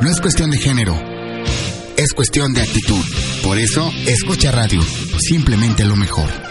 [0.00, 0.94] no es cuestión de género,
[1.96, 3.04] es cuestión de actitud.
[3.42, 4.80] Por eso, escucha radio,
[5.18, 6.47] simplemente lo mejor.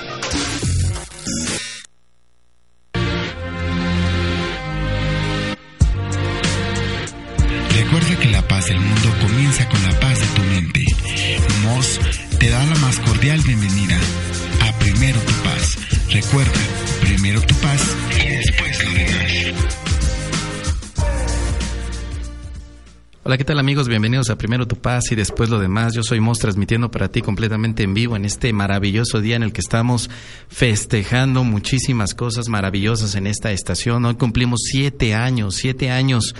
[23.28, 23.90] Hola, ¿qué tal amigos?
[23.90, 25.94] Bienvenidos a Primero Tu Paz y después lo demás.
[25.94, 29.52] Yo soy Mos transmitiendo para ti completamente en vivo en este maravilloso día en el
[29.52, 30.10] que estamos
[30.48, 34.06] festejando muchísimas cosas maravillosas en esta estación.
[34.06, 36.36] Hoy cumplimos siete años, siete años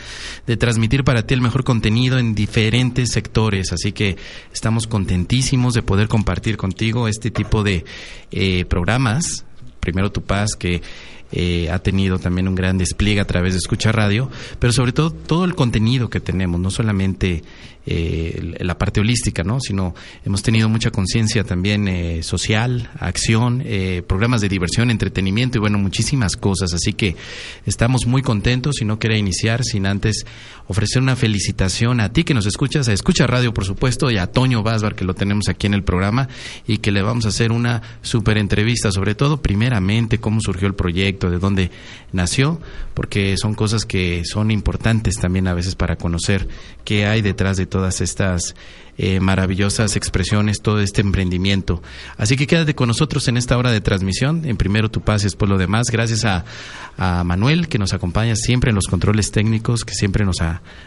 [0.46, 3.74] de transmitir para ti el mejor contenido en diferentes sectores.
[3.74, 4.16] Así que
[4.54, 7.84] estamos contentísimos de poder compartir contigo este tipo de
[8.32, 9.44] eh, programas.
[9.82, 10.82] Primero Tu Paz que
[11.32, 15.12] eh, ha tenido también un gran despliegue a través de Escucha Radio, pero sobre todo
[15.12, 17.44] todo el contenido que tenemos, no solamente
[17.90, 19.62] eh, la parte holística, ¿no?
[19.62, 25.62] sino hemos tenido mucha conciencia también eh, social, acción, eh, programas de diversión, entretenimiento y
[25.62, 26.74] bueno, muchísimas cosas.
[26.74, 27.16] Así que
[27.66, 30.26] estamos muy contentos y no quería iniciar sin antes
[30.68, 34.28] ofrecer una felicitación a ti que nos escuchas, a Escucha Radio, por supuesto, y a
[34.28, 36.28] Toño Basbar, que lo tenemos aquí en el programa
[36.68, 40.76] y que le vamos a hacer una super entrevista, sobre todo, primeramente, cómo surgió el
[40.76, 41.72] proyecto, de dónde
[42.12, 42.60] nació,
[42.94, 46.50] porque son cosas que son importantes también a veces para conocer
[46.84, 48.56] qué hay detrás de todas estas
[48.98, 51.82] eh, maravillosas expresiones, todo este emprendimiento.
[52.18, 54.44] Así que quédate con nosotros en esta hora de transmisión.
[54.46, 55.88] En primero tu paz y después lo demás.
[55.92, 56.46] Gracias a,
[56.98, 60.38] a Manuel, que nos acompaña siempre en los controles técnicos, que siempre nos,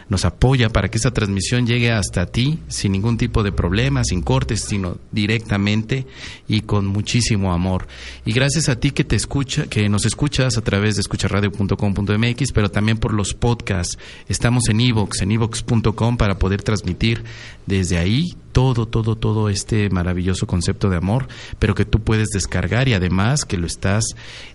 [0.09, 4.21] nos apoya para que esta transmisión llegue hasta ti sin ningún tipo de problema, sin
[4.21, 6.05] cortes, sino directamente
[6.47, 7.87] y con muchísimo amor.
[8.25, 12.69] Y gracias a ti que te escucha, que nos escuchas a través de escucharradio.com.mx, pero
[12.69, 13.97] también por los podcasts.
[14.27, 17.23] Estamos en iVoox, en iVoox.com para poder transmitir
[17.65, 21.27] desde ahí todo, todo, todo este maravilloso concepto de amor,
[21.59, 24.03] pero que tú puedes descargar y además que lo estás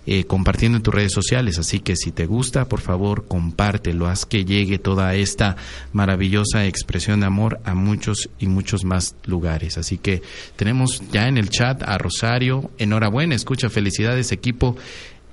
[0.05, 1.57] eh, compartiendo en tus redes sociales.
[1.57, 5.55] Así que si te gusta, por favor, compártelo, haz que llegue toda esta
[5.93, 9.77] maravillosa expresión de amor a muchos y muchos más lugares.
[9.77, 10.21] Así que
[10.55, 14.77] tenemos ya en el chat a Rosario, enhorabuena, escucha, felicidades equipo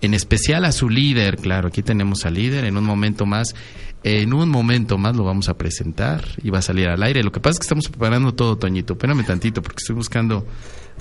[0.04, 3.54] en especial a su líder, claro, aquí tenemos al líder, en un momento más,
[4.04, 7.24] en un momento más lo vamos a presentar y va a salir al aire.
[7.24, 10.46] Lo que pasa es que estamos preparando todo, Toñito, espérame tantito porque estoy buscando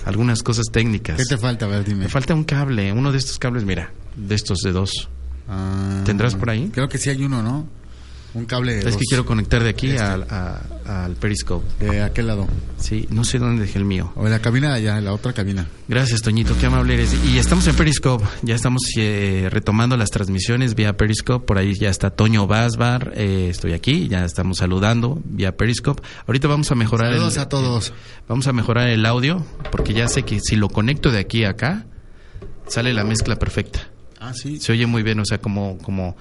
[0.06, 1.18] algunas cosas técnicas.
[1.18, 1.66] ¿Qué te falta?
[1.66, 2.04] A ver, dime.
[2.04, 5.10] Me falta un cable, uno de estos cables, mira, de estos de dos.
[5.46, 6.70] Ah, ¿Tendrás por ahí?
[6.72, 7.68] Creo que sí hay uno, ¿no?
[8.34, 8.80] Un cable.
[8.80, 10.02] Es que quiero conectar de aquí este.
[10.02, 10.26] al,
[10.86, 11.64] al, Periscope.
[11.84, 12.48] ¿De aquel lado?
[12.78, 14.12] Sí, no sé dónde dejé el mío.
[14.16, 15.68] O en la cabina de allá, en la otra cabina.
[15.86, 17.14] Gracias, Toñito, qué amable eres.
[17.24, 21.46] Y estamos en Periscope, ya estamos eh, retomando las transmisiones vía Periscope.
[21.46, 26.02] Por ahí ya está Toño Basbar, eh, estoy aquí, ya estamos saludando vía Periscope.
[26.26, 27.12] Ahorita vamos a mejorar.
[27.12, 27.92] Saludos a todos.
[28.28, 31.50] vamos a mejorar el audio, porque ya sé que si lo conecto de aquí a
[31.50, 31.86] acá,
[32.66, 33.93] sale la mezcla perfecta.
[34.24, 34.58] Ah, sí.
[34.58, 36.16] Se oye muy bien, o sea, como, como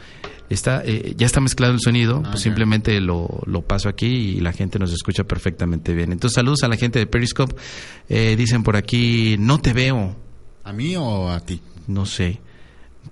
[0.49, 4.39] está, eh, ya está mezclado el sonido, ah, pues simplemente lo, lo, paso aquí y
[4.41, 6.11] la gente nos escucha perfectamente bien.
[6.11, 7.55] Entonces, saludos a la gente de Periscope.
[8.09, 10.17] Eh, dicen por aquí, no te veo.
[10.65, 11.61] ¿A mí o a ti?
[11.87, 12.41] No sé,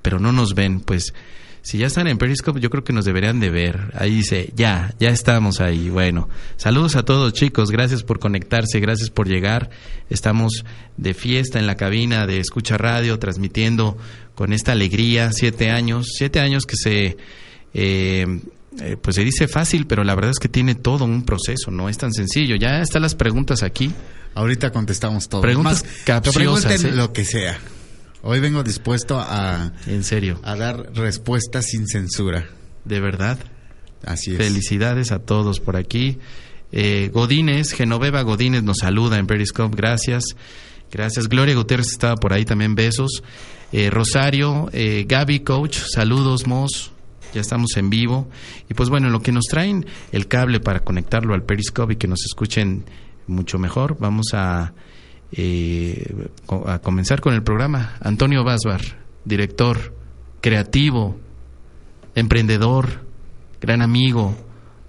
[0.02, 0.82] pero no nos ven.
[0.82, 1.14] Pues
[1.62, 3.92] si ya están en Periscope, yo creo que nos deberían de ver.
[3.96, 5.90] Ahí dice, ya, ya estamos ahí.
[5.90, 6.28] Bueno,
[6.58, 9.70] saludos a todos chicos, gracias por conectarse, gracias por llegar.
[10.10, 10.66] Estamos
[10.98, 13.98] de fiesta en la cabina de Escucha Radio, transmitiendo
[14.34, 17.18] con esta alegría, siete años, siete años que se...
[17.74, 18.42] Eh,
[18.80, 21.90] eh, pues se dice fácil, pero la verdad es que tiene todo un proceso, no
[21.90, 22.56] es tan sencillo.
[22.56, 23.92] Ya están las preguntas aquí.
[24.34, 25.42] Ahorita contestamos todo.
[25.42, 26.84] Preguntas Más, capciosas.
[26.86, 26.92] ¿eh?
[26.92, 27.60] lo que sea.
[28.24, 29.72] Hoy vengo dispuesto a...
[29.88, 30.40] En serio.
[30.44, 32.48] A dar respuestas sin censura.
[32.86, 33.40] De verdad.
[34.06, 34.38] Así es.
[34.38, 36.20] Felicidades a todos por aquí.
[36.72, 39.76] Eh, Godínez, Genoveva Godínez nos saluda en Periscope.
[39.76, 40.24] Gracias.
[40.92, 41.28] Gracias.
[41.28, 42.76] Gloria Gutiérrez estaba por ahí también.
[42.76, 43.24] Besos.
[43.72, 46.92] Eh, Rosario, eh, Gaby Coach, saludos, Mos.
[47.34, 48.30] Ya estamos en vivo.
[48.70, 52.08] Y pues bueno, lo que nos traen el cable para conectarlo al Periscope y que
[52.08, 52.84] nos escuchen
[53.28, 54.74] mucho mejor, vamos a
[55.32, 56.28] eh,
[56.68, 57.96] a comenzar con el programa.
[58.02, 58.82] Antonio Basbar,
[59.26, 59.94] director,
[60.42, 61.20] creativo,
[62.16, 63.06] emprendedor,
[63.62, 64.36] gran amigo,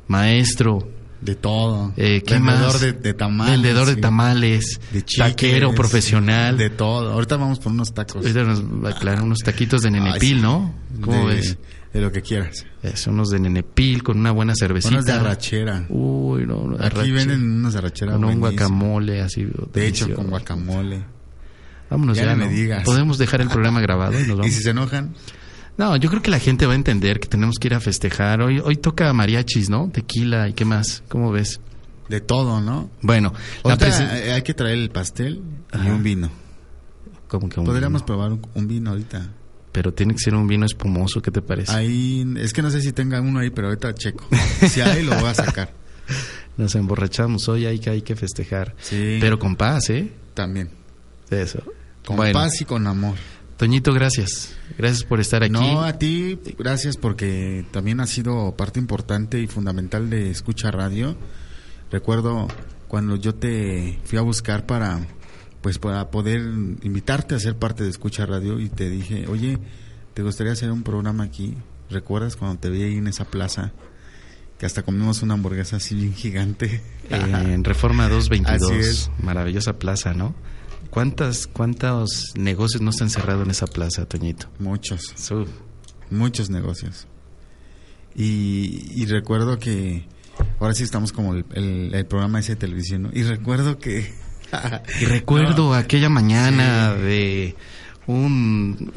[0.08, 0.88] maestro.
[1.20, 1.92] De todo.
[1.96, 2.80] Eh, ¿qué Vendedor más?
[2.80, 3.52] De, de, tamales.
[3.52, 4.80] Vendedor de tamales.
[4.92, 6.56] De chiques, taquero profesional.
[6.56, 7.12] De todo.
[7.12, 8.16] Ahorita vamos por unos tacos.
[8.16, 10.40] Ahorita nos va a aclarar unos taquitos de nenepil, Ay, sí.
[10.42, 10.74] ¿no?
[11.00, 11.58] ¿Cómo de, ves?
[11.92, 12.64] De lo que quieras.
[12.82, 14.94] Es unos de nenepil con una buena cervecita.
[14.94, 15.84] Unos de arrachera.
[15.90, 18.12] Uy, no, no, Aquí venden unos de arrachera.
[18.12, 19.42] Con un guacamole así.
[19.44, 19.70] De hecho,
[20.06, 20.14] delicioso.
[20.14, 21.04] con guacamole.
[21.90, 22.84] Vámonos Ya ya, no me digas.
[22.84, 24.46] Podemos dejar el programa grabado y nos Y vamos.
[24.46, 25.14] si se enojan,
[25.76, 28.40] No, yo creo que la gente va a entender que tenemos que ir a festejar.
[28.40, 29.90] Hoy, hoy toca mariachis, ¿no?
[29.92, 31.02] Tequila y qué más.
[31.08, 31.60] ¿Cómo ves?
[32.08, 32.90] De todo, ¿no?
[33.02, 33.32] Bueno,
[33.64, 33.76] la
[34.34, 35.42] hay que traer el pastel
[35.72, 35.92] y Ajá.
[35.92, 36.30] un vino.
[37.28, 38.06] ¿Cómo que un Podríamos vino?
[38.06, 39.28] probar un, un vino ahorita.
[39.72, 41.72] Pero tiene que ser un vino espumoso, ¿qué te parece?
[41.72, 44.26] Ahí, es que no sé si tenga uno ahí, pero ahorita checo.
[44.68, 45.72] Si hay, lo voy a sacar.
[46.56, 48.74] Nos emborrachamos hoy, hay que, hay que festejar.
[48.80, 49.18] Sí.
[49.20, 50.12] Pero con paz, ¿eh?
[50.34, 50.70] También.
[51.30, 51.62] Eso.
[52.04, 53.16] Con Bueno, paz y con amor.
[53.56, 54.54] Toñito, gracias.
[54.76, 55.52] Gracias por estar aquí.
[55.52, 61.16] No, a ti, gracias porque también has sido parte importante y fundamental de Escucha Radio.
[61.90, 62.48] Recuerdo
[62.88, 65.00] cuando yo te fui a buscar para
[65.62, 66.40] pues para poder
[66.82, 69.58] invitarte a ser parte de Escucha Radio y te dije, "Oye,
[70.14, 71.54] ¿te gustaría hacer un programa aquí?"
[71.88, 73.72] ¿Recuerdas cuando te vi ahí en esa plaza
[74.58, 76.80] que hasta comimos una hamburguesa así bien gigante?
[77.10, 78.70] en Reforma 222.
[78.70, 79.10] Así es.
[79.22, 80.34] Maravillosa plaza, ¿no?
[80.90, 84.48] ¿Cuántas, ¿Cuántos negocios no se han cerrado en esa plaza, Toñito?
[84.58, 85.14] Muchos.
[86.10, 87.06] Muchos negocios.
[88.14, 90.04] Y, y recuerdo que
[90.60, 93.10] ahora sí estamos como el, el- el programa ese de televisión, ¿no?
[93.12, 94.12] Y recuerdo que...
[95.00, 97.02] Y recuerdo aquella mañana Sí.
[97.02, 97.56] de
[98.06, 98.92] un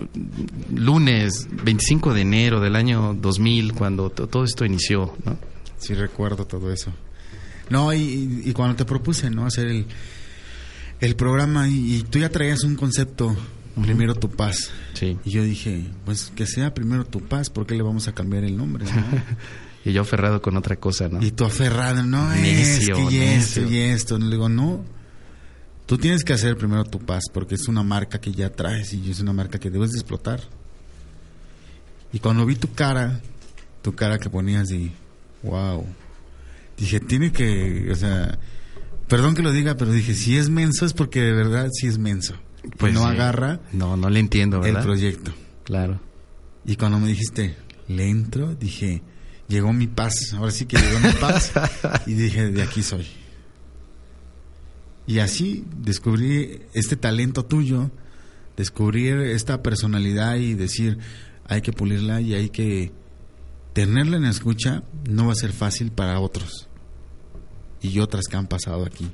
[0.74, 5.38] lunes 25 de enero del año 2000, cuando to- todo esto inició, ¿no?
[5.78, 6.92] Sí, recuerdo todo eso.
[7.70, 9.46] No, y, cuando te propuse, ¿no?
[9.46, 9.86] Hacer el,
[11.00, 13.36] el programa y, y tú ya traías un concepto,
[13.82, 14.72] primero tu paz.
[14.94, 15.18] Sí.
[15.26, 18.44] Y yo dije, pues que sea primero tu paz, ¿por qué le vamos a cambiar
[18.44, 18.86] el nombre?
[18.86, 18.92] no?
[19.88, 21.22] Y yo aferrado con otra cosa, ¿no?
[21.24, 24.18] Y tú aferrado, no, es Necio, que y esto y esto.
[24.18, 24.84] Le digo, no,
[25.86, 29.10] tú tienes que hacer primero tu paz, porque es una marca que ya traes y
[29.10, 30.42] es una marca que debes de explotar.
[32.12, 33.20] Y cuando vi tu cara,
[33.82, 34.92] tu cara que ponías y,
[35.44, 35.86] wow,
[36.78, 38.38] dije, tiene que, o sea,
[39.08, 41.98] perdón que lo diga, pero dije, si es menso es porque de verdad sí es
[41.98, 42.36] menso.
[42.78, 43.08] Pues no sí.
[43.08, 44.84] agarra No, no le entiendo, el ¿verdad?
[44.84, 45.34] proyecto.
[45.64, 46.00] Claro.
[46.66, 47.56] Y cuando me dijiste,
[47.88, 49.04] le entro, dije,
[49.48, 50.34] llegó mi paz.
[50.34, 51.52] Ahora sí que llegó mi paz.
[52.08, 53.06] y dije, de aquí soy.
[55.08, 57.92] Y así descubrí este talento tuyo,
[58.58, 60.98] descubrir esta personalidad y decir,
[61.48, 62.92] hay que pulirla y hay que
[63.74, 64.84] tenerla en escucha.
[65.08, 66.68] No va a ser fácil para otros
[67.82, 69.10] y otras que han pasado aquí.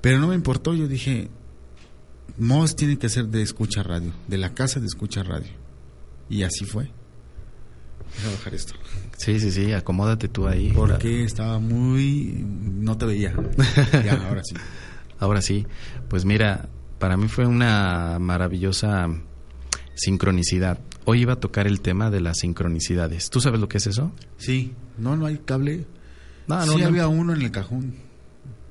[0.00, 1.30] Pero no me importó, yo dije,
[2.36, 5.50] Moss tiene que ser de escucha radio, de la casa de escucha radio.
[6.28, 6.90] Y así fue.
[8.22, 8.74] Voy a bajar esto.
[9.16, 10.72] Sí, sí, sí, acomódate tú ahí.
[10.74, 12.44] Porque estaba muy...
[12.46, 13.34] No te veía.
[14.04, 14.54] Ya, ahora sí.
[15.20, 15.66] Ahora sí,
[16.08, 16.68] pues mira,
[16.98, 19.08] para mí fue una maravillosa
[19.94, 20.78] sincronicidad.
[21.04, 23.30] Hoy iba a tocar el tema de las sincronicidades.
[23.30, 24.12] ¿Tú sabes lo que es eso?
[24.36, 24.74] Sí.
[24.96, 25.86] No, no hay cable.
[26.46, 27.94] No, sí, había uno en el cajón.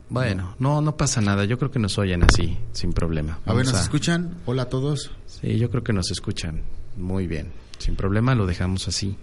[0.10, 1.46] Bueno, no, no pasa nada.
[1.46, 3.40] Yo creo que nos oyen así, sin problema.
[3.46, 4.36] A ver, ¿nos escuchan?
[4.46, 5.12] Hola a todos.
[5.26, 6.62] Sí, yo creo que nos escuchan
[6.96, 7.52] muy bien.
[7.78, 9.18] Sin problema lo dejamos así.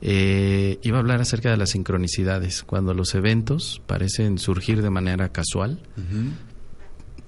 [0.00, 5.30] Eh, iba a hablar acerca de las sincronicidades, cuando los eventos parecen surgir de manera
[5.30, 5.80] casual,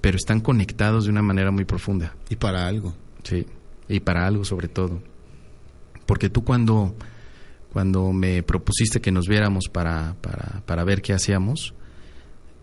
[0.00, 2.14] pero están conectados de una manera muy profunda.
[2.28, 2.94] Y para algo.
[3.22, 3.46] Sí,
[3.88, 5.00] y para algo sobre todo.
[6.04, 6.94] Porque tú cuando,
[7.72, 11.74] cuando me propusiste que nos viéramos para, para, para ver qué hacíamos,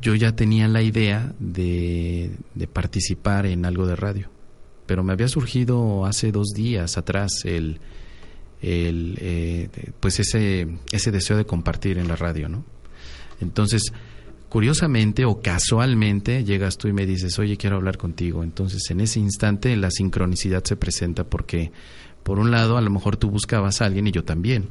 [0.01, 4.32] yo ya tenía la idea de, de participar en algo de radio.
[4.85, 7.79] Pero me había surgido hace dos días atrás el,
[8.61, 9.69] el eh,
[9.99, 12.65] pues ese, ese deseo de compartir en la radio, ¿no?
[13.41, 13.91] Entonces,
[14.49, 18.43] curiosamente o casualmente llegas tú y me dices, oye, quiero hablar contigo.
[18.43, 21.71] Entonces, en ese instante la sincronicidad se presenta porque,
[22.23, 24.67] por un lado, a lo mejor tú buscabas a alguien y yo también,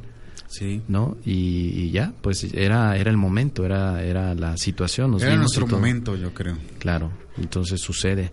[0.47, 0.83] Sí.
[0.87, 1.17] ¿no?
[1.25, 5.09] Y, y ya, pues era, era el momento, era, era la situación.
[5.09, 5.77] Nos Era nuestro todo.
[5.77, 6.55] momento, yo creo.
[6.77, 8.31] Claro, entonces sucede.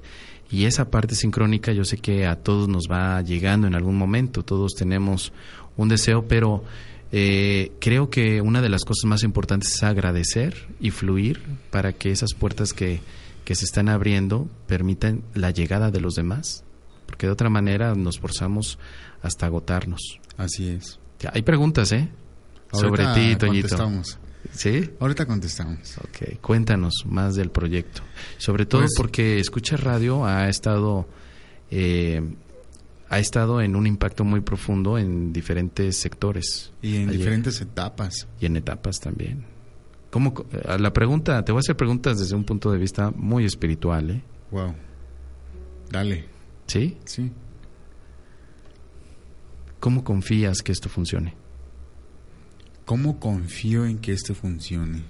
[0.51, 4.43] Y esa parte sincrónica yo sé que a todos nos va llegando en algún momento,
[4.43, 5.33] todos tenemos
[5.77, 6.65] un deseo, pero
[7.13, 12.11] eh, creo que una de las cosas más importantes es agradecer y fluir para que
[12.11, 13.01] esas puertas que,
[13.45, 16.65] que se están abriendo permitan la llegada de los demás,
[17.07, 18.79] porque de otra manera nos forzamos
[19.23, 20.21] hasta agotarnos.
[20.37, 20.99] Así es.
[21.33, 22.09] Hay preguntas, ¿eh?
[22.73, 23.77] Sobre ti, Toñito.
[24.53, 24.91] ¿Sí?
[25.01, 25.97] Ahorita contestamos.
[25.99, 28.03] Ok, cuéntanos más del proyecto.
[28.39, 31.09] Sobre todo Pues- porque Escucha Radio ha estado,
[31.71, 32.21] eh,
[33.09, 36.73] ha estado en un impacto muy profundo en diferentes sectores.
[36.83, 37.19] Y en Ayer.
[37.19, 38.27] diferentes etapas.
[38.41, 39.45] Y en etapas también.
[40.11, 40.35] ¿Cómo,
[40.79, 44.23] la pregunta, te voy a hacer preguntas desde un punto de vista muy espiritual, ¿eh?
[44.51, 44.75] Wow.
[45.91, 46.25] Dale.
[46.67, 46.97] ¿Sí?
[47.05, 47.31] Sí.
[49.79, 51.35] ¿Cómo confías que esto funcione?
[52.91, 55.05] ¿Cómo confío en que esto funcione?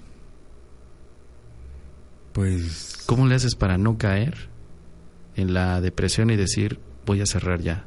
[2.31, 4.49] Pues ¿Cómo le haces para no caer
[5.35, 7.83] en la depresión y decir, voy a cerrar ya?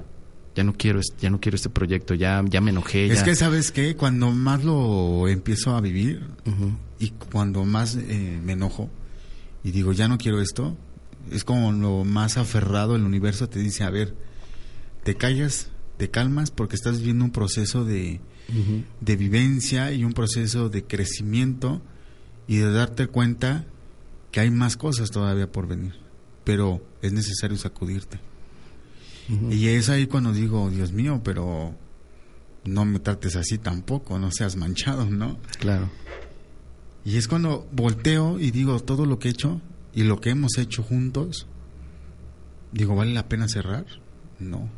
[0.57, 3.07] ya no quiero, ya no quiero este proyecto, ya, ya me enojé.
[3.07, 3.95] Es que, ¿sabes qué?
[3.95, 6.27] Cuando más lo empiezo a vivir
[6.99, 8.91] y cuando más eh, me enojo
[9.63, 10.77] y digo, ya no quiero esto,
[11.31, 14.17] es como lo más aferrado el universo te dice, a ver,
[15.05, 18.21] te callas, te calmas porque estás viviendo un proceso de,
[19.01, 21.81] de vivencia y un proceso de crecimiento
[22.47, 23.65] y de darte cuenta
[24.31, 25.95] que hay más cosas todavía por venir,
[26.45, 28.19] pero es necesario sacudirte.
[29.51, 31.75] Y es ahí cuando digo, Dios mío, pero
[32.65, 35.39] no me trates así tampoco, no seas manchado, ¿no?
[35.59, 35.91] Claro.
[37.05, 39.61] Y es cuando volteo y digo todo lo que he hecho
[39.95, 41.47] y lo que hemos hecho juntos,
[42.73, 43.87] digo, ¿vale la pena cerrar?
[44.39, 44.69] No.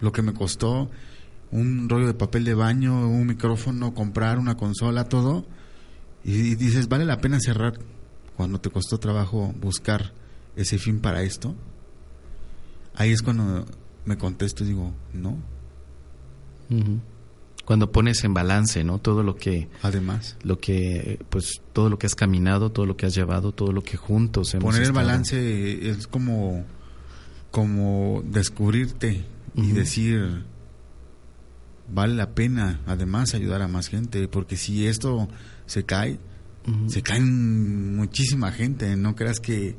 [0.00, 0.90] Lo que me costó
[1.54, 5.46] un rollo de papel de baño, un micrófono, comprar una consola, todo,
[6.24, 7.78] y dices, ¿vale la pena cerrar
[8.36, 10.12] cuando te costó trabajo buscar
[10.56, 11.54] ese fin para esto?
[12.96, 13.64] ahí es cuando
[14.04, 15.38] me contesto y digo, no.
[17.64, 18.98] Cuando pones en balance, ¿no?
[18.98, 19.68] Todo lo que...
[19.82, 20.36] Además.
[20.42, 23.82] Lo que, pues, todo lo que has caminado, todo lo que has llevado, todo lo
[23.82, 26.64] que juntos hemos Poner el balance es como,
[27.50, 30.44] como descubrirte y decir,
[31.88, 35.28] vale la pena, además, ayudar a más gente, porque si esto
[35.66, 36.18] se cae,
[36.86, 39.76] se cae muchísima gente, no creas que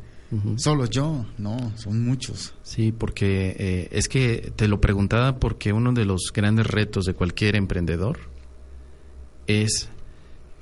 [0.57, 2.53] Solo yo, no, son muchos.
[2.63, 7.13] Sí, porque eh, es que te lo preguntaba porque uno de los grandes retos de
[7.13, 8.19] cualquier emprendedor
[9.47, 9.89] es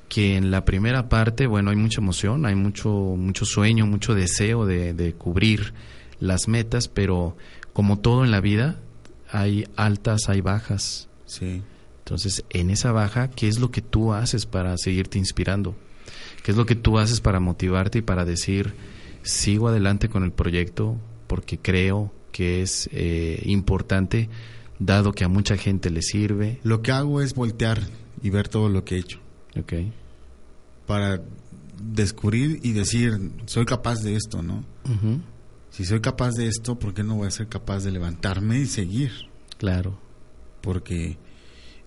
[0.10, 4.66] que en la primera parte, bueno, hay mucha emoción, hay mucho, mucho sueño, mucho deseo
[4.66, 5.74] de, de cubrir
[6.20, 7.36] las metas, pero
[7.72, 8.80] como todo en la vida,
[9.32, 11.10] hay altas, hay bajas.
[11.34, 11.62] Sí.
[12.00, 15.76] Entonces, en esa baja, ¿qué es lo que tú haces para seguirte inspirando?
[16.44, 18.74] ¿Qué es lo que tú haces para motivarte y para decir,
[19.24, 20.98] sigo adelante con el proyecto
[21.28, 24.30] porque creo que es eh, importante,
[24.80, 26.60] dado que a mucha gente le sirve.
[26.64, 27.82] Lo que hago es voltear
[28.22, 29.20] y ver todo lo que he hecho.
[29.58, 29.74] Ok.
[30.86, 31.22] Para
[31.82, 34.66] descubrir y decir, soy capaz de esto, ¿no?
[35.70, 38.66] Si soy capaz de esto, ¿por qué no voy a ser capaz de levantarme y
[38.66, 39.12] seguir?
[39.58, 39.98] Claro.
[40.62, 41.18] Porque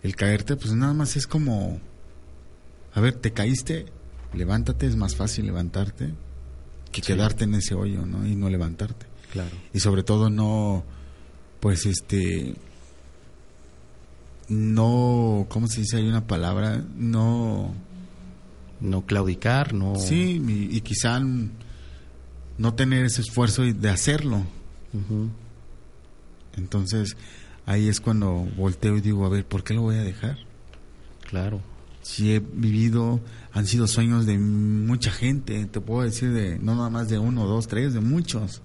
[0.06, 1.80] el caerte, pues nada más es como,
[2.94, 3.86] a ver, te caíste,
[4.32, 6.14] levántate, es más fácil levantarte
[6.92, 8.26] que quedarte en ese hoyo, ¿no?
[8.26, 9.06] Y no levantarte.
[9.32, 9.50] Claro.
[9.74, 10.84] Y sobre todo no,
[11.60, 12.54] pues este,
[14.48, 15.96] no, ¿cómo se dice?
[15.98, 17.74] Hay una palabra, no...
[18.78, 19.96] No claudicar, no...
[19.96, 24.44] Sí, y, quizá no tener ese esfuerzo de hacerlo.
[26.56, 27.16] Entonces,
[27.66, 30.38] ahí es cuando volteo y digo, a ver, ¿por qué lo voy a dejar?
[31.20, 31.60] Claro
[32.06, 33.20] si he vivido,
[33.52, 37.46] han sido sueños de mucha gente, te puedo decir de no nada más de uno,
[37.46, 38.62] dos, tres, de muchos,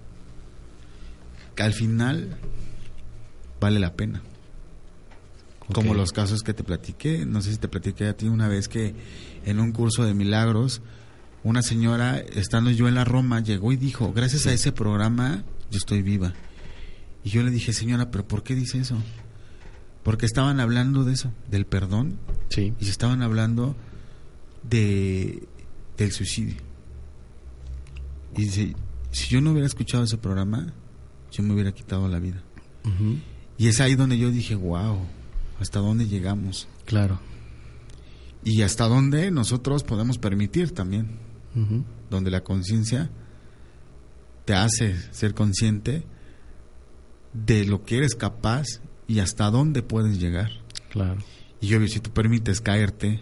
[1.56, 2.36] que al final
[3.60, 4.22] vale la pena.
[5.74, 8.68] Como los casos que te platiqué, no sé si te platiqué a ti una vez
[8.68, 8.94] que
[9.44, 10.80] en un curso de milagros,
[11.42, 15.78] una señora, estando yo en la Roma, llegó y dijo, gracias a ese programa, yo
[15.78, 16.32] estoy viva.
[17.24, 18.96] Y yo le dije, señora, pero ¿por qué dice eso?
[20.02, 22.18] Porque estaban hablando de eso, del perdón.
[22.50, 22.74] Sí.
[22.80, 23.76] Y se estaban hablando
[24.62, 25.46] de
[25.96, 26.56] del suicidio.
[28.36, 28.74] Y dice,
[29.10, 30.72] si yo no hubiera escuchado ese programa,
[31.30, 32.42] yo me hubiera quitado la vida.
[33.58, 34.98] Y es ahí donde yo dije, wow,
[35.60, 36.66] ¿hasta dónde llegamos?
[36.84, 37.20] Claro.
[38.44, 41.18] Y hasta dónde nosotros podemos permitir también.
[42.10, 43.10] Donde la conciencia
[44.44, 46.04] te hace ser consciente
[47.32, 48.66] de lo que eres capaz
[49.06, 50.50] y hasta dónde puedes llegar.
[50.90, 51.18] Claro.
[51.60, 53.20] Y obvio, si tú permites caerte,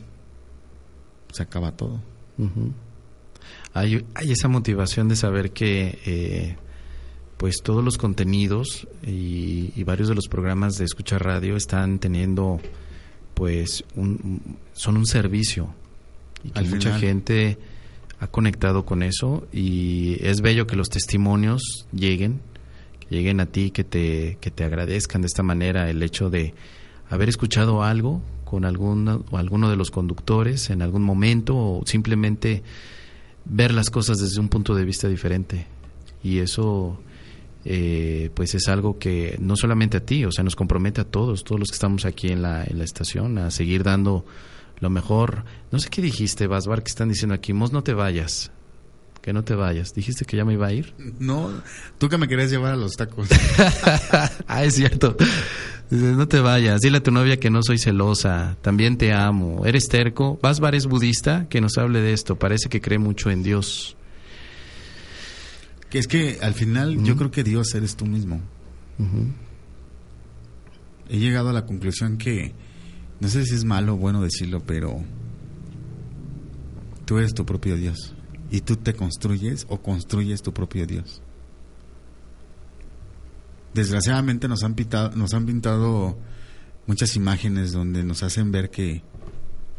[1.32, 2.00] se acaba todo.
[3.74, 6.56] hay, hay, esa motivación de saber que eh,
[7.36, 12.60] pues todos los contenidos y, varios de los programas de escucha radio están teniendo
[13.34, 15.74] pues un, son un servicio
[16.44, 17.58] y que mucha gente
[18.18, 22.40] ha conectado con eso y es bello que los testimonios lleguen
[23.10, 26.54] lleguen a ti, que te, que te agradezcan de esta manera el hecho de
[27.10, 32.62] haber escuchado algo con alguno, o alguno de los conductores en algún momento o simplemente
[33.44, 35.66] ver las cosas desde un punto de vista diferente.
[36.22, 36.98] Y eso
[37.64, 41.44] eh, pues es algo que no solamente a ti, o sea, nos compromete a todos,
[41.44, 44.24] todos los que estamos aquí en la, en la estación, a seguir dando
[44.78, 45.44] lo mejor.
[45.72, 48.50] No sé qué dijiste, Basbar, que están diciendo aquí, Mos, no te vayas
[49.20, 49.92] que no te vayas.
[49.94, 50.94] ¿Dijiste que ya me iba a ir?
[51.18, 51.50] No,
[51.98, 53.28] tú que me querías llevar a los tacos.
[54.46, 55.16] ah, es cierto.
[55.90, 56.80] No te vayas.
[56.80, 58.56] Dile a tu novia que no soy celosa.
[58.62, 59.66] También te amo.
[59.66, 60.38] ¿Eres terco?
[60.42, 61.48] Vasbar es budista.
[61.48, 62.36] Que nos hable de esto.
[62.36, 63.96] Parece que cree mucho en Dios.
[65.90, 68.40] Que es que al final yo creo que Dios eres tú mismo.
[71.08, 72.54] he llegado a la conclusión que,
[73.18, 75.02] no sé si es malo o bueno decirlo, pero
[77.06, 78.14] tú eres tu propio Dios
[78.50, 81.22] y tú te construyes o construyes tu propio Dios.
[83.74, 86.18] Desgraciadamente nos han, pintado, nos han pintado
[86.86, 89.02] muchas imágenes donde nos hacen ver que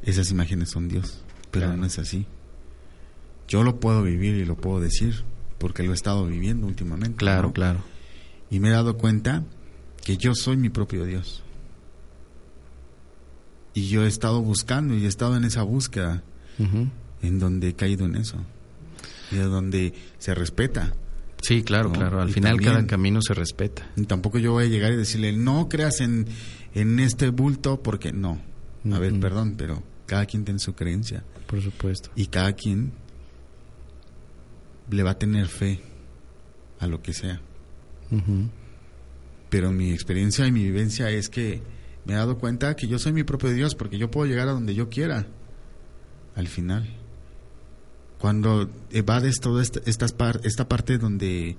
[0.01, 2.25] esas imágenes son Dios, pero no es así.
[3.48, 5.25] Yo lo puedo vivir y lo puedo decir
[5.58, 7.18] porque lo he estado viviendo últimamente.
[7.18, 7.84] Claro, claro.
[8.50, 9.44] Y me he dado cuenta
[10.04, 11.44] que yo soy mi propio Dios.
[13.74, 16.24] Y yo he estado buscando y he estado en esa búsqueda
[17.22, 18.38] en donde he caído en eso.
[19.31, 20.93] Y es donde se respeta.
[21.41, 22.21] Sí, claro, claro.
[22.21, 23.89] Al final cada camino se respeta.
[23.95, 26.27] Y tampoco yo voy a llegar y decirle, no creas en,
[26.73, 28.39] en este bulto porque no.
[28.91, 31.23] A ver, perdón, pero cada quien tiene su creencia.
[31.47, 32.11] Por supuesto.
[32.15, 32.91] Y cada quien
[34.89, 35.81] le va a tener fe
[36.79, 37.41] a lo que sea.
[39.50, 41.61] Pero mi experiencia y mi vivencia es que
[42.05, 44.51] me he dado cuenta que yo soy mi propio Dios porque yo puedo llegar a
[44.51, 45.27] donde yo quiera
[46.35, 46.89] al final.
[48.22, 49.80] Cuando evades toda esta,
[50.44, 51.58] esta parte donde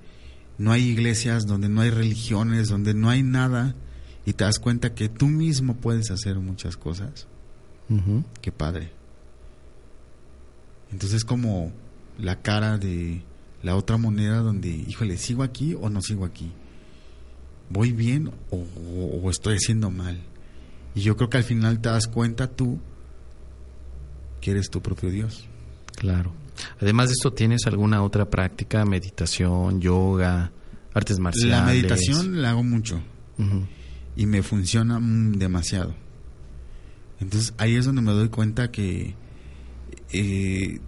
[0.57, 3.75] no hay iglesias, donde no hay religiones, donde no hay nada,
[4.25, 7.27] y te das cuenta que tú mismo puedes hacer muchas cosas,
[8.41, 8.91] qué padre.
[10.89, 11.73] Entonces como
[12.17, 13.23] la cara de
[13.61, 16.49] la otra moneda donde, híjole, ¿sigo aquí o no sigo aquí?
[17.69, 20.21] ¿Voy bien o, estoy haciendo mal?
[20.95, 22.79] Y yo creo que al final te das cuenta tú
[24.39, 25.45] que eres tu propio Dios.
[25.97, 26.42] Claro.
[26.79, 28.85] Además de esto, ¿tienes alguna otra práctica?
[28.85, 30.51] Meditación, yoga,
[30.93, 31.51] artes marciales.
[31.51, 33.01] La meditación la hago mucho.
[34.15, 35.95] Y me funciona demasiado.
[37.19, 39.15] Entonces ahí es donde me doy cuenta que
[40.11, 40.79] eh,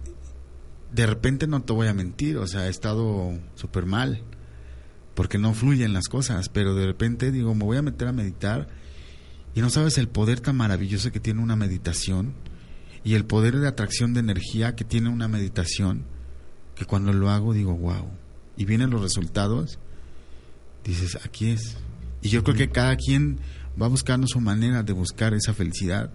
[0.92, 4.22] de repente no te voy a mentir, o sea, he estado súper mal,
[5.14, 8.68] porque no fluyen las cosas, pero de repente digo, me voy a meter a meditar
[9.54, 12.34] y no sabes el poder tan maravilloso que tiene una meditación
[13.06, 16.02] y el poder de atracción de energía que tiene una meditación,
[16.74, 18.08] que cuando lo hago digo, wow,
[18.56, 19.78] y vienen los resultados,
[20.84, 21.76] dices, aquí es.
[22.20, 23.38] Y yo creo que cada quien
[23.80, 26.10] va buscando su manera de buscar esa felicidad,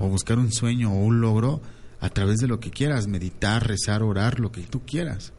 [0.00, 1.62] o buscar un sueño o un logro
[1.98, 5.32] a través de lo que quieras, meditar, rezar, orar, lo que tú quieras.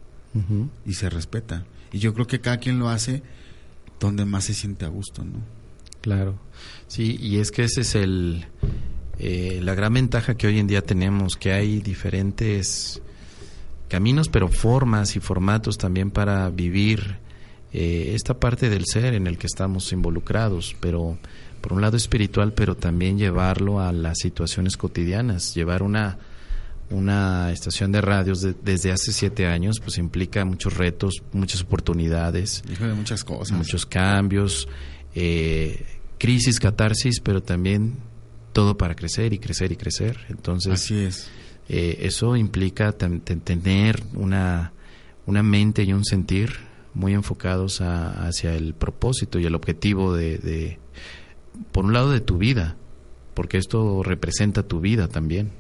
[0.87, 1.65] Y se respeta.
[1.91, 3.21] Y yo creo que cada quien lo hace
[3.99, 5.43] donde más se siente a gusto, ¿no?
[6.01, 6.39] Claro.
[6.87, 8.47] Sí, y es que ese es el
[9.19, 13.01] eh, la gran ventaja que hoy en día tenemos, que hay diferentes
[13.89, 17.17] caminos, pero formas y formatos también para vivir
[17.73, 21.17] eh, esta parte del ser en el que estamos involucrados, pero
[21.61, 26.17] por un lado espiritual, pero también llevarlo a las situaciones cotidianas, llevar una
[26.91, 32.63] una estación de radios desde hace siete años, pues implica muchos retos, muchas oportunidades,
[32.95, 34.67] muchas cosas, muchos cambios,
[35.13, 35.85] eh,
[36.17, 37.97] crisis, catarsis, pero también
[38.59, 40.17] todo para crecer y crecer y crecer.
[40.27, 41.29] Entonces, así es.
[41.69, 44.73] Eh, eso implica tener una,
[45.25, 46.51] una mente y un sentir
[46.93, 50.77] muy enfocados hacia el propósito y el objetivo de, de,
[51.71, 52.75] por un lado, de tu vida,
[53.33, 55.51] porque esto representa tu vida también.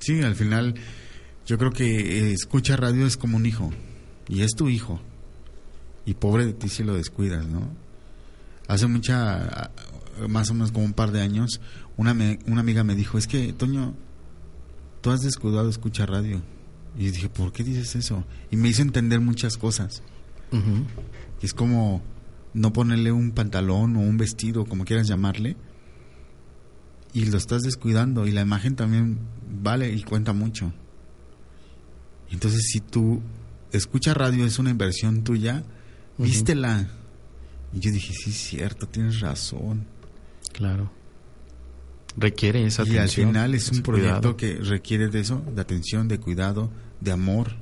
[0.00, 0.74] Sí, al final
[1.46, 3.72] yo creo que eh, escucha radio es como un hijo
[4.28, 5.00] y es tu hijo
[6.04, 7.68] y pobre de ti si lo descuidas, ¿no?
[8.66, 9.70] Hace mucha,
[10.28, 11.60] más o menos como un par de años,
[12.02, 13.94] una, una amiga me dijo, es que, Toño,
[15.00, 16.42] tú has descuidado escucha radio.
[16.96, 18.24] Y dije, ¿por qué dices eso?
[18.50, 20.02] Y me hizo entender muchas cosas.
[21.40, 22.02] Es como
[22.52, 25.56] no ponerle un pantalón o un vestido, como quieras llamarle,
[27.14, 29.18] y lo estás descuidando y la imagen también
[29.62, 30.72] vale y cuenta mucho.
[32.30, 33.22] Entonces si tú
[33.72, 35.64] escuchas radio es una inversión tuya,
[36.18, 36.88] vístela.
[37.72, 39.86] Y yo dije, sí, es cierto, tienes razón.
[40.52, 40.90] Claro.
[42.16, 42.96] Requiere esa atención.
[42.96, 46.70] Y al final es un proyecto que requiere de eso, de atención, de cuidado,
[47.00, 47.56] de amor.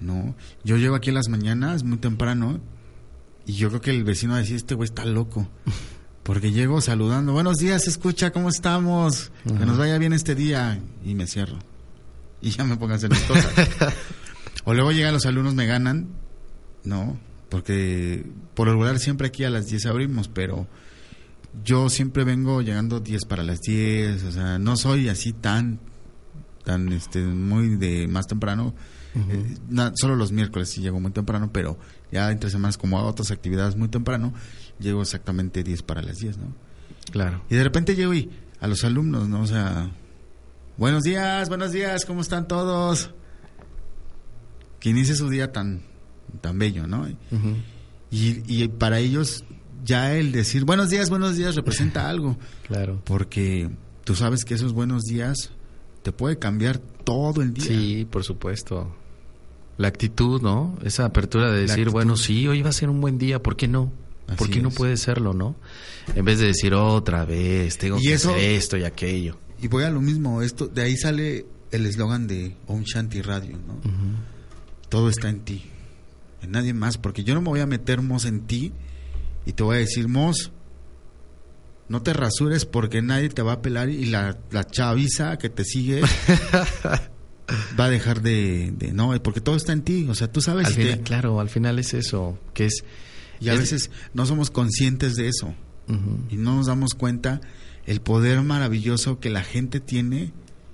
[0.00, 0.34] ¿No?
[0.64, 2.60] Yo llego aquí en las mañanas muy temprano
[3.46, 5.48] y yo creo que el vecino va a decir, este güey está loco.
[6.22, 9.32] Porque llego saludando, buenos días, escucha, ¿cómo estamos?
[9.44, 10.80] Que nos vaya bien este día.
[11.04, 11.58] Y me cierro.
[12.44, 13.52] Y ya me pongo a hacer las cosas.
[14.64, 16.08] o luego llegan los alumnos, me ganan.
[16.82, 17.16] No,
[17.48, 20.66] porque por lo regular siempre aquí a las 10 abrimos, pero
[21.64, 24.24] yo siempre vengo llegando 10 para las 10.
[24.24, 25.80] O sea, no soy así tan,
[26.64, 28.74] tan, este, muy de más temprano.
[29.14, 29.56] Eh,
[29.94, 31.78] solo los miércoles sí llego muy temprano, pero
[32.10, 34.32] ya entre semanas como hago otras actividades muy temprano,
[34.78, 36.54] llego exactamente 10 para las 10, ¿no?
[37.10, 37.42] Claro.
[37.50, 39.42] Y de repente llego y a los alumnos, ¿no?
[39.42, 39.90] O sea,
[40.78, 43.10] buenos días, buenos días, ¿cómo están todos?
[44.80, 45.82] Que inicie su día tan,
[46.40, 47.06] tan bello, ¿no?
[48.10, 49.44] y, y, para ellos
[49.84, 52.36] ya el decir buenos días, buenos días representa algo.
[52.66, 53.00] Claro.
[53.04, 53.70] Porque
[54.04, 55.50] tú sabes que esos buenos días
[56.02, 57.66] te puede cambiar todo el día.
[57.66, 58.94] Sí, por supuesto.
[59.78, 60.76] La actitud, ¿no?
[60.84, 63.68] Esa apertura de decir, bueno, sí, hoy va a ser un buen día, ¿por qué
[63.68, 63.92] no?
[64.36, 65.56] ¿Por qué no puede serlo, no?
[66.14, 69.36] En vez de decir otra vez, tengo que hacer esto y aquello.
[69.60, 73.58] Y voy a lo mismo, esto de ahí sale el eslogan de Om Shanti Radio,
[73.66, 73.80] ¿no?
[74.88, 75.64] Todo está en ti,
[76.42, 78.72] en nadie más, porque yo no me voy a meter Mos en ti
[79.46, 80.52] y te voy a decir, Mos,
[81.88, 85.64] no te rasures porque nadie te va a pelar y la, la chaviza que te
[85.64, 86.02] sigue
[87.78, 90.76] va a dejar de, no, porque todo está en ti, o sea, tú sabes.
[91.04, 92.84] Claro, al final es eso, que es...
[93.40, 95.52] Y a veces no somos conscientes de eso
[96.30, 97.40] y no nos damos cuenta
[97.86, 100.32] el poder maravilloso que la gente tiene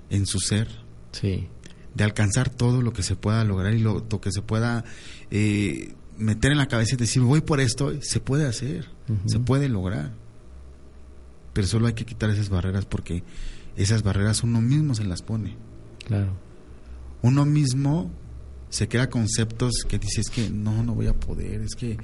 [0.09, 0.67] en su ser.
[1.11, 1.47] Sí.
[1.95, 4.85] De alcanzar todo lo que se pueda lograr y lo, que se pueda
[5.31, 8.87] eh, meter en la cabeza y decir, voy por esto, se puede hacer,
[9.25, 10.11] se puede lograr.
[11.53, 13.23] Pero solo hay que quitar esas barreras porque
[13.75, 15.57] esas barreras uno mismo se las pone.
[16.05, 16.49] Claro
[17.21, 18.11] uno mismo
[18.69, 21.97] se crea conceptos que dices que no, no voy a poder, es que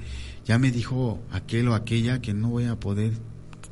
[0.44, 3.12] ya me dijo aquel o aquella que no voy a poder.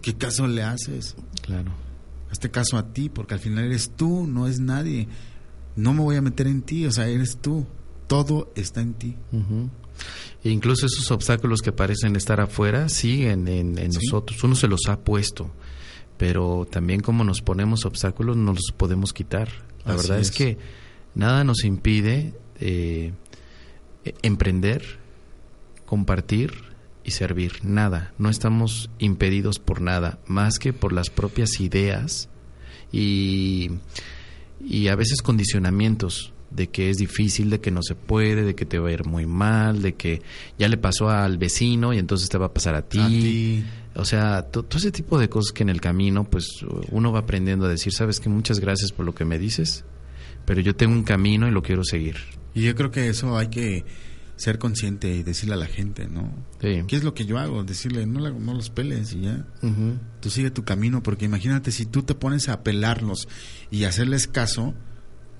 [0.00, 1.16] ¿Qué caso le haces?
[1.42, 1.72] Claro.
[2.30, 5.08] Hazte caso a ti, porque al final eres tú, no es nadie.
[5.76, 7.66] No me voy a meter en ti, o sea, eres tú.
[8.06, 9.16] Todo está en ti.
[10.42, 14.42] E incluso esos obstáculos que parecen estar afuera siguen en, nosotros.
[14.44, 15.50] Uno se los ha puesto,
[16.18, 19.48] pero también como nos ponemos obstáculos, nos los podemos quitar.
[19.86, 20.58] La verdad es que
[21.14, 23.12] nada nos impide eh,
[24.22, 24.98] emprender,
[25.86, 26.52] compartir
[27.04, 27.60] y servir.
[27.62, 28.12] Nada.
[28.18, 32.28] No estamos impedidos por nada, más que por las propias ideas
[32.92, 33.70] y,
[34.62, 38.64] y a veces condicionamientos de que es difícil, de que no se puede, de que
[38.64, 40.22] te va a ir muy mal, de que
[40.58, 43.64] ya le pasó al vecino y entonces te va a pasar a ti.
[43.96, 46.48] O sea, todo ese tipo de cosas que en el camino, pues
[46.90, 49.84] uno va aprendiendo a decir, sabes que muchas gracias por lo que me dices,
[50.44, 52.16] pero yo tengo un camino y lo quiero seguir.
[52.54, 53.84] Y yo creo que eso hay que
[54.36, 56.32] ser consciente y decirle a la gente, ¿no?
[56.60, 56.82] Sí.
[56.88, 57.62] ¿Qué es lo que yo hago?
[57.62, 59.46] Decirle, no, no los peles y ya.
[60.20, 63.28] Tú sigue tu camino, porque imagínate si tú te pones a pelarlos
[63.70, 64.74] y hacerles caso,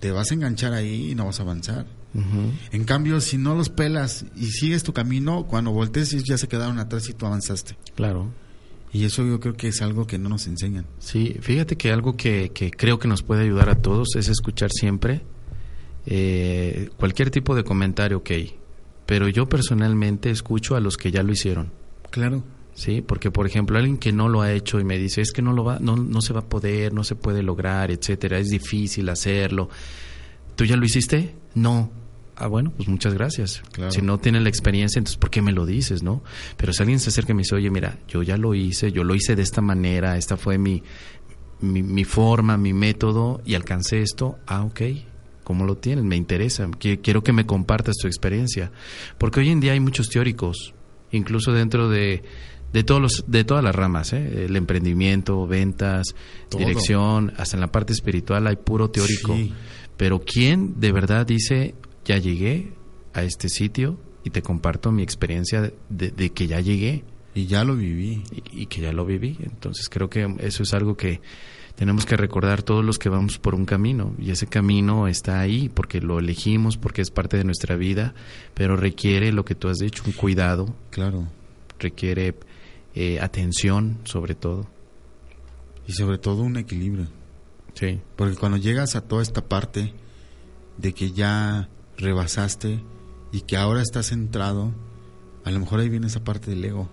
[0.05, 1.87] te vas a enganchar ahí y no vas a avanzar.
[2.73, 6.79] En cambio, si no los pelas y sigues tu camino, cuando voltees ya se quedaron
[6.79, 7.75] atrás y tú avanzaste.
[7.95, 8.31] Claro.
[8.93, 10.85] Y eso yo creo que es algo que no nos enseñan.
[10.99, 14.71] Sí, fíjate que algo que, que creo que nos puede ayudar a todos es escuchar
[14.73, 15.23] siempre
[16.05, 18.31] eh, cualquier tipo de comentario, ok.
[19.07, 21.73] Pero yo personalmente escucho a los que ya lo hicieron.
[22.11, 22.45] Claro.
[22.75, 25.43] Sí, porque por ejemplo alguien que no lo ha hecho y me dice es que
[25.43, 28.49] no lo va, no, no se va a poder, no se puede lograr, etcétera, es
[28.49, 29.69] difícil hacerlo.
[30.57, 31.35] ¿Tú ya lo hiciste?
[31.55, 31.91] No
[32.37, 33.63] ah, bueno, pues muchas gracias.
[33.91, 36.23] Si no tiene la experiencia, entonces ¿por qué me lo dices, no?
[36.57, 39.05] Pero si alguien se acerca y me dice, oye, mira, yo ya lo hice, yo
[39.05, 40.83] lo hice de esta manera, esta fue mi,
[41.61, 44.81] mi, forma, mi método y alcancé esto, ah, ok.
[45.45, 46.05] ¿Cómo lo tienes?
[46.05, 46.67] Me interesa.
[46.79, 48.73] Quiero que me compartas tu experiencia.
[49.19, 50.73] Porque hoy en día hay muchos teóricos,
[51.11, 52.23] incluso dentro de,
[52.75, 54.45] de todos los de todas las ramas ¿eh?
[54.45, 56.15] el emprendimiento ventas
[56.51, 59.35] dirección hasta en la parte espiritual hay puro teórico
[59.97, 62.73] pero quién de verdad dice ya llegué
[63.15, 67.05] a este sitio y te comparto mi experiencia de, que ya llegué.
[67.35, 68.23] Y ya lo viví.
[68.53, 69.37] Y, que ya lo viví.
[69.43, 71.21] Entonces creo que eso es algo que
[71.75, 74.15] tenemos que recordar todos los que vamos por un camino.
[74.19, 78.15] Y ese camino está ahí porque lo elegimos, porque es parte de nuestra vida,
[78.55, 80.75] pero requiere lo que tú has dicho, un cuidado.
[80.91, 81.29] Claro.
[81.79, 82.35] Requiere
[82.95, 84.69] eh, atención sobre todo.
[85.87, 87.09] Y sobre todo un equilibrio.
[87.75, 88.01] Sí.
[88.17, 89.93] Porque cuando llegas a toda esta parte
[90.79, 92.83] de que ya rebasaste
[93.33, 94.73] y que ahora estás centrado,
[95.45, 96.89] a lo mejor ahí viene esa parte del ego.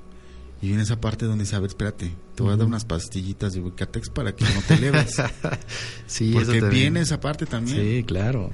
[0.62, 3.54] Y viene esa parte donde dice, a ver, espérate, te voy a dar unas pastillitas
[3.54, 5.18] de Bucatex para que no te eleves.
[6.06, 7.78] sí, Porque viene esa parte también.
[7.78, 8.52] Sí, claro.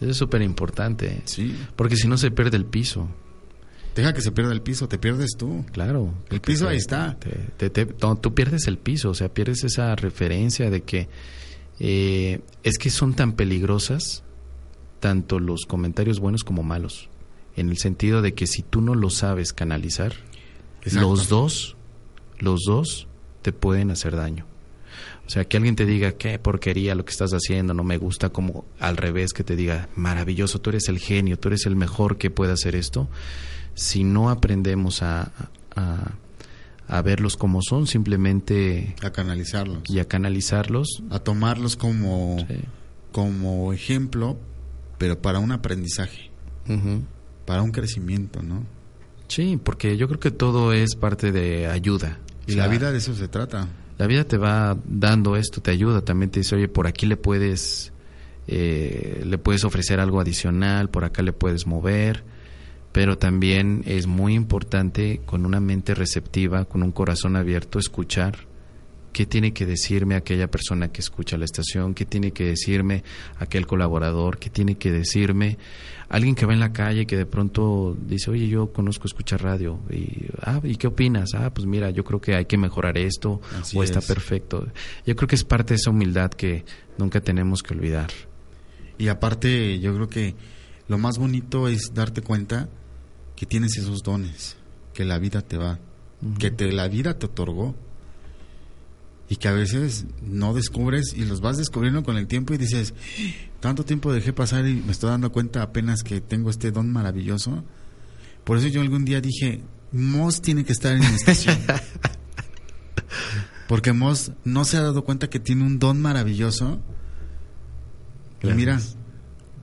[0.00, 1.22] Eso es súper importante.
[1.26, 1.56] Sí.
[1.76, 3.08] Porque si no se pierde el piso.
[3.94, 5.64] Deja que se pierda el piso, te pierdes tú.
[5.72, 6.12] Claro.
[6.30, 7.16] El piso ahí está.
[8.20, 11.08] tú pierdes el piso, o sea, pierdes esa referencia de que
[11.78, 14.24] eh, es que son tan peligrosas
[15.00, 17.10] tanto los comentarios buenos como malos,
[17.56, 20.14] en el sentido de que si tú no lo sabes canalizar,
[20.92, 21.76] los dos,
[22.38, 23.06] los dos
[23.42, 24.46] te pueden hacer daño.
[25.26, 28.30] O sea, que alguien te diga, qué porquería lo que estás haciendo, no me gusta,
[28.30, 32.18] como al revés, que te diga, maravilloso, tú eres el genio, tú eres el mejor
[32.18, 33.08] que puede hacer esto.
[33.74, 35.30] Si no aprendemos a,
[35.74, 38.94] a, verlos como son, simplemente...
[39.02, 39.82] A canalizarlos.
[39.88, 41.02] Y a canalizarlos.
[41.10, 42.36] A tomarlos como,
[43.12, 44.38] como ejemplo
[44.98, 46.30] pero para un aprendizaje,
[47.44, 48.64] para un crecimiento, ¿no?
[49.28, 52.20] Sí, porque yo creo que todo es parte de ayuda.
[52.46, 53.68] Y la vida de eso se trata.
[53.98, 57.16] La vida te va dando esto, te ayuda, también te dice, oye, por aquí le
[57.16, 57.92] puedes,
[58.46, 62.24] eh, le puedes ofrecer algo adicional, por acá le puedes mover,
[62.94, 68.46] pero también es muy importante con una mente receptiva, con un corazón abierto, escuchar
[69.12, 73.02] qué tiene que decirme aquella persona que escucha la estación, qué tiene que decirme
[73.40, 75.58] aquel colaborador, qué tiene que decirme
[76.08, 79.42] alguien que va en la calle y que de pronto dice, oye, yo conozco escuchar
[79.42, 81.30] radio, y, ah, ¿y qué opinas?
[81.34, 83.40] Ah, pues mira, yo creo que hay que mejorar esto,
[83.74, 84.68] o está perfecto.
[85.04, 86.64] Yo creo que es parte de esa humildad que
[86.96, 88.12] nunca tenemos que olvidar.
[88.98, 90.36] Y aparte, yo creo que
[90.86, 92.68] lo más bonito es darte cuenta
[93.36, 94.56] que tienes esos dones,
[94.92, 95.78] que la vida te va,
[96.38, 97.74] que te, la vida te otorgó
[99.28, 102.94] y que a veces no descubres y los vas descubriendo con el tiempo y dices,
[103.60, 107.64] tanto tiempo dejé pasar y me estoy dando cuenta apenas que tengo este don maravilloso.
[108.44, 111.58] Por eso yo algún día dije, Moss tiene que estar en mi estación.
[113.68, 116.80] Porque Moss no se ha dado cuenta que tiene un don maravilloso.
[118.42, 118.78] Y mira,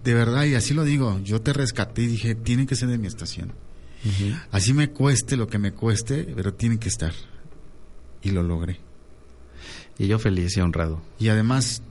[0.04, 2.98] de verdad, y así lo digo, yo te rescaté y dije, tiene que ser de
[2.98, 3.54] mi estación.
[4.52, 7.14] Así me cueste lo que me cueste, pero tiene que estar.
[8.24, 8.80] Y lo logré.
[10.00, 11.02] Y yo feliz y honrado.
[11.20, 11.84] Y además,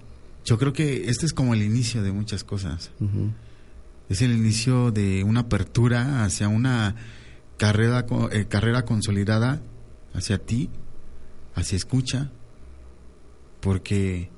[0.45, 2.91] yo creo que este es como el inicio de muchas cosas.
[4.09, 6.97] Es el inicio de una apertura hacia una
[7.57, 9.63] carrera, eh, carrera consolidada
[10.15, 10.71] hacia ti,
[11.55, 12.31] hacia escucha,
[13.61, 14.31] porque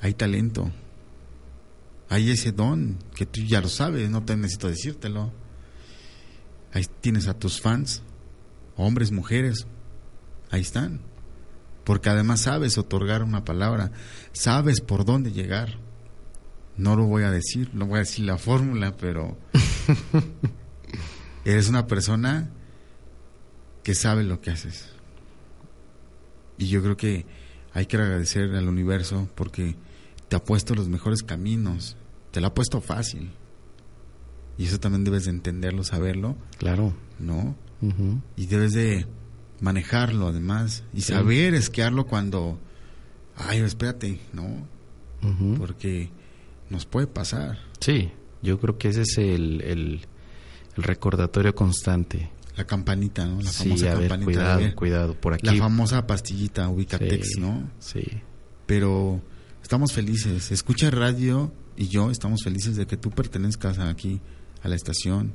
[0.00, 0.70] hay talento,
[2.12, 5.32] hay ese don que tú ya lo sabes, no te necesito decírtelo.
[6.72, 8.02] Ahí tienes a tus fans,
[8.76, 9.66] hombres, mujeres,
[10.50, 11.00] ahí están
[11.84, 13.90] porque además sabes otorgar una palabra,
[14.32, 15.78] sabes por dónde llegar.
[16.76, 19.36] No lo voy a decir, no voy a decir la fórmula, pero
[21.44, 22.50] eres una persona
[23.82, 24.90] que sabe lo que haces.
[26.56, 27.26] Y yo creo que
[27.72, 29.76] hay que agradecer al universo porque
[30.28, 31.96] te ha puesto los mejores caminos,
[32.32, 33.30] te lo ha puesto fácil.
[34.58, 36.36] Y eso también debes de entenderlo, saberlo.
[36.58, 36.92] Claro.
[37.18, 37.54] ¿No?
[38.36, 39.06] Y debes de
[39.60, 42.60] manejarlo además y saber esquiarlo cuando,
[43.36, 44.66] ay, espérate, ¿no?
[45.58, 46.10] Porque
[46.70, 47.58] nos puede pasar.
[47.80, 50.06] Sí, yo creo que ese es el, el,
[50.76, 52.30] recordatorio constante.
[52.56, 53.42] La campanita, ¿no?
[53.42, 54.24] La famosa campanita.
[54.24, 55.46] Cuidado, cuidado, por aquí.
[55.46, 57.68] La famosa pastillita Ubicatex, ¿no?
[57.78, 58.04] Sí.
[58.66, 59.20] Pero
[59.60, 60.52] estamos felices.
[60.52, 64.20] Escucha radio y yo estamos felices de que tú pertenezcas aquí
[64.62, 65.32] a la estación.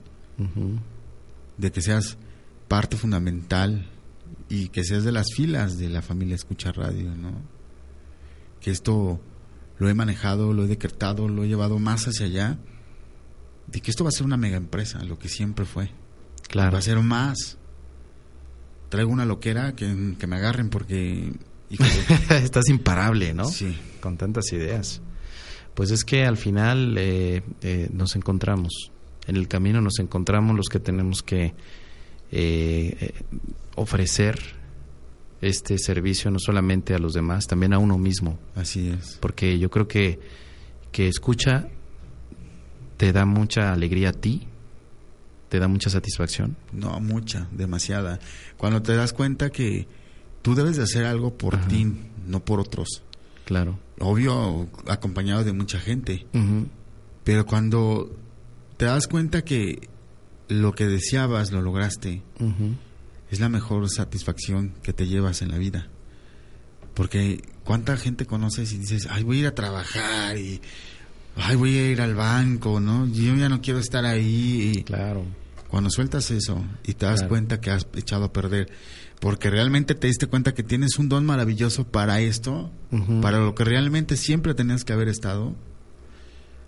[1.58, 2.18] De que seas
[2.70, 3.90] parte fundamental
[4.48, 7.34] y que seas de las filas de la familia Escucha Radio, ¿no?
[8.62, 9.20] Que esto
[9.78, 12.58] lo he manejado, lo he decretado, lo he llevado más hacia allá,
[13.68, 15.92] de que esto va a ser una mega empresa, lo que siempre fue.
[16.48, 16.72] Claro.
[16.72, 17.58] Va a ser más.
[18.88, 21.34] Traigo una loquera que, me agarren porque...
[22.30, 23.50] Estás imparable, ¿no?
[23.50, 23.78] Sí.
[24.00, 25.02] Con tantas ideas.
[25.78, 28.92] Pues es que al final eh, eh, nos encontramos.
[29.28, 31.54] En el camino nos encontramos los que tenemos que
[32.32, 33.14] eh,
[33.76, 34.40] ofrecer
[35.40, 38.40] este servicio no solamente a los demás, también a uno mismo.
[38.56, 39.20] Así es.
[39.22, 40.20] Porque yo creo que,
[40.92, 41.68] que escucha
[42.98, 44.48] te da mucha alegría a ti,
[45.48, 46.58] te da mucha satisfacción.
[46.72, 48.18] No, mucha, demasiada.
[48.58, 49.88] Cuando te das cuenta que
[50.42, 51.86] tú debes de hacer algo por ti,
[52.26, 53.04] no por otros.
[53.48, 53.80] Claro.
[54.00, 56.28] Obvio, acompañado de mucha gente.
[57.24, 58.14] Pero cuando
[58.76, 59.88] te das cuenta que
[60.50, 62.24] lo que deseabas lo lograste,
[63.32, 65.88] es la mejor satisfacción que te llevas en la vida.
[66.94, 70.60] Porque cuánta gente conoces y dices, ay, voy a ir a trabajar y,
[71.38, 73.08] ay, voy a ir al banco, ¿no?
[73.08, 74.84] Yo ya no quiero estar ahí.
[74.86, 75.24] claro.
[75.70, 78.70] Cuando sueltas eso y te das cuenta que has echado a perder,
[79.20, 82.72] porque realmente te diste cuenta que tienes un don maravilloso para esto,
[83.22, 85.56] para lo que realmente siempre tenías que haber estado,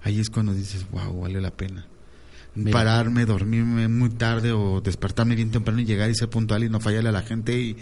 [0.03, 1.87] ahí es cuando dices, wow, vale la pena
[2.71, 6.79] pararme, dormirme muy tarde o despertarme bien temprano y llegar y ser puntual y no
[6.79, 7.77] fallarle a la gente y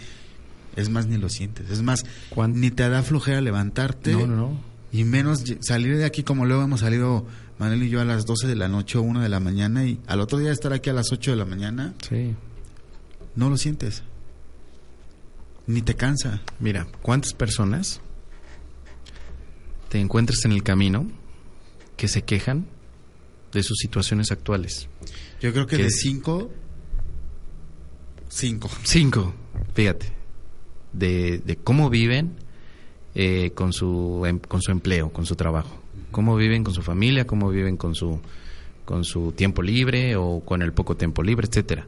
[0.76, 1.70] es más ni lo sientes.
[1.70, 2.04] Es más,
[2.54, 4.16] ni te da flojera levantarte.
[4.90, 7.26] Y menos salir de aquí como luego hemos salido
[7.58, 10.00] Manuel y yo a las 12 de la noche o 1 de la mañana y
[10.06, 11.94] al otro día estar aquí a las 8 de la mañana.
[12.08, 12.34] Sí.
[13.34, 14.02] No lo sientes.
[15.66, 16.40] Ni te cansa.
[16.60, 18.00] Mira, ¿cuántas personas
[19.88, 21.06] te encuentras en el camino
[21.96, 22.66] que se quejan
[23.52, 24.88] de sus situaciones actuales.
[25.40, 26.50] Yo creo que, de cinco,
[28.28, 28.70] cinco.
[28.84, 29.34] Cinco,
[29.74, 30.12] fíjate,
[30.92, 32.36] de, de cómo viven
[33.14, 37.26] eh, con, su, em, con su empleo, con su trabajo, cómo viven con su familia,
[37.26, 38.20] cómo viven con su,
[38.84, 41.86] con su tiempo libre o con el poco tiempo libre, etcétera.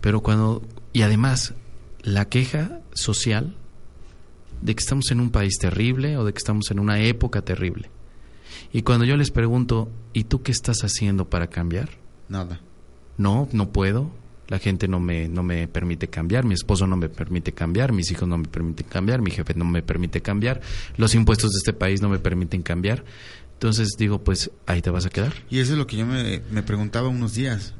[0.00, 1.54] Pero cuando, y además,
[2.02, 3.54] la queja social
[4.62, 7.90] de que estamos en un país terrible o de que estamos en una época terrible.
[8.72, 11.90] Y cuando yo les pregunto, ¿y tú qué estás haciendo para cambiar?
[12.28, 12.60] Nada.
[13.18, 14.10] No, no puedo.
[14.48, 18.10] La gente no me, no me permite cambiar, mi esposo no me permite cambiar, mis
[18.10, 20.60] hijos no me permiten cambiar, mi jefe no me permite cambiar,
[20.96, 23.04] los impuestos de este país no me permiten cambiar.
[23.54, 25.32] Entonces digo, pues ahí te vas a quedar.
[25.50, 27.74] Y eso es lo que yo me, me preguntaba unos días.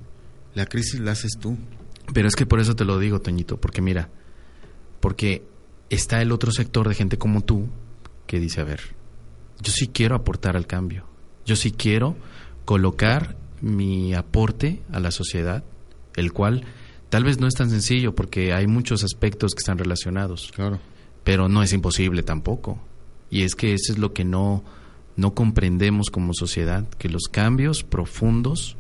[0.54, 1.56] La crisis la haces tú.
[2.12, 4.08] Pero es que por eso te lo digo, Toñito, porque mira,
[5.00, 5.44] porque
[5.90, 7.68] está el otro sector de gente como tú
[8.26, 8.80] que dice, a ver,
[9.60, 11.06] yo sí quiero aportar al cambio,
[11.44, 12.16] yo sí quiero
[12.64, 15.64] colocar mi aporte a la sociedad,
[16.16, 16.64] el cual
[17.08, 20.50] tal vez no es tan sencillo porque hay muchos aspectos que están relacionados.
[20.54, 20.80] Claro.
[21.24, 22.78] Pero no es imposible tampoco.
[23.30, 24.64] Y es que eso es lo que no,
[25.16, 28.76] no comprendemos como sociedad, que los cambios profundos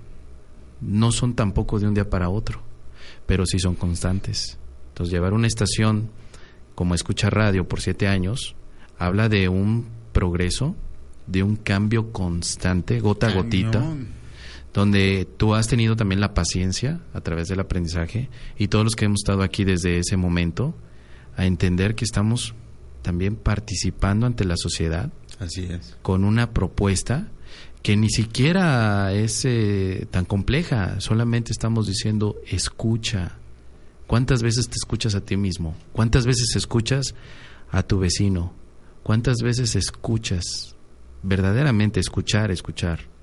[0.80, 2.60] no son tampoco de un día para otro,
[3.26, 4.58] pero sí son constantes.
[4.88, 6.10] Entonces, llevar una estación
[6.74, 8.54] como escucha radio por siete años
[8.98, 10.74] habla de un progreso,
[11.26, 13.82] de un cambio constante, gota a gotita
[14.76, 19.06] donde tú has tenido también la paciencia a través del aprendizaje y todos los que
[19.06, 20.74] hemos estado aquí desde ese momento
[21.34, 22.54] a entender que estamos
[23.00, 25.10] también participando ante la sociedad.
[25.38, 25.96] Así es.
[26.02, 27.28] Con una propuesta
[27.82, 33.38] que ni siquiera es eh, tan compleja, solamente estamos diciendo escucha.
[34.06, 35.74] ¿Cuántas veces te escuchas a ti mismo?
[35.94, 37.14] ¿Cuántas veces escuchas
[37.70, 38.52] a tu vecino?
[39.02, 40.76] ¿Cuántas veces escuchas?
[41.22, 43.15] Verdaderamente escuchar, escuchar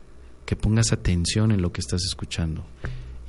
[0.45, 2.65] que pongas atención en lo que estás escuchando.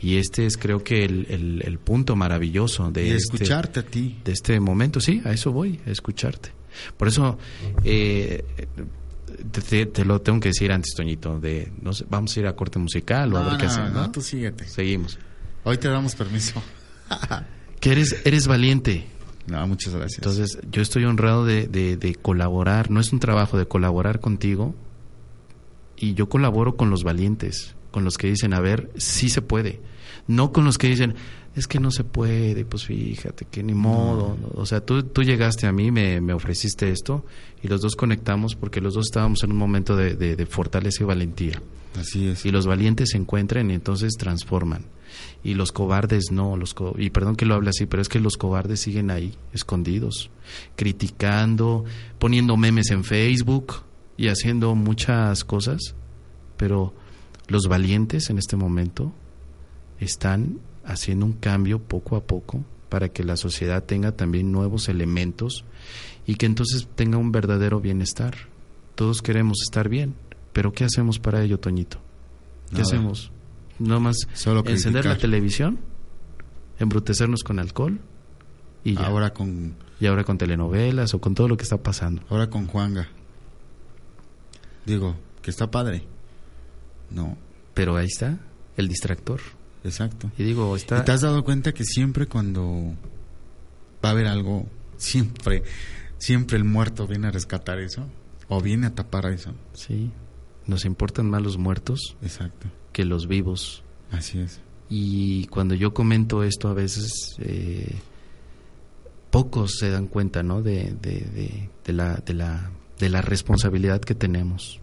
[0.01, 4.19] Y este es creo que el, el, punto maravilloso de este escucharte a ti.
[4.23, 6.53] De este momento, sí, a eso voy, a escucharte.
[6.97, 7.39] Por eso
[7.85, 8.45] eh,
[9.51, 13.33] te, lo tengo que decir antes, Toñito, de no vamos a ir a corte musical
[13.33, 13.93] o a ver qué hacemos.
[13.93, 14.67] No, tú síguete.
[14.69, 15.19] Seguimos.
[15.63, 16.63] Hoy te damos permiso.
[17.81, 19.07] que eres, eres valiente.
[19.47, 20.19] No, muchas gracias.
[20.19, 24.75] Entonces, yo estoy honrado de, de, de colaborar, no es un trabajo de colaborar contigo,
[25.97, 29.81] y yo colaboro con los valientes, con los que dicen, a ver, sí se puede.
[30.27, 31.15] No con los que dicen,
[31.55, 34.37] es que no se puede, pues fíjate que ni modo.
[34.55, 37.25] O sea, tú, tú llegaste a mí, me, me, ofreciste esto
[37.63, 41.07] y los dos conectamos porque los dos estábamos en un momento de, de, fortaleza y
[41.07, 41.63] valentía.
[41.99, 42.45] Así es.
[42.45, 44.87] Y los valientes se encuentran y entonces transforman.
[45.45, 48.37] Y los cobardes no, los y perdón que lo hable así, pero es que los
[48.37, 50.31] cobardes siguen ahí, escondidos,
[50.75, 51.85] criticando,
[52.19, 53.75] poniendo memes en Facebook,
[54.17, 55.95] y haciendo muchas cosas,
[56.57, 56.95] pero
[57.49, 59.13] los valientes en este momento
[59.99, 65.65] están haciendo un cambio poco a poco para que la sociedad tenga también nuevos elementos
[66.27, 68.37] y que entonces tenga un verdadero bienestar.
[68.95, 70.15] Todos queremos estar bien,
[70.53, 71.99] pero ¿qué hacemos para ello, Toñito?
[72.75, 73.31] ¿Qué hacemos?
[73.79, 74.17] ¿No más
[74.67, 75.79] encender la televisión?
[76.79, 78.01] ¿Embrutecernos con alcohol?
[78.85, 79.75] Y Ahora con...
[80.01, 82.23] Y ahora con telenovelas o con todo lo que está pasando.
[82.29, 83.09] Ahora con Juanga.
[84.87, 86.05] Digo, que está padre.
[87.11, 87.37] No.
[87.75, 88.39] Pero ahí está,
[88.77, 89.41] el distractor.
[89.83, 90.31] Exacto.
[90.39, 90.99] Y digo, está...
[90.99, 92.95] ¿Y te has dado cuenta que siempre cuando
[94.05, 94.67] va a haber algo,
[94.97, 95.63] siempre,
[96.19, 98.07] siempre el muerto viene a rescatar eso?
[98.49, 99.53] ¿O viene a tapar eso?
[99.73, 100.11] Sí.
[100.67, 102.69] Nos importan más los muertos Exacto.
[102.93, 103.83] que los vivos.
[104.11, 104.61] Así es.
[104.89, 107.37] Y cuando yo comento esto a veces...
[107.39, 107.97] Eh,
[109.35, 110.63] pocos se dan cuenta, ¿no?
[110.63, 112.71] De, de, de, la, de la
[113.05, 114.81] de la responsabilidad que tenemos.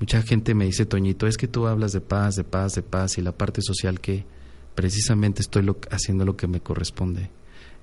[0.00, 3.16] Mucha gente me dice, Toñito, es que tú hablas de paz, de paz, de paz
[3.16, 4.26] y la parte social que
[4.74, 7.30] precisamente estoy haciendo lo que me corresponde,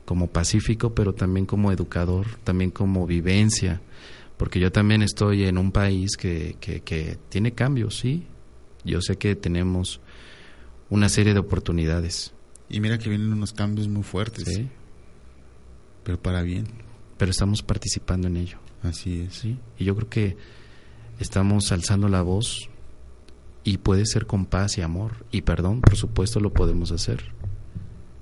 [0.05, 3.81] como pacífico, pero también como educador, también como vivencia,
[4.37, 8.27] porque yo también estoy en un país que, que, tiene cambios, sí.
[8.83, 9.99] Yo sé que tenemos
[10.91, 12.35] una serie de oportunidades.
[12.69, 14.45] Y mira que vienen unos cambios muy fuertes.
[14.45, 14.69] Sí.
[16.03, 16.67] Pero para bien.
[17.17, 18.59] Pero estamos participando en ello.
[18.85, 19.33] Así es.
[19.33, 19.57] ¿sí?
[19.77, 20.37] Y yo creo que
[21.19, 22.69] estamos alzando la voz
[23.63, 27.33] y puede ser con paz y amor y perdón, por supuesto lo podemos hacer.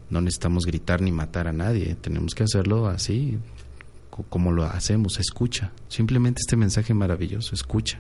[0.10, 3.40] No necesitamos gritar ni matar a nadie, tenemos que hacerlo así
[4.30, 5.72] como lo hacemos, escucha.
[5.88, 8.00] Simplemente este mensaje maravilloso, escucha.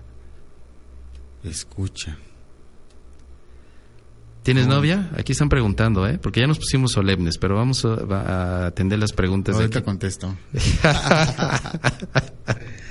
[1.43, 2.18] Escucha.
[4.44, 5.10] ¿Tienes novia?
[5.18, 6.20] Aquí están preguntando, ¿eh?
[6.22, 9.56] Porque ya nos pusimos solemnes, pero vamos a, atender las preguntas.
[9.56, 10.36] Ahorita contesto.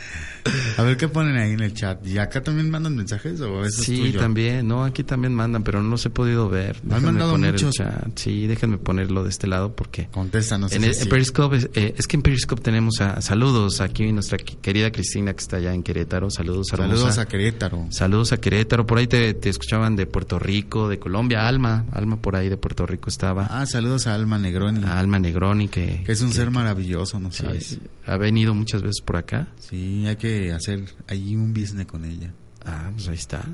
[0.77, 2.07] A ver qué ponen ahí en el chat.
[2.07, 4.21] ¿Y acá también mandan mensajes o eso sí, es tuyo?
[4.21, 4.67] también.
[4.69, 6.77] No, aquí también mandan, pero no los he podido ver.
[6.83, 7.79] Han Déjenme mandado poner muchos.
[7.81, 8.19] el chat.
[8.19, 10.09] Sí, déjenme ponerlo de este lado porque...
[10.11, 10.73] Contéstanos.
[10.73, 11.03] En, el- sí.
[11.05, 15.33] en Periscope, es, eh, es que en Periscope tenemos a, saludos aquí nuestra querida Cristina
[15.33, 16.31] que está allá en Querétaro.
[16.31, 16.97] Saludos, hermosa.
[16.97, 17.87] Saludos a Querétaro.
[17.91, 18.87] Saludos a Querétaro.
[18.87, 21.47] Por ahí te, te escuchaban de Puerto Rico, de Colombia.
[21.49, 23.47] Alma, Alma por ahí de Puerto Rico estaba.
[23.51, 24.85] Ah, saludos a Alma Negroni.
[24.85, 27.79] A Alma Negroni que, que es un ser maravilloso, ¿no sí, sabes?
[28.07, 29.49] ha venido muchas veces por acá.
[29.61, 32.33] Sí, hay que hacer ahí un business con ella,
[32.65, 33.45] Ah, pues ahí está.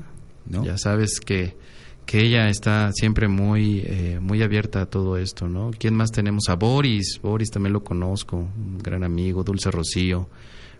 [0.45, 0.63] ¿no?
[0.63, 1.57] Ya sabes que,
[2.05, 5.71] que ella está siempre muy, eh, muy abierta a todo esto, ¿no?
[5.77, 6.43] ¿Quién más tenemos?
[6.49, 7.19] A Boris.
[7.21, 10.29] Boris también lo conozco, un gran amigo, Dulce Rocío.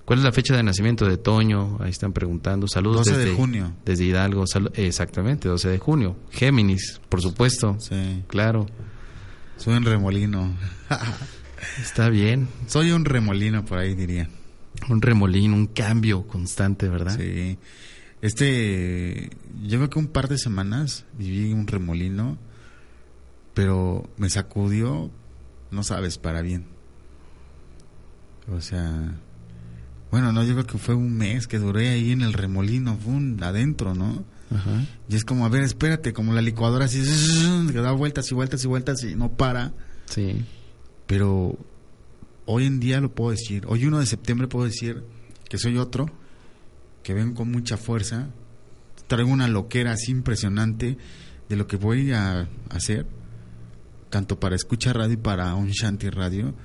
[0.05, 1.77] ¿Cuál es la fecha de nacimiento de Toño?
[1.82, 2.67] Ahí están preguntando.
[2.67, 3.73] Saludos 12 de desde, junio.
[3.86, 4.45] desde Hidalgo.
[4.47, 6.15] Sal- exactamente, 12 de junio.
[6.32, 7.75] Géminis, por supuesto.
[7.80, 8.65] Sí, Claro.
[9.57, 10.55] soy un remolino.
[11.82, 12.47] Está bien.
[12.67, 14.30] soy un remolino por ahí diría.
[14.89, 17.17] Un remolino, un cambio constante, ¿verdad?
[17.17, 17.57] Sí.
[18.22, 19.30] Este,
[19.63, 22.38] yo creo que un par de semanas viví un remolino,
[23.53, 25.09] pero me sacudió,
[25.72, 26.65] no sabes, para bien.
[28.51, 29.15] O sea,
[30.11, 33.13] bueno, no, yo creo que fue un mes que duré ahí en el remolino, fue
[33.45, 34.24] adentro, ¿no?
[34.53, 34.86] Ajá.
[35.07, 37.01] Y es como, a ver, espérate, como la licuadora así,
[37.72, 39.74] que da vueltas y vueltas y vueltas y no para.
[40.05, 40.43] Sí.
[41.05, 41.57] Pero
[42.51, 43.63] hoy en día lo puedo decir.
[43.67, 45.03] Hoy 1 de septiembre puedo decir
[45.47, 46.07] que soy otro,
[47.03, 48.29] que vengo con mucha fuerza,
[49.05, 50.97] traigo una loquera así impresionante
[51.47, 53.05] de lo que voy a hacer,
[54.09, 56.55] tanto para escuchar radio y para On Shanti Radio,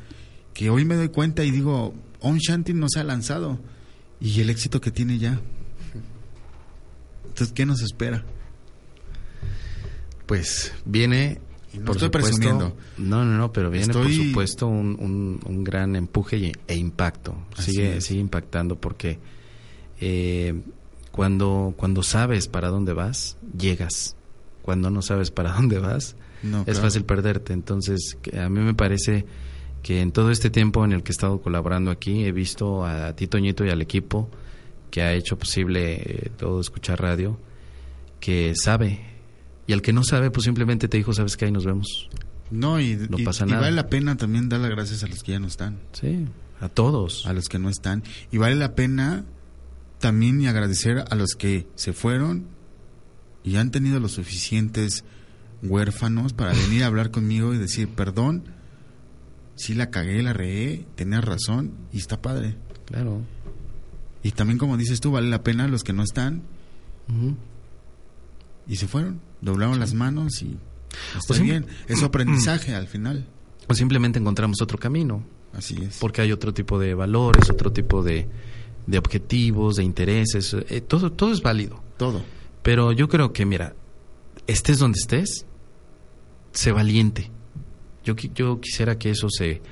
[0.54, 3.60] que hoy me doy cuenta y digo, On Shanti no se ha lanzado
[4.20, 5.38] y el éxito que tiene ya.
[7.24, 8.24] Entonces, ¿qué nos espera?
[10.24, 11.42] Pues viene.
[11.78, 12.76] No por estoy supuesto- presumiendo.
[12.98, 17.36] No, no, no, pero viene por supuesto un, un- un gran empuje y- e impacto.
[17.56, 18.04] Así Sigue, es.
[18.04, 19.18] sigue impactando porque
[20.00, 20.54] eh,
[21.12, 24.16] cuando, cuando sabes para dónde vas, llegas.
[24.62, 26.80] Cuando no sabes para dónde vas, No, es claro.
[26.82, 27.52] fácil perderte.
[27.52, 29.24] Entonces, a mí me parece
[29.82, 33.14] que en todo este tiempo en el que he estado colaborando aquí, he visto a
[33.14, 34.30] ti, Toñito, y al equipo
[34.90, 37.38] que ha hecho posible eh, todo escuchar radio,
[38.20, 39.13] que sabe.
[39.66, 42.08] Y al que no sabe, pues simplemente te dijo, sabes que ahí nos vemos.
[42.50, 43.62] No, y, No y- pasa y nada.
[43.62, 45.78] vale la pena también dar las gracias a los que ya no están.
[45.92, 46.26] Sí,
[46.60, 47.26] a todos.
[47.26, 48.02] a los que no están.
[48.30, 49.24] Y vale la pena
[49.98, 52.46] también y agradecer a los que se fueron
[53.42, 55.04] y han tenido los suficientes
[55.62, 58.44] huérfanos para venir a hablar conmigo y decir, perdón,
[59.56, 62.56] sí la cagué, la regué, tenías razón y está padre.
[62.84, 63.22] Claro.
[64.22, 66.42] Y también como dices tú, vale la pena los que no están
[68.66, 70.56] y se fueron, doblaron las manos y
[71.16, 71.66] está O bien.
[71.86, 73.26] Es aprendizaje al final.
[73.68, 75.22] O simplemente encontramos otro camino,
[75.52, 75.98] Así es.
[75.98, 78.26] porque hay otro tipo de valores, otro tipo de,
[78.86, 80.54] de objetivos, de intereses.
[80.68, 81.82] eh, todo, todo es válido.
[81.96, 82.22] Todo.
[82.62, 83.74] Pero yo creo que, mira,
[84.46, 85.46] estés donde estés,
[86.52, 87.30] sé valiente.
[88.04, 89.62] Yo, yo quisiera que eso se,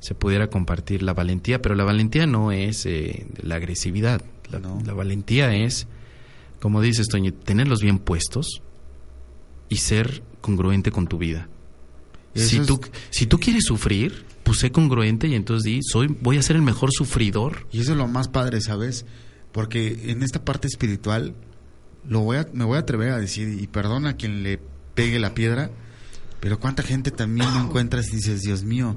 [0.00, 4.22] se pudiera compartir, la valentía, pero la valentía no es eh, la agresividad.
[4.50, 4.80] La, No.
[4.84, 5.86] la valentía es,
[6.60, 8.62] como dices, Toño, tenerlos bien puestos
[9.68, 11.48] y ser congruente con tu vida.
[12.34, 16.06] Eso Si es- tú, si tú quieres sufrir, pues sé congruente y entonces di, soy,
[16.20, 17.66] voy a ser el mejor sufridor.
[17.72, 19.04] Y eso es lo más padre, ¿sabes?
[19.52, 21.34] Porque en esta parte espiritual
[22.06, 24.60] lo voy a, me voy a atrever a decir, y perdona a quien le
[24.94, 25.70] pegue la piedra,
[26.40, 28.96] pero cuánta gente también no encuentras y dices, Dios mío,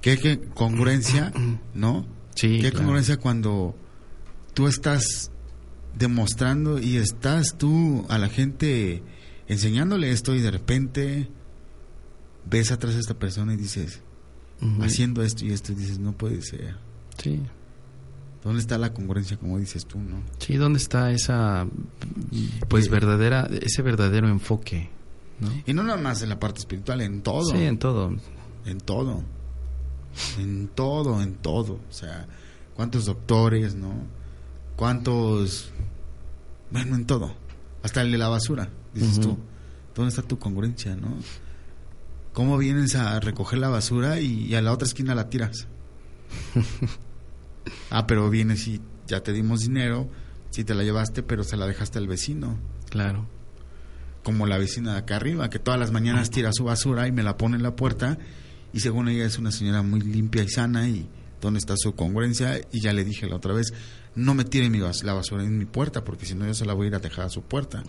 [0.00, 1.32] qué, qué congruencia,
[1.74, 2.06] ¿no?
[2.34, 2.78] Sí, qué claro.
[2.78, 3.74] congruencia cuando
[4.54, 5.30] tú estás
[5.98, 9.02] demostrando y estás tú a la gente
[9.52, 11.28] enseñándole esto y de repente
[12.48, 14.00] ves atrás a esta persona y dices,
[14.80, 16.76] haciendo esto y esto y dices, no puede ser.
[17.18, 17.40] Sí.
[18.42, 20.20] ¿Dónde está la congruencia, como dices tú, no?
[20.38, 21.66] Sí, ¿dónde está esa,
[22.68, 24.90] pues, Y- verdadera, ese verdadero enfoque?
[25.40, 25.48] ¿no?
[25.66, 27.44] Y no nada más en la parte espiritual, en todo.
[27.50, 28.16] Sí, en todo.
[28.66, 29.22] En todo.
[30.38, 31.74] En todo, en todo.
[31.88, 32.26] O sea,
[32.74, 33.94] cuántos doctores, ¿no?
[34.76, 35.70] Cuántos...
[36.70, 37.34] Bueno, en todo.
[37.82, 39.20] Hasta el de la basura, dices Ujú.
[39.28, 39.38] tú.
[39.94, 41.08] ¿Dónde está tu congruencia, no?
[42.32, 45.66] ¿Cómo vienes a recoger la basura y, y a la otra esquina la tiras?
[47.90, 50.08] ah, pero vienes y ya te dimos dinero,
[50.50, 52.58] si te la llevaste, pero se la dejaste al vecino.
[52.90, 53.26] Claro.
[54.22, 57.22] como la vecina de acá arriba, que todas las mañanas tira su basura y me
[57.22, 58.18] la pone en la puerta
[58.72, 61.08] y según ella es una señora muy limpia y sana y
[61.40, 63.72] dónde está su congruencia y ya le dije la otra vez,
[64.14, 66.64] no me tire mi bas- la basura en mi puerta porque si no yo se
[66.66, 67.82] la voy a ir a dejar a su puerta.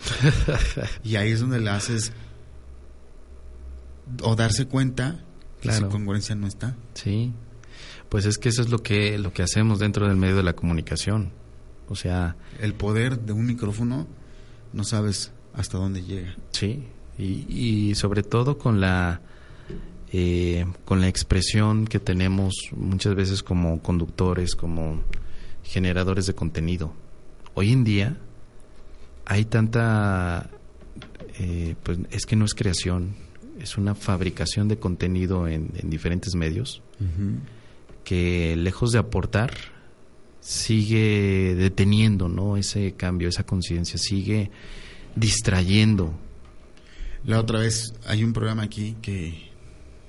[1.03, 2.13] y ahí es donde le haces
[4.21, 5.19] o darse cuenta
[5.61, 5.85] que Claro.
[5.85, 6.75] su congruencia no está.
[6.93, 7.31] Sí.
[8.09, 10.53] Pues es que eso es lo que, lo que hacemos dentro del medio de la
[10.53, 11.31] comunicación.
[11.87, 12.35] O sea...
[12.59, 14.07] El poder de un micrófono
[14.73, 16.35] no sabes hasta dónde llega.
[16.51, 16.83] Sí,
[17.17, 17.45] y,
[17.89, 19.21] y sobre todo con la...
[20.15, 25.01] Eh, con la expresión que tenemos muchas veces como conductores, como
[25.63, 26.93] generadores de contenido.
[27.53, 28.17] Hoy en día
[29.25, 30.49] hay tanta,
[31.39, 33.15] eh, pues es que no es creación,
[33.59, 36.81] es una fabricación de contenido en, diferentes medios
[38.03, 39.53] que lejos de aportar
[40.39, 42.57] sigue deteniendo, ¿no?
[42.57, 44.51] Ese cambio, esa conciencia, sigue
[45.15, 46.13] distrayendo.
[47.25, 49.51] La otra vez hay un programa aquí que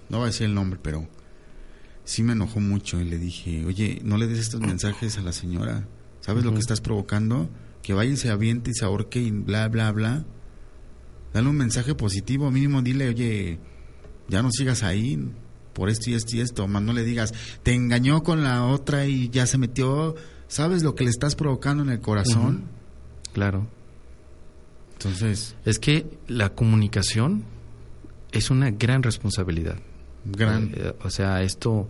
[0.08, 1.06] no voy a decir el nombre, pero
[2.04, 5.32] sí me enojó mucho y le dije, oye, no le des estos mensajes a la
[5.32, 5.86] señora.
[6.20, 7.50] ¿Sabes lo que estás provocando?
[7.82, 10.24] Que vaya y se aviente y se ahorque y bla, bla, bla.
[11.32, 13.58] Dale un mensaje positivo, mínimo dile, oye,
[14.28, 15.18] ya no sigas ahí
[15.72, 16.68] por esto y esto y esto.
[16.68, 20.14] Más no le digas, te engañó con la otra y ya se metió.
[20.48, 22.64] ¿Sabes lo que le estás provocando en el corazón?
[23.32, 23.66] Claro.
[24.92, 25.56] Entonces.
[25.64, 27.44] Es que la comunicación
[28.32, 29.78] es una gran responsabilidad.
[30.24, 30.72] Gran.
[30.74, 31.88] Eh, o sea, esto,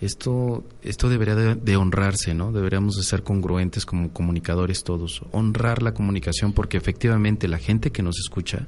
[0.00, 2.52] esto, esto debería de, honrarse, ¿no?
[2.52, 5.22] Deberíamos de ser congruentes como comunicadores todos.
[5.32, 8.66] Honrar la comunicación porque efectivamente la gente que nos escucha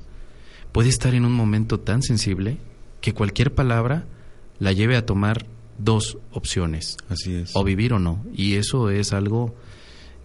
[0.72, 2.58] puede estar en un momento tan sensible
[3.00, 4.06] que cualquier palabra
[4.58, 5.46] la lleve a tomar
[5.78, 6.96] dos opciones.
[7.08, 7.54] Así es.
[7.54, 8.24] O vivir o no.
[8.34, 9.54] Y eso es algo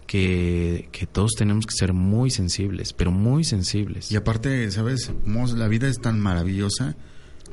[0.06, 4.10] que, que, todos tenemos que ser muy sensibles, pero muy sensibles.
[4.12, 5.10] Y aparte, ¿sabes?
[5.54, 6.96] La vida es tan maravillosa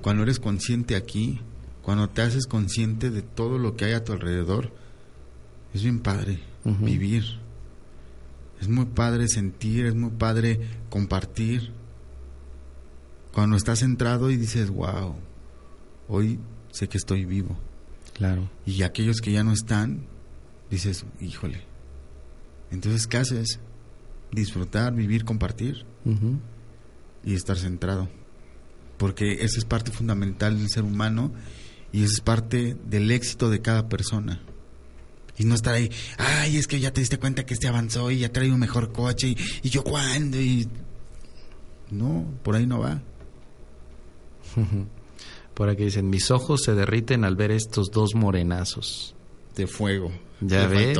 [0.03, 1.39] cuando eres consciente aquí,
[1.81, 4.73] cuando te haces consciente de todo lo que hay a tu alrededor,
[5.73, 7.23] es bien padre vivir.
[8.59, 11.71] Es muy padre sentir, es muy padre compartir.
[13.33, 15.15] Cuando estás centrado y dices, wow,
[16.09, 16.37] hoy
[16.69, 17.57] sé que estoy vivo.
[18.13, 18.49] Claro.
[18.65, 20.05] Y aquellos que ya no están,
[20.69, 21.61] dices, híjole.
[22.71, 23.59] Entonces, ¿qué haces?
[24.33, 25.85] Disfrutar, vivir, compartir
[27.23, 28.09] y estar centrado
[29.03, 31.33] porque esa es parte fundamental del ser humano
[31.91, 34.39] y esa es parte del éxito de cada persona.
[35.37, 38.19] Y no estar ahí, ay, es que ya te diste cuenta que este avanzó y
[38.19, 40.69] ya trae un mejor coche y, yo cuándo y...
[41.91, 43.01] No, por ahí no va.
[45.53, 49.15] Por aquí dicen, mis ojos se derriten al ver estos dos morenazos.
[49.57, 50.13] De fuego.
[50.39, 50.97] Ya ves.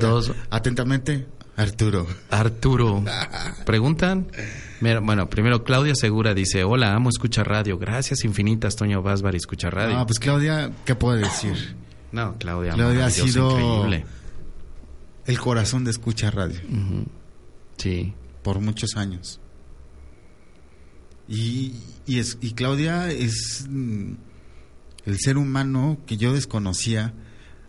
[0.00, 0.32] Dos...
[0.48, 1.26] Atentamente,
[1.58, 2.06] Arturo.
[2.30, 3.04] Arturo.
[3.66, 4.28] ¿Preguntan?
[5.02, 7.78] bueno, primero Claudia Segura dice, hola, amo escuchar radio.
[7.78, 9.98] Gracias infinitas, Toño Vásbar y escuchar radio.
[9.98, 11.74] Ah, pues Claudia, ¿qué puedo decir?
[12.12, 12.74] No, Claudia.
[12.74, 13.86] Claudia ha sido
[15.26, 16.60] el corazón de escuchar radio.
[17.76, 18.14] Sí.
[18.44, 19.40] Por muchos años.
[21.26, 21.74] Y,
[22.06, 24.12] y, es, y Claudia es mm,
[25.06, 27.14] el ser humano que yo desconocía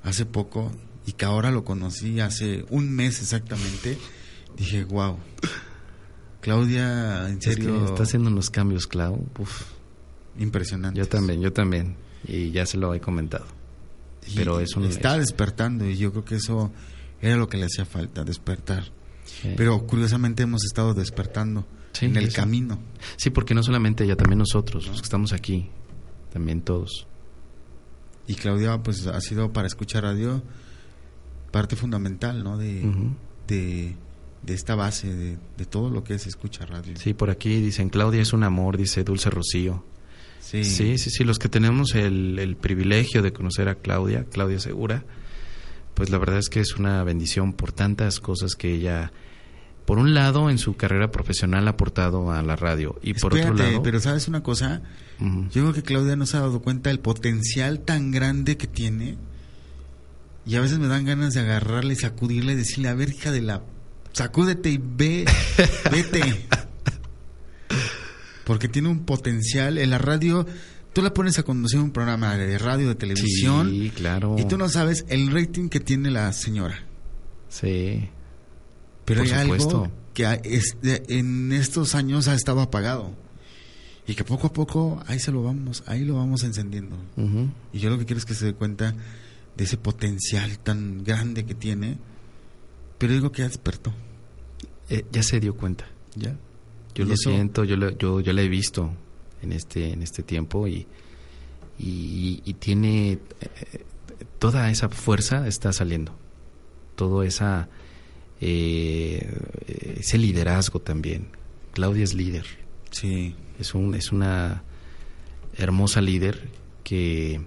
[0.04, 0.72] hace poco
[1.10, 3.98] y que ahora lo conocí hace un mes exactamente,
[4.56, 5.18] dije, wow.
[6.40, 7.84] Claudia, en serio.
[7.86, 9.26] está haciendo unos cambios, Clau.
[10.38, 11.00] Impresionante.
[11.00, 11.96] Yo también, yo también.
[12.28, 13.48] Y ya se lo he comentado.
[14.36, 16.72] Pero eso está despertando y yo creo que eso
[17.22, 18.84] era lo que le hacía falta, despertar.
[19.58, 21.66] Pero curiosamente hemos estado despertando
[22.02, 22.78] en el camino.
[23.18, 25.72] Sí, porque no solamente ella, también nosotros, los que estamos aquí,
[26.32, 27.08] también todos.
[28.28, 30.44] Y Claudia, pues ha sido para escuchar radio
[31.52, 32.58] parte fundamental, ¿no?
[32.58, 33.14] De,
[33.48, 33.96] de,
[34.48, 36.94] esta base, de, todo lo que es escucha radio.
[36.98, 39.86] Sí, por aquí dicen, Claudia es un amor, dice Dulce Rocío.
[40.40, 45.04] Sí, sí, sí, los que tenemos el, el privilegio de conocer a Claudia, Claudia Segura,
[45.94, 49.12] pues la verdad es que es una bendición por tantas cosas que ella
[49.86, 53.54] por un lado en su carrera profesional ha aportado a la radio y por otro
[53.54, 54.82] lado pero sabes una cosa
[55.20, 59.18] yo creo que Claudia no se ha dado cuenta del potencial tan grande que tiene
[60.50, 63.44] y a veces me dan ganas de agarrarle, sacudirle y decirle, a ver, hija de
[63.44, 63.62] la...
[64.14, 65.24] Sacúdete y ve,
[65.92, 66.48] vete.
[68.46, 69.78] Porque tiene un potencial.
[69.78, 70.48] En la radio,
[70.92, 73.70] tú la pones a conducir un programa de radio, de televisión.
[73.70, 74.38] Sí, claro.
[74.40, 76.84] Y tú no sabes el rating que tiene la señora.
[77.50, 78.10] Sí.
[79.06, 80.26] Pero hay algo que
[81.10, 83.14] en estos años ha estado apagado.
[84.08, 86.98] Y que poco a poco ahí se lo vamos, ahí lo vamos encendiendo.
[87.72, 88.96] Y yo lo que quiero es que se dé cuenta
[89.60, 91.98] de ese potencial tan grande que tiene,
[92.98, 93.94] pero digo que ya despertó.
[94.90, 95.86] Eh, ya se dio cuenta.
[96.16, 96.38] Ya.
[96.96, 98.90] Yo lo siento, yo, lo, yo, yo la he visto
[99.42, 100.88] en este, en este tiempo y,
[101.78, 103.86] y, tiene eh,
[104.40, 106.14] toda esa fuerza está saliendo,
[106.96, 107.68] todo esa
[108.40, 109.30] eh,
[109.98, 111.28] ese liderazgo también.
[111.74, 112.46] Claudia es líder.
[112.92, 113.36] Sí.
[113.60, 114.64] Es un es una
[115.58, 116.50] hermosa líder
[116.84, 117.42] que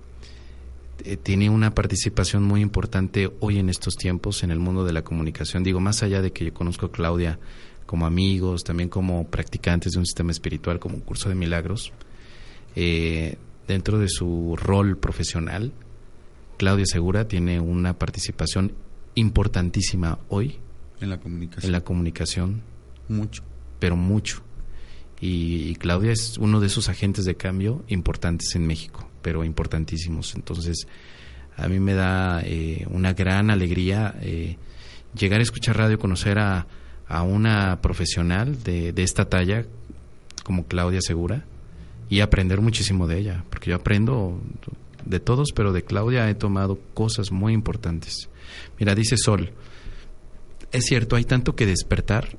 [1.04, 5.02] eh, tiene una participación muy importante hoy en estos tiempos en el mundo de la
[5.02, 5.62] comunicación.
[5.62, 7.38] Digo, más allá de que yo conozco a Claudia
[7.86, 11.92] como amigos, también como practicantes de un sistema espiritual, como un curso de milagros,
[12.74, 13.36] eh,
[13.68, 15.72] dentro de su rol profesional,
[16.56, 18.72] Claudia Segura tiene una participación
[19.14, 20.58] importantísima hoy.
[21.00, 21.68] En la comunicación.
[21.68, 22.62] En la comunicación.
[23.08, 23.42] Mucho.
[23.78, 24.42] Pero mucho.
[25.20, 30.34] Y, Claudia es uno de esos agentes de cambio importantes en México, pero importantísimos.
[30.34, 30.86] Entonces,
[31.56, 34.56] a mí me da eh, una gran alegría eh,
[35.18, 36.66] llegar a escuchar radio, conocer a,
[37.06, 39.64] a una profesional de, de esta talla
[40.44, 41.44] como Claudia Segura
[42.08, 44.40] y aprender muchísimo de ella, porque yo aprendo
[45.04, 48.28] de todos, pero de Claudia he tomado cosas muy importantes.
[48.78, 49.52] Mira, dice Sol,
[50.72, 52.36] es cierto, hay tanto que despertar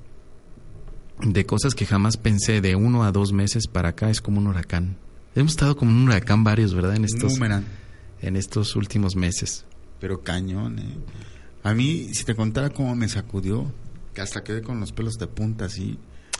[1.21, 4.47] de cosas que jamás pensé de uno a dos meses para acá, es como un
[4.47, 4.97] huracán.
[5.35, 6.95] Hemos estado como un huracán varios, ¿verdad?
[6.95, 7.39] En estos,
[8.21, 9.65] en estos últimos meses.
[9.99, 10.97] Pero cañón, ¿eh?
[11.63, 13.71] A mí, si te contara cómo me sacudió,
[14.13, 15.97] que hasta quedé con los pelos de punta así.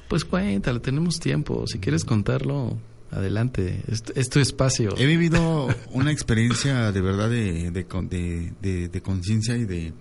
[0.10, 1.66] Pues cuéntalo, tenemos tiempo.
[1.66, 2.78] Si quieres contarlo,
[3.10, 3.82] adelante.
[3.88, 4.96] Es, tu espacio.
[4.98, 9.94] He vivido una experiencia de verdad de, de, conciencia y de,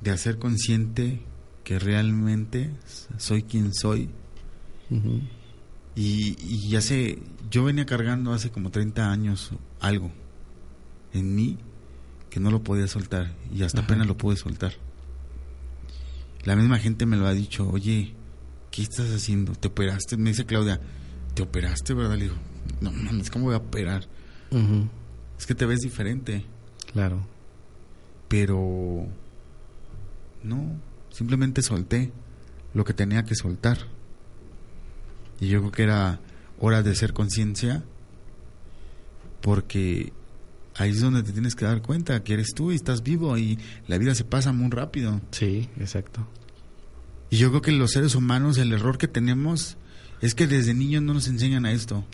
[0.00, 1.20] de hacer consciente
[1.62, 2.70] que realmente
[3.16, 4.10] soy quien soy.
[5.96, 7.18] Y, y hace,
[7.50, 10.10] yo venía cargando hace como 30 años algo
[11.12, 11.58] en mí
[12.30, 14.72] que no lo podía soltar y hasta apenas lo pude soltar.
[16.42, 18.12] La misma gente me lo ha dicho, oye,
[18.70, 19.52] ¿qué estás haciendo?
[19.52, 20.16] ¿Te operaste?
[20.16, 20.80] Me dice Claudia,
[21.34, 22.16] ¿te operaste, verdad?
[22.16, 22.34] Le digo,
[22.80, 24.06] no mames, ¿cómo voy a operar?
[25.38, 26.44] Es que te ves diferente.
[26.92, 27.24] Claro.
[28.28, 29.06] Pero
[30.42, 30.80] no,
[31.10, 32.12] simplemente solté
[32.74, 33.78] lo que tenía que soltar.
[35.40, 36.20] Y yo creo que era
[36.58, 37.82] hora de ser conciencia
[39.40, 40.12] porque
[40.74, 43.58] ahí es donde te tienes que dar cuenta que eres tú y estás vivo y
[43.86, 45.20] la vida se pasa muy rápido.
[45.30, 46.26] Sí, exacto.
[47.30, 49.76] Y yo creo que los seres humanos el error que tenemos
[50.20, 52.04] es que desde niños no nos enseñan a esto.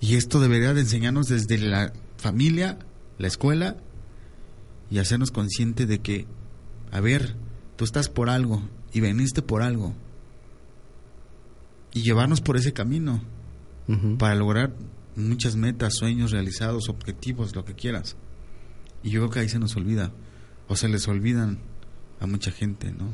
[0.00, 2.78] Y esto debería de enseñarnos desde la familia,
[3.18, 3.76] la escuela
[4.90, 6.26] y hacernos consciente de que,
[6.92, 7.34] a ver,
[7.76, 9.94] tú estás por algo y veniste por algo.
[11.94, 13.22] Y llevarnos por ese camino
[14.18, 14.74] para lograr
[15.16, 18.16] muchas metas, sueños realizados, objetivos, lo que quieras.
[19.02, 20.12] Y yo creo que ahí se nos olvida,
[20.68, 21.58] o se les olvidan
[22.20, 23.12] a mucha gente, ¿no?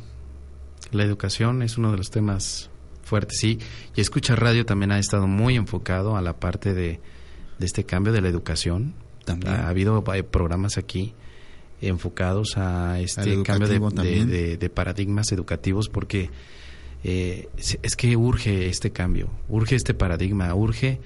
[0.92, 2.70] La educación es uno de los temas
[3.02, 3.58] fuertes, sí.
[3.96, 7.00] Y escucha radio también ha estado muy enfocado a la parte de,
[7.58, 8.94] este cambio de la educación.
[9.24, 9.52] También.
[9.52, 11.14] Ha, habido programas aquí
[11.80, 16.30] enfocados a este cambio de, de, paradigmas educativos porque
[17.04, 21.00] eh, es que urge este cambio, urge este paradigma, urge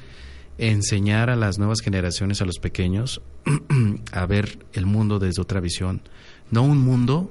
[0.59, 3.23] enseñar a las nuevas generaciones, a los pequeños,
[4.13, 6.03] a ver el mundo desde otra visión.
[6.51, 7.31] No un mundo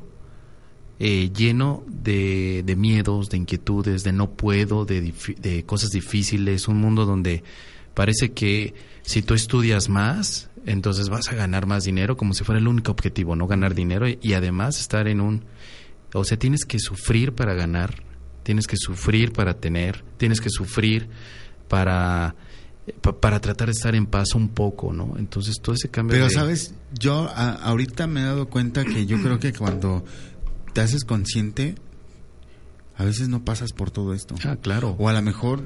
[0.99, 6.77] eh, lleno de, de, miedos, de inquietudes, de no puedo, de, de, cosas difíciles, un
[6.77, 7.43] mundo donde
[7.93, 12.59] parece que si tú estudias más, entonces vas a ganar más dinero, como si fuera
[12.59, 15.45] el único objetivo, no ganar dinero y además estar en un...
[16.13, 18.03] O sea, tienes que sufrir para ganar,
[18.43, 21.09] tienes que sufrir para tener, tienes que sufrir
[21.67, 22.35] para
[23.21, 25.13] para tratar de estar en paz un poco, ¿no?
[25.17, 26.15] Entonces todo ese cambio.
[26.15, 30.03] Pero sabes, yo ahorita me he dado cuenta que yo creo que cuando
[30.73, 31.75] te haces consciente,
[32.97, 34.35] a veces no pasas por todo esto.
[34.43, 34.95] Ah, claro.
[34.99, 35.63] O a lo mejor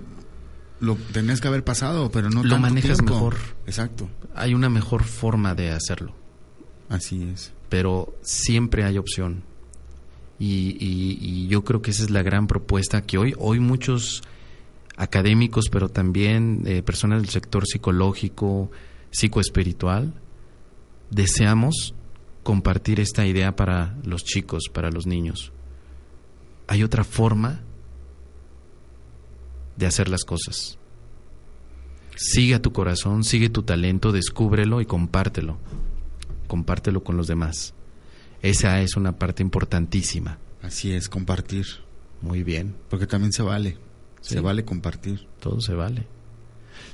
[0.80, 3.36] lo tenías que haber pasado, pero no lo manejas mejor.
[3.66, 4.10] Exacto.
[4.36, 6.16] Hay una mejor forma de hacerlo.
[6.88, 7.52] Así es.
[7.70, 9.44] Pero siempre hay opción.
[10.40, 14.22] Y, yo creo que esa es la gran propuesta que hoy, hoy muchos
[14.96, 18.70] académicos, pero también eh, personas del sector psicológico,
[19.12, 20.14] psicoespiritual,
[21.10, 21.96] deseamos
[22.44, 25.52] compartir esta idea para los chicos, para los niños.
[26.68, 27.62] Hay otra forma
[29.78, 30.78] de hacer las cosas.
[32.16, 35.58] Sigue tu corazón, sigue tu talento, descúbrelo y compártelo.
[36.48, 37.74] Compártelo con los demás.
[38.48, 40.38] Esa es una parte importantísima.
[40.62, 41.66] Así es, compartir.
[42.22, 42.78] Muy bien.
[42.90, 43.78] Porque también se vale.
[44.22, 45.28] Se vale compartir.
[45.42, 46.08] Todo se vale.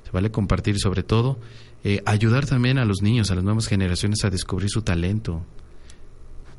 [0.04, 1.38] Se vale compartir, sobre todo,
[1.84, 5.46] eh, ayudar también a los niños, a las nuevas generaciones a descubrir su talento.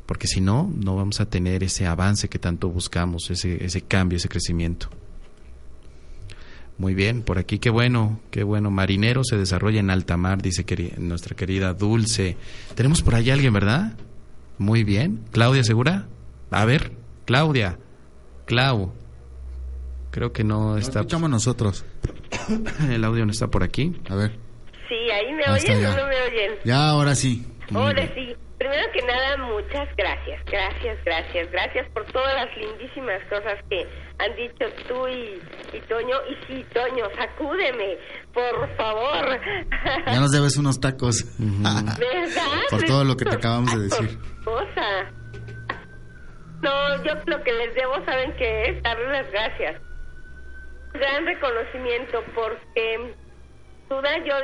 [0.06, 4.18] Porque si no, no vamos a tener ese avance que tanto buscamos, ese, ese cambio,
[4.18, 4.90] ese crecimiento.
[6.78, 8.70] Muy bien, por aquí qué bueno, qué bueno.
[8.70, 10.64] Marinero se desarrolla en alta mar, dice
[10.98, 12.36] nuestra querida Dulce.
[12.76, 13.96] Tenemos por ahí alguien, ¿verdad?
[14.58, 15.24] Muy bien.
[15.32, 16.06] Claudia, ¿segura?
[16.50, 16.92] A ver,
[17.24, 17.78] Claudia.
[18.46, 18.92] Clau.
[20.10, 21.00] Creo que no está.
[21.00, 21.84] escuchamos nosotros.
[22.90, 24.00] El audio no está por aquí.
[24.08, 24.32] A ver.
[24.88, 26.52] Sí, sí, ahí me oyen o no me oyen.
[26.64, 27.44] Ya, ahora sí.
[27.74, 28.36] Ahora sí.
[28.58, 33.86] Primero que nada, muchas gracias, gracias, gracias, gracias por todas las lindísimas cosas que
[34.18, 35.40] han dicho tú y,
[35.88, 36.16] Toño.
[36.30, 37.98] Y sí, Toño, sacúdeme,
[38.32, 39.40] por favor.
[40.06, 41.24] Ya nos debes unos tacos.
[41.38, 41.96] ¿Verdad?
[42.70, 44.18] por todo lo que te acabamos de decir.
[44.44, 45.10] Cosa.
[46.62, 48.82] No, yo lo que les debo, ¿saben que es?
[48.82, 49.82] Darles las gracias.
[50.94, 53.14] Gran reconocimiento porque,
[53.90, 54.34] duda, yo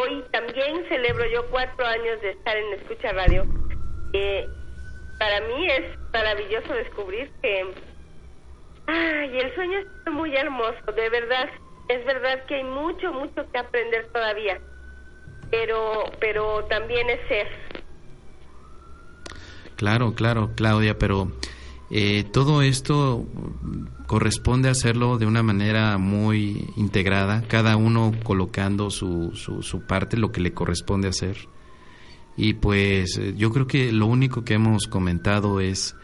[0.00, 3.44] hoy también celebro yo cuatro años de estar en Escucha Radio.
[4.14, 4.48] Eh,
[5.18, 7.72] para mí es maravilloso descubrir que
[8.86, 11.48] ay, el sueño es muy hermoso, de verdad.
[11.88, 14.60] Es verdad que hay mucho, mucho que aprender todavía,
[15.50, 17.48] pero, pero también es ser.
[19.76, 21.32] Claro, claro, Claudia, pero
[21.90, 23.26] eh, todo esto
[24.06, 30.40] corresponde hacerlo de una manera muy integrada, cada uno colocando su, su, parte, lo que
[30.40, 31.36] le corresponde hacer.
[32.36, 35.94] Y pues eh, yo creo que lo único que hemos comentado es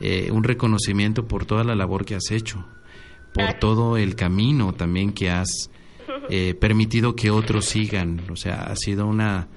[0.00, 2.64] eh, un reconocimiento por toda la labor que has hecho,
[3.32, 5.70] por todo el camino también que has
[6.60, 8.22] permitido que otros sigan.
[8.30, 9.48] O sea, ha sido una,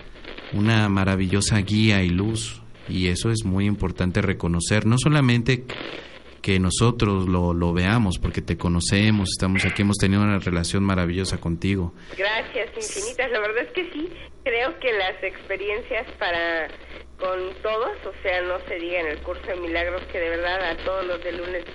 [0.54, 5.66] una maravillosa guía y luz y eso es muy importante reconocer, no solamente
[6.42, 11.40] que nosotros lo, lo veamos, porque te conocemos, estamos aquí, hemos tenido una relación maravillosa
[11.40, 11.94] contigo.
[12.18, 13.32] Gracias, infinitas.
[13.32, 14.10] La verdad es que sí,
[14.44, 16.68] creo que las experiencias para
[17.20, 20.72] con todos, o sea, no se diga en el curso de milagros, que de verdad
[20.72, 21.66] a todos los de lunes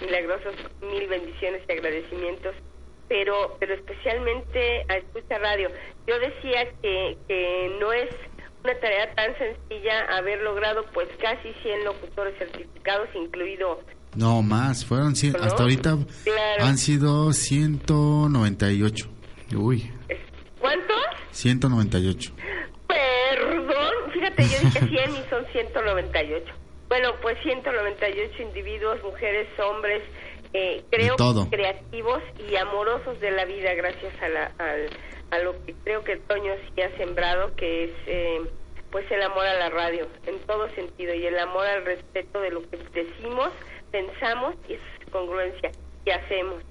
[0.00, 2.54] milagrosos, mil bendiciones y agradecimientos,
[3.08, 5.70] pero, pero especialmente a Escucha Radio.
[6.06, 8.08] Yo decía que, que no es
[8.62, 13.80] una tarea tan sencilla haber logrado pues casi 100 locutores certificados, incluido...
[14.16, 15.98] No, más, fueron 100, hasta ahorita
[16.60, 19.08] han sido 198.
[19.56, 19.90] Uy.
[20.60, 20.96] ¿Cuántos?
[21.32, 22.32] 198.
[22.86, 26.52] Perdón, fíjate, yo dije 100 y son 198.
[26.88, 30.02] Bueno, pues 198 individuos, mujeres, hombres,
[30.52, 31.16] eh, creo
[31.50, 34.88] creativos y amorosos de la vida gracias a la, al
[35.30, 38.40] a lo que creo que Toño sí ha sembrado, que es eh,
[38.90, 42.50] pues el amor a la radio, en todo sentido, y el amor al respeto de
[42.50, 43.50] lo que decimos,
[43.90, 44.80] pensamos y es
[45.10, 45.72] congruencia,
[46.04, 46.62] y hacemos.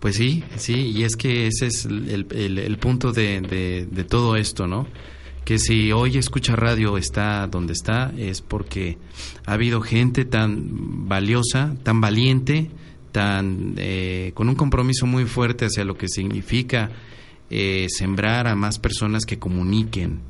[0.00, 3.40] Pues sí, sí, y es que ese es el, punto de,
[3.90, 4.86] de, todo esto, ¿no?
[5.44, 8.98] Que si hoy escucha radio está donde está, es porque
[9.46, 12.70] ha habido gente tan valiosa, tan valiente,
[13.12, 16.90] tan eh, con un compromiso muy fuerte hacia lo que significa
[17.50, 20.20] eh, sembrar a más personas que comuniquen.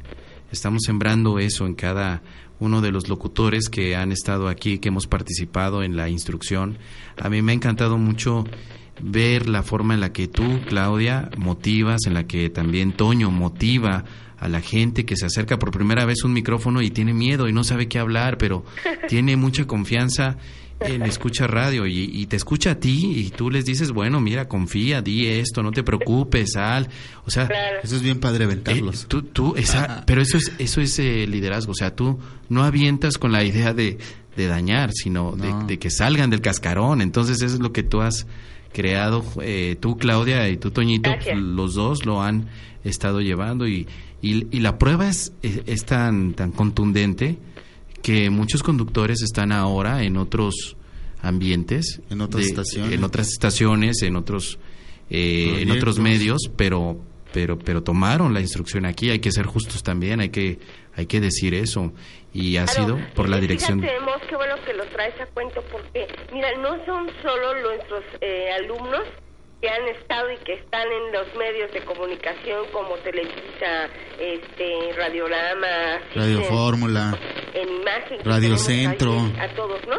[0.51, 2.22] Estamos sembrando eso en cada
[2.59, 6.78] uno de los locutores que han estado aquí, que hemos participado en la instrucción.
[7.16, 8.45] A mí me ha encantado mucho
[9.01, 14.05] ver la forma en la que tú, Claudia, motivas, en la que también Toño motiva
[14.38, 17.49] a la gente que se acerca por primera vez a un micrófono y tiene miedo
[17.49, 18.64] y no sabe qué hablar, pero
[19.09, 20.36] tiene mucha confianza
[20.80, 25.01] en escucha radio y, te escucha a ti y tú les dices, bueno, mira, confía,
[25.01, 26.88] di esto, no te preocupes, sal.
[27.24, 27.49] O sea,
[27.82, 29.05] eso es bien padre aventarlos.
[29.05, 31.72] Eh, tú, tú, esa, pero eso es, eso es eh, liderazgo.
[31.72, 32.18] O sea, tú
[32.49, 33.99] no avientas con la idea de,
[34.36, 37.01] de dañar, sino de, que salgan del cascarón.
[37.01, 38.26] Entonces, eso es lo que tú has
[38.73, 42.49] creado, eh, tú, Claudia, y tú, Toñito, los dos lo han
[42.85, 43.87] estado llevando y,
[44.20, 47.39] y, la prueba es, es tan, tan contundente
[48.03, 50.77] que muchos conductores están ahora en otros
[51.23, 54.59] ambientes, en otras estaciones, en otras estaciones, en otros
[55.09, 57.01] eh, en otros medios, pero
[57.33, 59.11] pero pero tomaron la instrucción aquí.
[59.11, 60.59] Hay que ser justos también, hay que
[60.95, 61.93] hay que decir eso
[62.33, 63.80] y ha sido por la dirección.
[63.80, 68.51] Tenemos qué bueno que lo traes a cuento porque mira no son solo nuestros eh,
[68.53, 69.03] alumnos
[69.61, 76.01] que han estado y que están en los medios de comunicación como Televisa, este, Radiorama,
[76.16, 77.16] Radio Fórmula,
[77.55, 79.99] en imagen, Radio Centro, a todos, ¿no?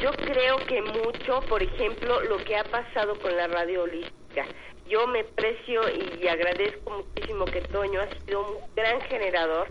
[0.00, 4.46] Yo creo que mucho, por ejemplo, lo que ha pasado con la radio holística.
[4.88, 9.66] Yo me precio y agradezco muchísimo que Toño ha sido un gran generador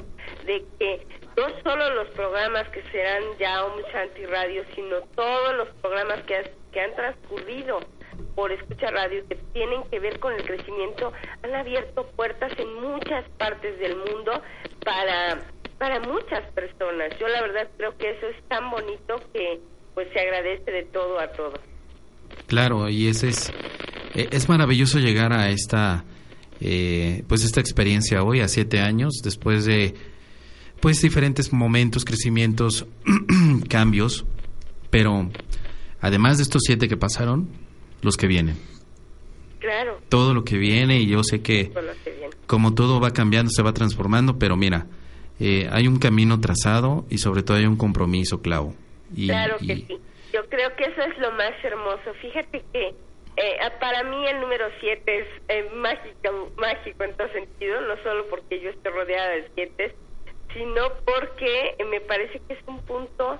[0.45, 1.07] de que
[1.37, 3.61] no solo los programas que serán ya
[3.91, 7.79] Shanti Radio, sino todos los programas que, han transcurrido
[8.35, 13.23] por escucha radio que tienen que ver con el crecimiento han abierto puertas en muchas
[13.37, 14.41] partes del mundo
[14.83, 15.39] para
[15.77, 17.17] para muchas personas.
[17.19, 19.59] Yo la verdad creo que eso es tan bonito que
[19.93, 21.53] pues se agradece de todo a todo.
[22.47, 23.53] Claro, y ese es
[24.13, 26.03] es maravilloso llegar a esta
[26.59, 29.93] eh, pues esta experiencia hoy a siete años después de
[30.85, 32.85] pues diferentes momentos, crecimientos,
[33.69, 34.23] cambios,
[34.91, 35.31] pero
[35.99, 37.49] además de estos siete que pasaron,
[38.03, 38.55] los que vienen.
[39.59, 39.99] claro.
[40.09, 41.71] todo lo que viene y yo sé que
[42.45, 44.85] como todo va cambiando, se va transformando, pero mira,
[45.39, 48.75] eh, hay un camino trazado y sobre todo hay un compromiso, Clau.
[49.15, 49.97] Y, Claro que y- sí.
[50.33, 52.13] Yo creo que eso es lo más hermoso.
[52.21, 52.89] Fíjate que
[53.37, 58.27] eh, para mí el número 7 es eh, mágico, mágico en todo sentido, no solo
[58.29, 59.95] porque yo estoy rodeada de 7,
[60.55, 63.39] sino porque me parece que es un punto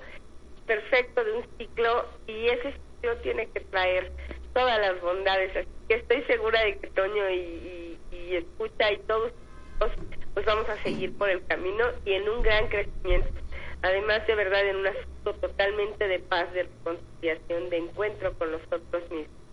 [0.68, 4.12] perfecto de un ciclo y ese ciclo tiene que traer
[4.54, 5.56] todas las bondades.
[5.56, 7.98] Así que estoy segura de que Toño y,
[8.32, 9.32] escucha y todos
[10.34, 13.30] pues vamos a seguir por el camino y en un gran crecimiento.
[13.82, 19.10] Además, de verdad, en un asunto totalmente de paz, de reconciliación, de encuentro con nosotros
[19.12, 19.45] mismos.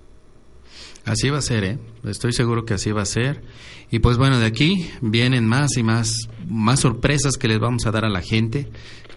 [1.05, 1.79] Así va a ser, ¿eh?
[2.05, 3.43] Estoy seguro que así va a ser.
[3.91, 6.15] Y pues bueno, de aquí vienen más y más,
[6.49, 8.69] más sorpresas que les vamos a dar a la gente.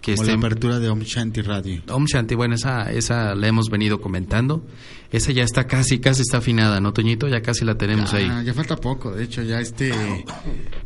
[0.02, 1.82] Que Como la apertura de Om Shanti Radio.
[1.88, 4.64] Om Shanti, bueno, esa, esa la hemos venido comentando.
[5.10, 7.26] Esa ya está casi, casi está afinada, ¿no, Toñito?
[7.28, 8.28] Ya casi la tenemos ahí.
[8.30, 9.92] Ah, ya falta poco, de hecho, ya este.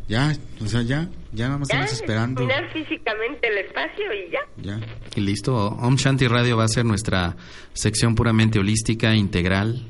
[0.07, 2.41] Ya, o sea, ya, ya nada más Ya, estamos esperando.
[2.41, 4.39] mirar físicamente el espacio y ya.
[4.79, 4.79] Ya.
[5.15, 7.35] Y listo, Om Shanti Radio va a ser nuestra
[7.73, 9.87] sección puramente holística, integral,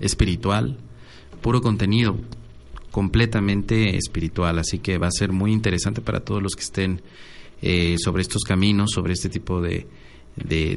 [0.00, 0.76] espiritual,
[1.40, 2.18] puro contenido,
[2.90, 4.58] completamente espiritual.
[4.58, 7.02] Así que va a ser muy interesante para todos los que estén
[7.62, 9.86] eh, sobre estos caminos, sobre este tipo de,
[10.36, 10.76] de,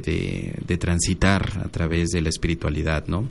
[0.66, 3.28] de- transitar a través de la espiritualidad, ¿no?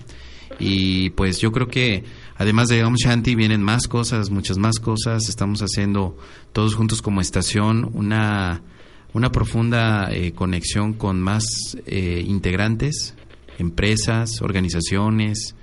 [0.60, 2.04] Y pues yo creo que
[2.38, 5.28] además de Om Shanti vienen más cosas, muchas más cosas.
[5.28, 6.18] Estamos haciendo
[6.54, 8.62] todos juntos como estación una,
[9.14, 11.46] una profunda eh, conexión con más
[11.88, 13.16] eh, integrantes,
[13.58, 15.56] empresas, organizaciones.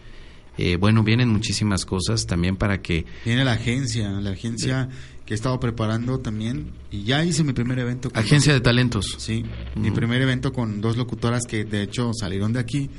[0.58, 3.06] Eh, bueno, vienen muchísimas cosas también para que...
[3.24, 4.88] Viene la agencia, la agencia
[5.24, 6.72] que he estado preparando también.
[6.90, 8.10] Y ya hice mi primer evento.
[8.10, 9.14] con Agencia de talentos.
[9.18, 9.44] Sí,
[9.76, 9.94] mi Mm.
[9.94, 12.90] primer evento con dos locutoras que de hecho salieron de aquí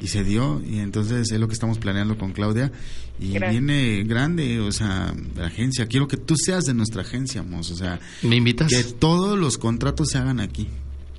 [0.00, 2.70] y se dio y entonces es lo que estamos planeando con Claudia
[3.18, 3.50] y Gracias.
[3.50, 7.74] viene grande, o sea, la agencia, quiero que tú seas de nuestra agencia, Mos, o
[7.74, 8.68] sea, ¿Me invitas?
[8.68, 10.68] que todos los contratos se hagan aquí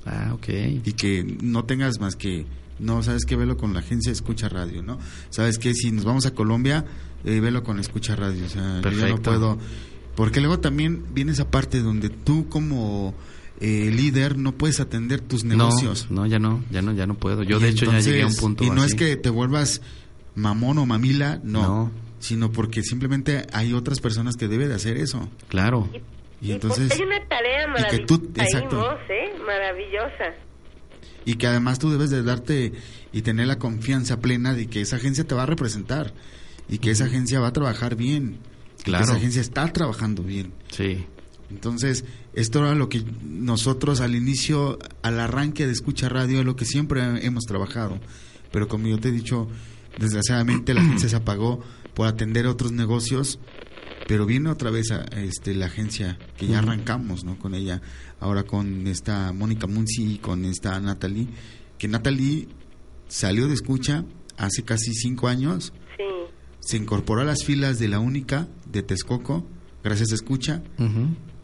[0.06, 0.48] Ah, ok.
[0.84, 2.46] y que no tengas más que
[2.80, 4.98] no, sabes que velo con la agencia Escucha Radio, ¿no?
[5.30, 6.84] Sabes que si nos vamos a Colombia,
[7.24, 9.58] eh, velo con Escucha Radio, o sea, yo ya no puedo
[10.16, 13.14] porque luego también viene esa parte donde tú como
[13.60, 16.08] eh, líder no puedes atender tus negocios.
[16.10, 17.42] No, no, ya no, ya no, ya no puedo.
[17.42, 18.86] Yo Y de hecho ya llegué a un entonces- punto Y no así.
[18.90, 19.80] es que te vuelvas
[20.34, 21.90] mamón o mamila, no, No.
[22.18, 25.26] Sino porque simplemente hay otras personas que deben de hacer eso.
[25.48, 25.88] Claro.
[26.42, 26.90] Y, Y entonces...
[26.92, 28.76] hay una tarea que maravillosa tú- ahí, exacto.
[28.76, 29.32] Mos, ¿eh?
[29.46, 30.34] Maravillosa.
[31.24, 32.72] Y que además tú debes de darte
[33.12, 36.14] y tener la confianza plena de que esa agencia te va a representar.
[36.68, 38.38] Y que esa agencia va a trabajar bien.
[38.82, 39.04] Claro.
[39.04, 40.52] Que esa agencia está trabajando bien.
[40.70, 41.04] Sí.
[41.50, 46.56] Entonces, esto era lo que nosotros al inicio, al arranque de Escucha Radio, es lo
[46.56, 47.98] que siempre hemos trabajado.
[48.52, 49.48] Pero como yo te he dicho,
[49.98, 51.60] desgraciadamente la agencia se apagó
[51.94, 53.40] por atender otros negocios,
[54.10, 57.38] pero viene otra vez a, este, la agencia que ya arrancamos ¿no?
[57.38, 57.80] con ella,
[58.18, 61.28] ahora con esta Mónica Munzi y con esta Natalie,
[61.78, 62.48] que Natalie
[63.06, 64.04] salió de Escucha
[64.36, 66.04] hace casi cinco años, Sí.
[66.58, 69.46] se incorporó a las filas de la única de Texcoco,
[69.84, 70.64] gracias a Escucha,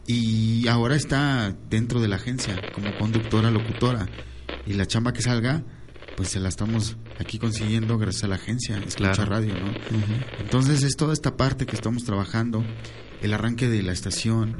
[0.05, 4.09] y ahora está dentro de la agencia como conductora, locutora.
[4.65, 5.63] Y la chamba que salga,
[6.17, 9.25] pues se la estamos aquí consiguiendo gracias a la agencia, escucha Claro.
[9.31, 9.71] radio, ¿no?
[10.39, 12.65] Entonces es toda esta parte que estamos trabajando,
[13.21, 14.57] el arranque de la estación,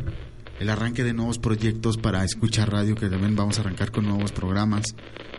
[0.60, 4.32] el arranque de nuevos proyectos para escuchar radio, que también vamos a arrancar con nuevos
[4.32, 4.86] programas.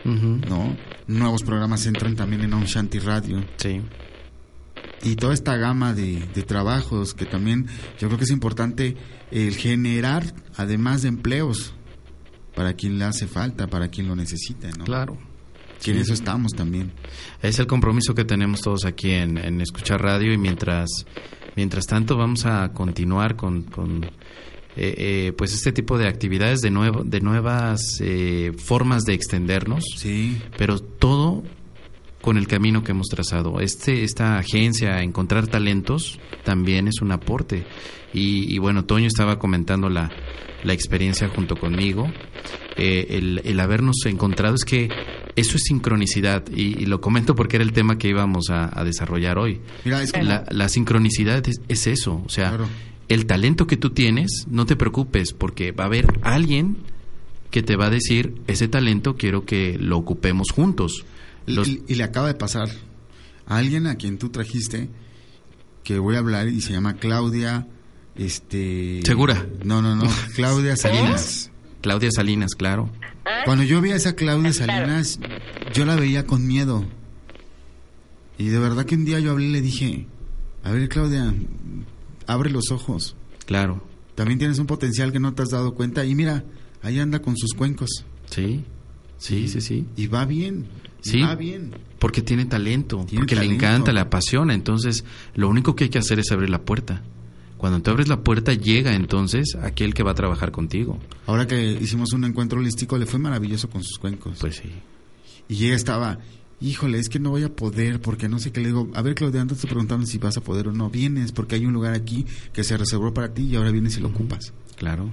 [0.03, 0.77] ¿no?
[1.07, 3.81] Nuevos programas entran también en On Shanti Radio Sí.
[5.03, 7.67] y toda esta gama de, de trabajos que también
[7.99, 8.95] yo creo que es importante
[9.31, 10.23] el generar
[10.57, 11.73] además de empleos
[12.55, 14.83] para quien le hace falta, para quien lo necesita, ¿no?
[14.85, 15.17] Claro.
[15.83, 16.91] Que en eso estamos también.
[17.41, 21.05] Es el compromiso que tenemos todos aquí en, en escuchar radio y mientras
[21.55, 24.09] mientras tanto vamos a continuar con, con, eh,
[24.75, 30.41] eh, pues este tipo de actividades de nuevo de nuevas eh, formas de extendernos Sí,
[30.57, 31.43] pero todo
[32.21, 33.59] con el camino que hemos trazado.
[33.61, 37.65] Este, esta agencia, Encontrar Talentos, también es un aporte.
[38.13, 40.11] Y, y bueno, Toño estaba comentando la,
[40.63, 42.11] la experiencia junto conmigo.
[42.75, 44.89] Eh, el, el habernos encontrado es que
[45.39, 46.43] eso es sincronicidad.
[46.55, 49.61] Y, y lo comento porque era el tema que íbamos a, a desarrollar hoy.
[49.85, 50.23] mira, es como...
[50.25, 52.21] La, la sincronicidad es, es eso.
[52.25, 52.67] O sea, Claro.
[53.07, 56.77] el talento que tú tienes, no te preocupes, porque va a haber alguien
[57.51, 61.05] que te va a decir, ese talento quiero que lo ocupemos juntos.
[61.47, 62.69] Los- y, y le acaba de pasar
[63.47, 64.89] a alguien a quien tú trajiste
[65.83, 67.65] que voy a hablar y se llama Claudia
[68.15, 69.47] este ¿Segura?
[69.63, 70.03] No, no, no,
[70.35, 71.51] Claudia Salinas.
[71.81, 72.89] Claudia Salinas, claro.
[73.29, 74.73] Ah, Cuando yo vi a esa Claudia Claro.
[74.73, 75.19] Salinas,
[75.73, 76.85] yo la veía con miedo.
[78.37, 80.07] Y de verdad que un día yo hablé y le dije,
[80.63, 81.33] A ver, Claudia,
[82.27, 83.15] abre los ojos.
[83.45, 83.83] Claro.
[84.15, 86.43] También tienes un potencial que no te has dado cuenta y mira,
[86.81, 88.05] ahí anda con sus cuencos.
[88.29, 88.63] Sí,
[89.17, 89.85] sí, sí, sí.
[89.95, 90.67] Y va bien.
[91.01, 91.21] Sí.
[91.21, 91.71] Va bien.
[91.99, 94.53] Porque tiene talento, Tiene porque le encanta, le apasiona.
[94.53, 95.05] Entonces,
[95.35, 97.01] lo único que hay que hacer es abrir la puerta.
[97.59, 100.97] Cuando tú abres la puerta, llega entonces aquel que va a trabajar contigo.
[101.27, 104.37] Ahora que hicimos un encuentro holístico, le fue maravilloso con sus cuencos.
[104.39, 104.71] Pues sí.
[105.49, 106.19] Y ella estaba,
[106.61, 108.89] híjole, es que no voy a poder, porque no sé qué le digo.
[108.95, 110.89] A ver, Claudia, antes te preguntaron si vas a poder o no.
[110.89, 113.99] Vienes, porque hay un lugar aquí que se reservó para ti y ahora vienes y
[113.99, 114.53] lo ocupas.
[114.77, 115.09] Claro.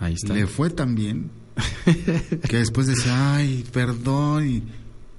[0.00, 0.34] Ahí está.
[0.34, 1.30] Le fue tan bien
[2.48, 4.62] que después decía, ay, perdón, y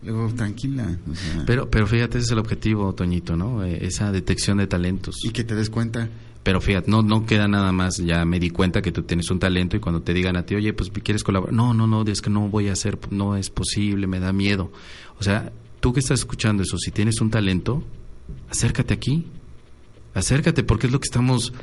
[0.03, 0.97] luego, tranquila.
[1.10, 3.64] o sea, Pero, pero fíjate, ese es el objetivo, Toñito, ¿no?
[3.64, 5.16] Eh, esa detección de talentos.
[5.24, 6.10] y que te des cuenta.
[6.44, 9.40] Pero fíjate, no, no queda nada más, ya me di cuenta que tú tienes un
[9.40, 12.22] talento y cuando te digan a ti, oye, pues quieres colaborar, no, no, no, es
[12.22, 14.72] que no voy a hacer, no es posible, me da miedo.
[15.20, 17.84] O sea, tú que estás escuchando eso, si tienes un talento,
[18.50, 19.28] acércate aquí,
[20.14, 21.54] acércate porque es lo que estamos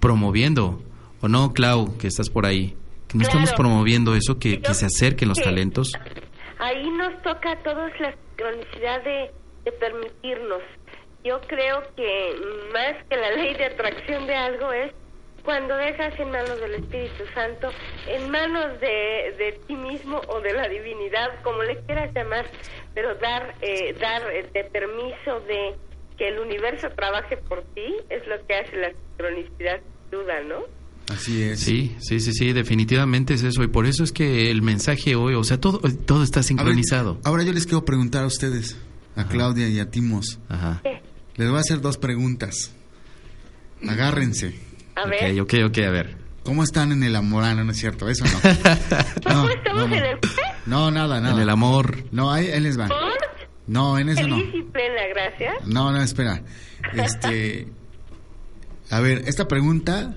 [0.00, 0.82] promoviendo.
[1.20, 2.76] ¿O no, Clau, que estás por ahí?
[3.08, 5.90] Que no estamos promoviendo eso, que, Yo- que se acerquen los que talentos.
[6.58, 9.30] Ahí nos toca a todos la sincronicidad de,
[9.64, 10.60] de permitirnos.
[11.24, 12.34] Yo creo que
[12.72, 14.92] más que la ley de atracción de algo es
[15.44, 17.70] cuando dejas en manos del Espíritu Santo,
[18.06, 22.46] en manos de, de ti mismo o de la divinidad, como le quieras llamar,
[22.94, 25.74] pero dar, eh, dar eh, de permiso de
[26.18, 30.64] que el universo trabaje por ti es lo que hace la sincronicidad, sin duda, ¿no?
[31.10, 31.60] Así es.
[31.60, 33.62] Sí, sí, sí, sí, definitivamente es eso.
[33.62, 37.18] Y por eso es que el mensaje hoy, o sea, todo, todo está ver, sincronizado.
[37.24, 38.76] ahora yo les quiero preguntar a ustedes,
[39.16, 40.38] a Claudia y a Timos.
[40.48, 40.80] Ajá.
[41.36, 42.72] Les voy a hacer dos preguntas.
[43.86, 44.54] Agárrense.
[44.96, 46.16] A ver, Ok, ok, ok, a ver.
[46.42, 47.44] ¿Cómo están en el amor?
[47.44, 48.30] Ah, no, no es cierto, eso no.
[49.24, 50.06] ¿cómo No, estamos no, en no.
[50.06, 50.18] el
[50.66, 51.34] No, nada, nada.
[51.34, 52.04] En el amor.
[52.10, 52.88] No, ahí, ahí les va.
[52.88, 52.98] ¿Por?
[53.66, 54.36] No, en eso no.
[54.36, 55.66] Feliz y plena, gracias.
[55.66, 56.42] No, no, espera.
[56.94, 57.68] Este.
[58.90, 60.16] A ver, esta pregunta.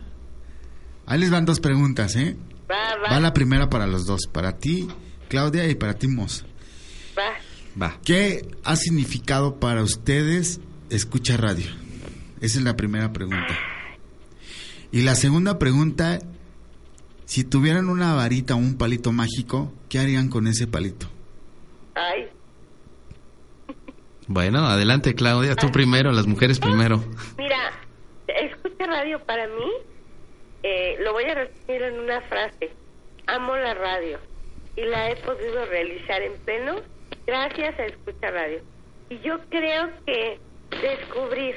[1.05, 2.37] Ahí les van dos preguntas, ¿eh?
[2.71, 4.21] Va, va, Va la primera para los dos.
[4.31, 4.87] Para ti,
[5.27, 6.45] Claudia, y para ti, Mos.
[7.17, 7.33] va.
[7.79, 7.97] Va.
[8.03, 10.59] ¿Qué ha significado para ustedes
[10.89, 11.67] escucha radio?
[12.41, 13.57] Esa es la primera pregunta.
[14.91, 16.19] Y la segunda pregunta,
[17.25, 21.07] si tuvieran una varita o un palito mágico, ¿qué harían con ese palito?
[21.95, 22.27] Ay,
[24.27, 25.55] Bueno, adelante, Claudia.
[25.55, 27.03] Tú primero, las mujeres primero.
[27.37, 27.71] mira,
[28.27, 29.71] escucha radio para mí,
[30.63, 32.71] eh, lo voy a resumir en una frase.
[33.27, 34.19] Amo la radio
[34.75, 36.75] y la he podido realizar en pleno
[37.31, 38.59] gracias a escucha radio.
[39.09, 40.37] Y yo creo que
[40.81, 41.55] descubrir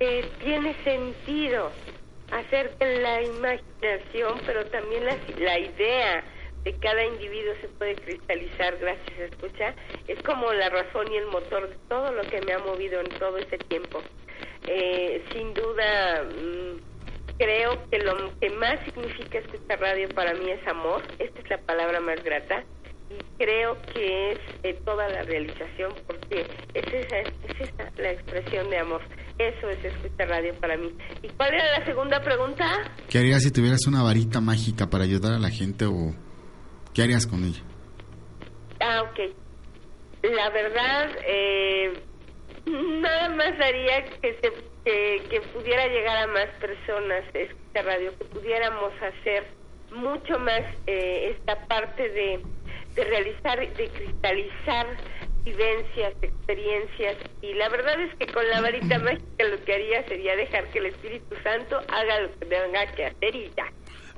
[0.00, 1.70] que tiene sentido
[2.32, 6.24] hacer que la imaginación, pero también la, la idea
[6.64, 9.74] de cada individuo se puede cristalizar gracias a escucha,
[10.08, 13.08] es como la razón y el motor de todo lo que me ha movido en
[13.10, 14.02] todo ese tiempo.
[14.66, 20.66] Eh, sin duda, mm, creo que lo que más significa escuchar radio para mí es
[20.66, 22.64] amor, esta es la palabra más grata,
[23.38, 28.78] creo que es eh, toda la realización porque es esa, es esa la expresión de
[28.78, 29.00] amor.
[29.38, 30.92] Eso es escuchar radio para mí.
[31.22, 32.64] ¿Y cuál era la segunda pregunta?
[33.08, 36.14] ¿Qué harías si tuvieras una varita mágica para ayudar a la gente o
[36.94, 37.62] qué harías con ella?
[38.80, 39.34] Ah, ok.
[40.22, 41.92] La verdad, eh,
[42.66, 44.52] nada más haría que, se,
[44.84, 49.46] que, que pudiera llegar a más personas esta radio, que pudiéramos hacer
[49.92, 52.40] mucho más eh, esta parte de,
[52.94, 54.86] de realizar, de cristalizar
[55.44, 57.16] vivencias, experiencias.
[57.42, 60.78] Y la verdad es que con la varita mágica lo que haría sería dejar que
[60.78, 63.64] el Espíritu Santo haga lo que tenga que hacer y ya.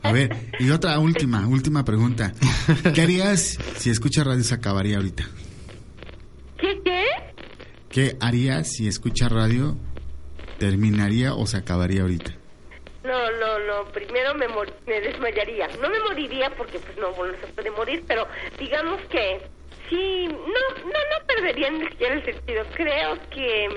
[0.04, 2.32] A ver, y otra última, última pregunta.
[2.92, 5.24] ¿Qué harías si escucha radio se acabaría ahorita?
[6.58, 7.04] ¿Qué, qué?
[7.88, 9.76] ¿Qué harías si escucha radio
[10.58, 12.41] terminaría o se acabaría ahorita?
[13.04, 13.92] No, no, no.
[13.92, 15.68] Primero me, mor- me desmayaría.
[15.80, 18.26] No me moriría porque pues no, no se puede morir, pero
[18.58, 19.48] digamos que
[19.88, 22.64] sí, no, no, no perdería ni siquiera el sentido.
[22.74, 23.68] Creo que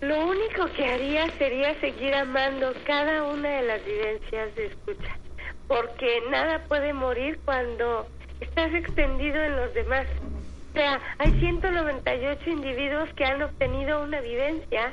[0.00, 5.18] lo único que haría sería seguir amando cada una de las vivencias de escucha,
[5.66, 8.08] porque nada puede morir cuando
[8.40, 10.06] estás extendido en los demás.
[10.78, 14.92] O sea, hay 198 individuos que han obtenido una vivencia,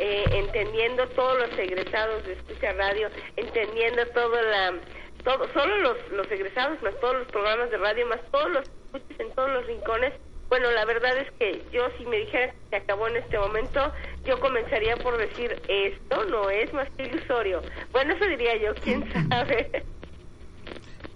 [0.00, 4.74] eh, entendiendo todos los egresados de Escucha Radio, entendiendo todo la,
[5.22, 9.20] todo, solo los, los egresados, más todos los programas de radio, más todos los escuchas
[9.20, 10.14] en todos los rincones.
[10.48, 13.92] Bueno, la verdad es que yo si me dijera que se acabó en este momento,
[14.24, 17.62] yo comenzaría por decir, esto no es más que ilusorio.
[17.92, 19.84] Bueno, eso diría yo, quién sabe.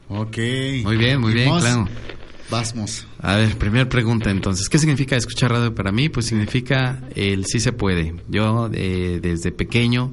[0.08, 0.36] Ok.
[0.84, 1.88] Muy bien, muy bien, claro.
[2.50, 3.06] Vamos.
[3.18, 4.68] A ver, primera pregunta entonces.
[4.68, 6.08] ¿Qué significa escuchar radio para mí?
[6.08, 8.14] Pues significa el sí se puede.
[8.28, 10.12] Yo eh, desde pequeño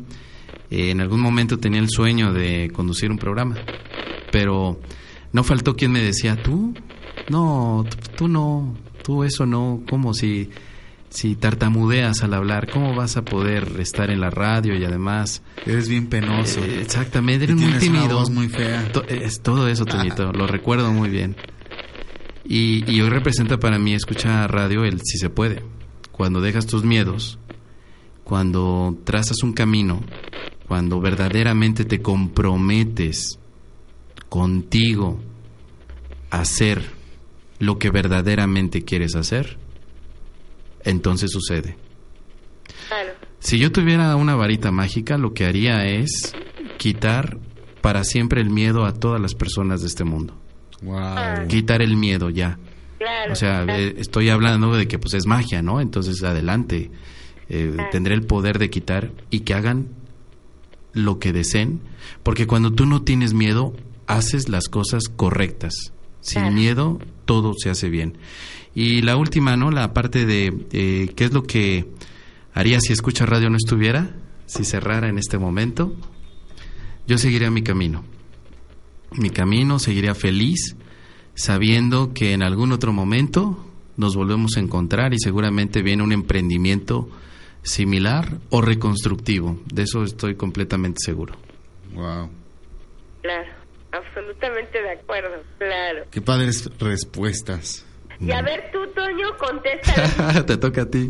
[0.69, 3.57] eh, en algún momento tenía el sueño de conducir un programa,
[4.31, 4.79] pero
[5.33, 6.73] no faltó quien me decía, tú,
[7.29, 10.49] no, tú, no, tú eso no, como si
[11.11, 15.43] si tartamudeas al hablar, ¿cómo vas a poder estar en la radio y además...
[15.65, 16.63] Eres bien penoso.
[16.63, 18.05] Eh, exactamente, eres muy tímido.
[18.05, 18.89] Una voz muy fea.
[19.09, 21.35] es todo eso, Toñito, lo recuerdo muy bien.
[22.43, 25.63] Y, y hoy representa para mí escuchar radio el si se puede.
[26.11, 27.39] Cuando dejas tus miedos,
[28.23, 30.01] cuando trazas un camino,
[30.67, 33.39] cuando verdaderamente te comprometes
[34.29, 35.19] contigo
[36.29, 36.81] a hacer
[37.59, 39.57] lo que verdaderamente quieres hacer,
[40.83, 41.77] entonces sucede.
[43.39, 46.33] Si yo tuviera una varita mágica, lo que haría es
[46.77, 47.37] quitar
[47.81, 50.40] para siempre el miedo a todas las personas de este mundo.
[51.47, 52.57] Quitar el miedo ya.
[53.29, 55.81] o sea, eh, estoy hablando de que pues es magia, ¿no?
[55.81, 56.91] Entonces adelante.
[57.53, 59.89] Eh, tendré el poder de quitar y que hagan
[60.93, 61.81] lo que deseen,
[62.23, 63.73] porque cuando tú no tienes miedo,
[64.07, 65.73] haces las cosas correctas.
[66.21, 68.17] Sin miedo, todo se hace bien.
[68.73, 69.69] Y la última, ¿no?
[69.71, 71.87] La parte de eh, qué es lo que
[72.53, 74.15] haría si escucha radio no estuviera,
[74.45, 75.93] si cerrara en este momento.
[77.07, 78.03] Yo seguiría mi camino.
[79.17, 80.77] Mi camino, seguiría feliz,
[81.33, 83.65] sabiendo que en algún otro momento
[83.97, 87.09] nos volvemos a encontrar y seguramente viene un emprendimiento
[87.61, 89.59] similar o reconstructivo.
[89.65, 91.35] De eso estoy completamente seguro.
[91.93, 92.29] Wow.
[93.21, 93.49] Claro,
[93.91, 96.05] absolutamente de acuerdo, claro.
[96.09, 97.85] Qué padres respuestas.
[98.21, 100.45] Y a ver tú, Toño, contesta.
[100.45, 101.07] Te toca a ti.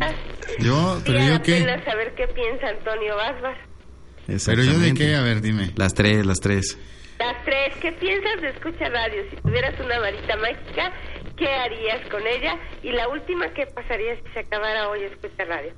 [0.58, 1.60] Yo, pero yo qué.
[1.84, 4.44] saber qué piensa Antonio Vázquez.
[4.46, 5.70] Pero yo de qué, a ver, dime.
[5.76, 6.78] Las tres, las tres.
[7.22, 9.22] Las tres, ¿qué piensas de Escucha Radio?
[9.30, 10.92] Si tuvieras una varita mágica,
[11.36, 12.58] ¿qué harías con ella?
[12.82, 15.72] Y la última, ¿qué pasaría si se acabara hoy Escucha Radio?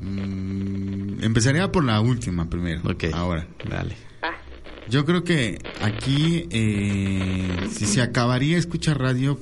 [0.00, 2.82] Mm, empezaría por la última primero.
[2.88, 3.06] Ok.
[3.12, 3.44] Ahora.
[3.68, 3.96] Dale.
[4.88, 9.36] Yo creo que aquí, eh, si se acabaría escuchar radio,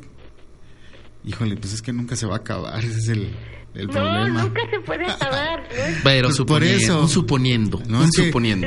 [1.23, 3.35] híjole, pues es que nunca se va a acabar, ese es el,
[3.79, 4.43] el no, problema.
[4.43, 5.69] nunca se puede acabar.
[6.05, 8.67] Pero por eso, un suponiendo, no, un suponiendo.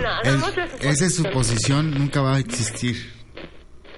[0.79, 2.95] esa suposición nunca va a existir.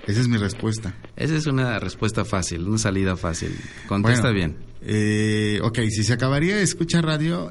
[0.07, 0.95] Esa es mi respuesta.
[1.15, 3.55] Esa es una respuesta fácil, una salida fácil.
[3.87, 4.57] Contesta bien.
[4.81, 7.49] Eh, ok, si se acabaría de escuchar radio,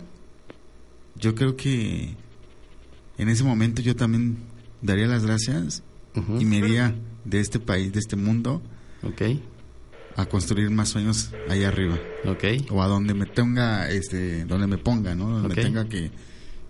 [1.14, 2.14] yo creo que
[3.16, 4.38] en ese momento yo también
[4.82, 5.82] daría las gracias
[6.38, 6.94] y me iría
[7.24, 8.60] de este país, de este mundo,
[10.16, 11.98] a construir más sueños allá arriba.
[12.70, 15.30] O a donde me tenga, este, donde me ponga, ¿no?
[15.30, 16.10] Donde me tenga que,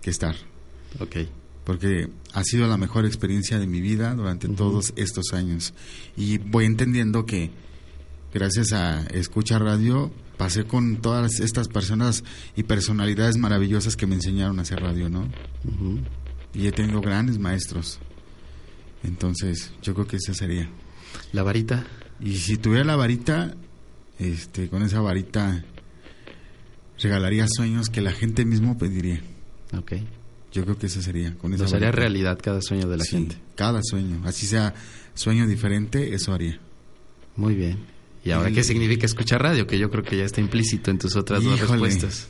[0.03, 0.35] estar.
[1.63, 5.73] Porque ha sido la mejor experiencia de mi vida durante todos estos años.
[6.17, 7.51] Y voy entendiendo que
[8.33, 12.23] gracias a Escucha Radio pasé con todas estas personas
[12.55, 15.27] y personalidades maravillosas que me enseñaron a hacer radio, ¿no?
[16.53, 17.99] y he tenido grandes maestros.
[19.03, 20.69] Entonces, yo creo que esa sería.
[21.31, 21.85] ¿La varita?
[22.23, 23.55] Y si tuviera la varita,
[24.17, 25.63] este, con esa varita
[26.99, 29.21] regalaría sueños que la gente mismo pediría.
[29.77, 29.93] Ok.
[30.53, 31.35] Yo creo que esa sería.
[31.35, 33.35] Con esa haría realidad cada sueño de la gente.
[33.55, 34.21] Cada sueño.
[34.23, 34.73] Así sea
[35.15, 36.59] sueño diferente, eso haría.
[37.35, 37.79] Muy bien.
[38.23, 39.67] ¿Y ahora qué significa escuchar radio?
[39.67, 42.29] Que yo creo que ya está implícito en tus otras dos respuestas.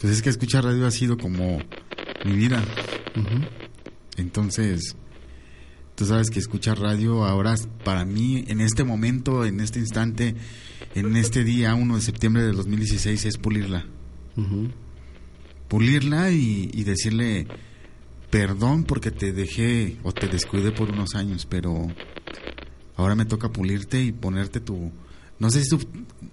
[0.00, 1.58] Pues es que escuchar radio ha sido como
[2.24, 2.64] mi vida.
[4.16, 4.96] Entonces,
[5.96, 10.36] tú sabes que escuchar radio ahora para mí, en este momento, en este instante,
[10.94, 13.86] en este día 1 de septiembre de 2016, es pulirla.
[15.68, 17.46] Pulirla y, y, decirle
[18.30, 21.88] perdón porque te dejé o te descuidé por unos años, pero
[22.96, 24.92] ahora me toca pulirte y ponerte tu...
[25.38, 25.86] No sé si tu,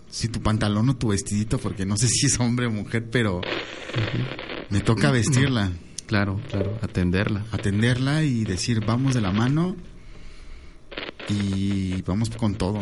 [0.10, 3.42] si tu pantalón o tu vestidito, porque no sé si es hombre o mujer, pero
[4.70, 5.72] me toca vestirla.
[6.06, 7.46] Claro, claro, atenderla.
[7.52, 9.76] Atenderla y decir, vamos de la mano
[11.30, 12.80] y vamos con todo.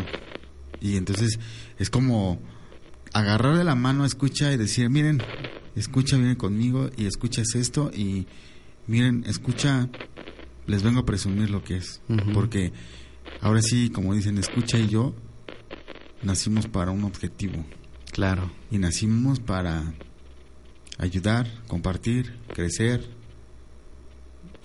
[0.79, 1.39] Y entonces
[1.77, 2.41] es como
[3.13, 5.21] agarrar de la mano, escucha y decir, miren,
[5.75, 8.27] escucha, viene conmigo y escuchas esto y
[8.87, 9.89] miren, escucha,
[10.67, 12.01] les vengo a presumir lo que es.
[12.33, 12.71] Porque
[13.41, 15.13] ahora sí, como dicen, escucha y yo
[16.23, 17.65] nacimos para un objetivo.
[18.11, 18.51] Claro.
[18.69, 19.93] Y nacimos para
[20.97, 23.07] ayudar, compartir, crecer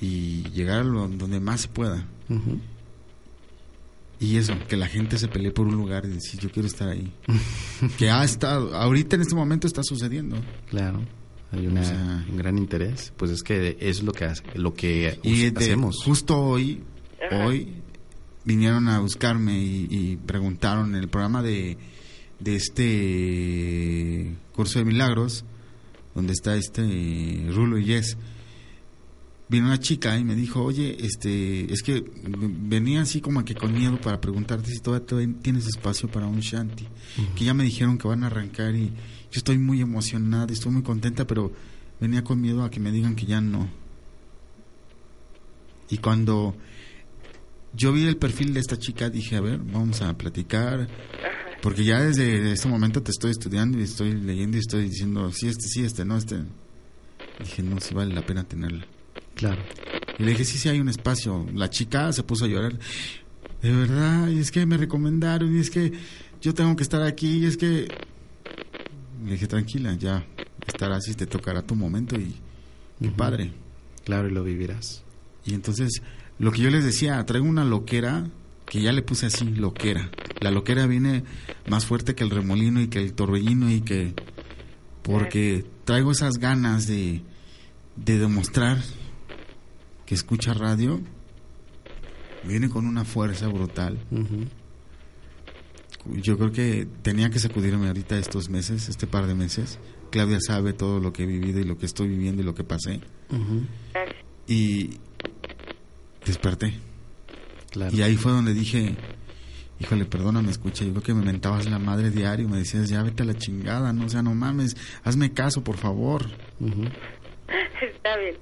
[0.00, 2.06] y llegar a donde más se pueda.
[4.18, 6.88] Y eso, que la gente se pelee por un lugar y decir, yo quiero estar
[6.88, 7.12] ahí.
[7.98, 10.36] que ha estado, ahorita en este momento está sucediendo.
[10.70, 11.02] Claro.
[11.52, 13.12] Hay un gran interés.
[13.16, 16.02] Pues es que es lo que, lo que y hacemos.
[16.02, 16.82] Justo hoy,
[17.30, 17.74] hoy
[18.44, 21.76] vinieron a buscarme y, preguntaron en el programa de,
[22.40, 25.44] de este curso de milagros,
[26.16, 26.82] donde está este
[27.52, 28.16] Rulo y Yes,
[29.48, 33.72] vino una chica y me dijo, oye, este, es que venía así como que con
[33.72, 36.86] miedo para preguntarte si todavía tienes espacio para un shanty,
[37.36, 40.82] que ya me dijeron que van a arrancar y yo estoy muy emocionada, estoy muy
[40.82, 41.52] contenta, pero
[42.00, 43.68] venía con miedo a que me digan que ya no.
[45.90, 46.56] Y cuando
[47.74, 50.88] yo vi el perfil de esta chica, dije, a ver, vamos a platicar,
[51.62, 55.48] porque ya desde este momento te estoy estudiando y estoy leyendo y estoy diciendo, sí,
[55.48, 56.42] este, sí, este, no, este.
[57.40, 58.86] Dije, no, si vale la pena tenerla.
[59.34, 59.62] Claro.
[60.18, 61.46] Y le dije, sí, sí, hay un espacio.
[61.54, 62.78] La chica se puso a llorar.
[63.62, 65.92] De verdad, y es que me recomendaron, y es que
[66.40, 67.88] yo tengo que estar aquí, y es que...
[69.24, 70.24] Le dije, tranquila, ya
[70.66, 72.34] estarás y te tocará tu momento y...
[72.98, 73.52] Mi padre.
[74.04, 75.02] Claro, y lo vivirás.
[75.44, 76.00] Y entonces,
[76.38, 78.30] lo que yo les decía, traigo una loquera
[78.66, 80.10] que ya le puse así, loquera.
[80.40, 81.24] La loquera viene
[81.68, 84.14] más fuerte que el remolino y que el torbellino y que...
[85.02, 87.22] Porque traigo esas ganas de,
[87.94, 88.78] de demostrar
[90.04, 91.00] que escucha radio
[92.46, 93.98] viene con una fuerza brutal.
[96.22, 99.78] Yo creo que tenía que sacudirme ahorita estos meses, este par de meses.
[100.10, 102.64] Claudia sabe todo lo que he vivido y lo que estoy viviendo y lo que
[102.64, 103.00] pasé.
[104.46, 104.98] Y
[106.24, 106.74] desperté.
[107.92, 108.96] Y ahí fue donde dije,
[109.80, 113.22] híjole, perdóname, escucha, yo creo que me mentabas la madre diario, me decías, ya vete
[113.22, 116.26] a la chingada, no, o sea, no mames, hazme caso, por favor.
[117.80, 118.36] Está bien.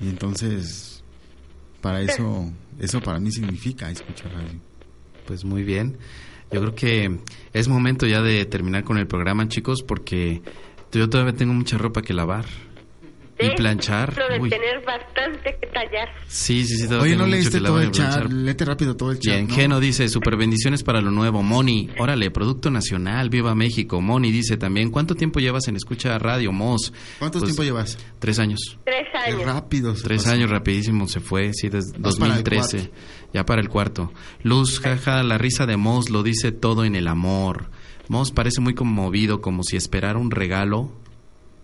[0.00, 1.02] Y entonces,
[1.80, 4.60] para eso, eso para mí significa escuchar radio.
[5.26, 5.98] Pues muy bien.
[6.50, 7.18] Yo creo que
[7.52, 10.40] es momento ya de terminar con el programa, chicos, porque
[10.92, 12.46] yo todavía tengo mucha ropa que lavar.
[13.40, 14.14] Y planchar.
[14.14, 16.08] de tener bastante que tallar.
[16.26, 16.94] Sí, sí, sí.
[16.94, 18.30] Oye, no leíste todo el chat.
[18.30, 19.34] Léete rápido todo el chat.
[19.34, 21.42] Bien, Geno dice, super bendiciones para lo nuevo.
[21.42, 24.00] Moni, órale, Producto Nacional, viva México.
[24.00, 26.92] Moni dice también, ¿cuánto tiempo llevas en Escucha Radio, Mos?
[27.18, 27.98] ¿Cuánto pues, tiempo llevas?
[28.18, 28.78] Tres años.
[28.84, 29.38] Tres años.
[29.38, 29.94] Qué rápido.
[29.94, 32.90] Tres años, rapidísimo se fue, sí, desde 2013.
[33.32, 34.12] ya para el cuarto.
[34.42, 37.70] Luz, jaja, la risa de Mos lo dice todo en el amor.
[38.08, 40.90] Mos parece muy conmovido, como si esperara un regalo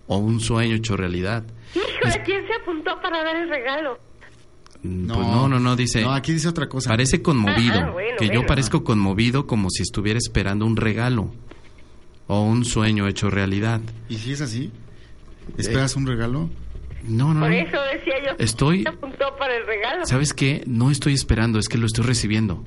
[0.07, 1.43] o un sueño hecho realidad.
[1.73, 3.99] Híjole, ¿quién se apuntó para dar el regalo?
[4.83, 6.01] Mm, pues no, no, no, dice.
[6.01, 6.89] No, aquí dice otra cosa.
[6.89, 7.79] Parece conmovido.
[7.79, 11.31] Ah, que yo parezco conmovido como si estuviera esperando un regalo
[12.27, 13.81] o un sueño hecho realidad.
[14.09, 14.71] ¿Y si es así?
[15.57, 16.49] ¿Esperas un regalo?
[17.03, 17.41] No, no.
[17.41, 18.35] Por eso decía yo.
[18.37, 18.83] Estoy.
[18.83, 20.05] Se apuntó para el regalo.
[20.05, 20.63] ¿Sabes qué?
[20.65, 22.63] No estoy esperando, es que lo estoy recibiendo.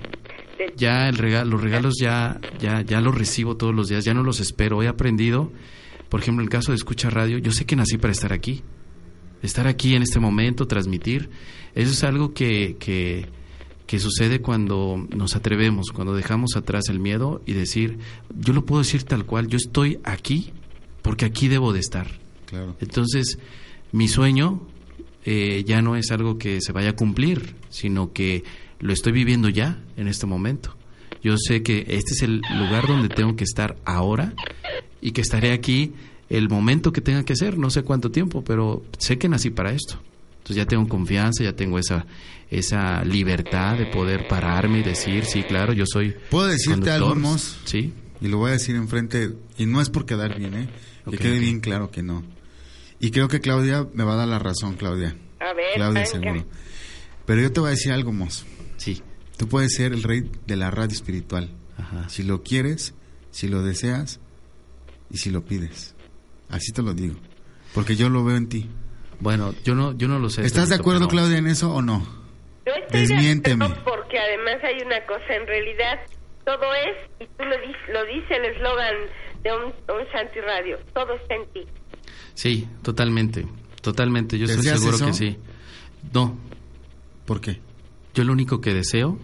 [0.77, 4.23] Ya el regalo, los regalos ya, ya, ya los recibo todos los días, ya no
[4.23, 4.83] los espero.
[4.83, 5.53] He aprendido
[6.09, 8.63] por ejemplo, en el caso de escucha radio, yo sé que nací para estar aquí.
[9.43, 11.31] Estar aquí en este momento, transmitir.
[11.75, 17.53] Eso es algo que, que, sucede cuando nos atrevemos, cuando dejamos atrás el miedo y
[17.53, 17.99] decir,
[18.37, 20.53] yo lo puedo decir tal cual, yo estoy aquí
[21.03, 22.09] porque aquí debo de estar.
[22.81, 23.39] Entonces,
[23.93, 24.67] mi sueño
[25.25, 28.45] eh, ya no es algo que se vaya a cumplir, sino que
[28.81, 30.75] lo estoy viviendo ya en este momento.
[31.23, 34.35] Yo sé que este es el lugar donde tengo que estar ahora
[35.01, 35.93] y que estaré aquí
[36.29, 39.73] el momento que tenga que ser, no sé cuánto tiempo, pero sé que nací para
[39.73, 39.99] esto.
[40.39, 42.07] Entonces ya tengo confianza, ya tengo esa
[42.51, 47.15] esa libertad de poder pararme y decir, sí, claro, yo soy ¿Puedo decirte algo,
[47.65, 47.93] Sí.
[48.21, 50.69] Y lo voy a decir enfrente, y no es por quedar bien, ¿eh?
[51.09, 52.25] que quede bien claro que no.
[53.01, 55.17] Y creo que Claudia me va a dar la razón, Claudia.
[55.39, 56.45] A ver, Claudia, seguro.
[57.27, 58.45] Pero yo te voy a decir algo, Mos.
[58.77, 59.03] Sí.
[59.37, 61.51] Tú puedes ser el rey de la radio espiritual.
[61.77, 62.09] Ajá.
[62.09, 62.95] Si lo quieres,
[63.31, 64.19] si lo deseas,
[65.11, 65.95] y si lo pides.
[66.49, 67.15] Así te lo digo.
[67.75, 68.69] Porque yo lo veo en ti.
[69.21, 70.43] Bueno, yo no, yo no lo sé.
[70.43, 72.07] ¿Estás de acuerdo, Claudia, en eso o no?
[72.65, 73.69] Yo estoy Desmiénteme.
[73.85, 75.99] porque además hay una cosa, en realidad
[76.45, 77.57] todo es, y tú lo,
[77.93, 78.95] lo dice el eslogan
[79.43, 81.61] de un, un Santi Radio, todo está en ti.
[82.35, 83.47] Sí, totalmente,
[83.83, 85.37] totalmente, yo estoy seguro que sí.
[86.13, 86.39] No.
[87.27, 87.59] ¿Por qué?
[88.15, 89.19] Yo lo único que deseo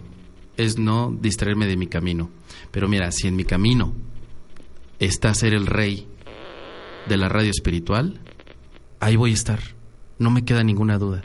[0.57, 2.29] es no distraerme de mi camino.
[2.71, 3.93] Pero mira, si en mi camino
[4.99, 6.07] está ser el rey
[7.07, 8.19] de la radio espiritual,
[8.99, 9.59] ahí voy a estar.
[10.17, 11.23] No me queda ninguna duda.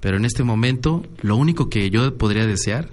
[0.00, 2.90] Pero en este momento, lo único que yo podría desear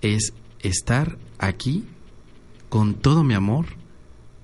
[0.00, 1.84] es estar aquí
[2.68, 3.66] con todo mi amor,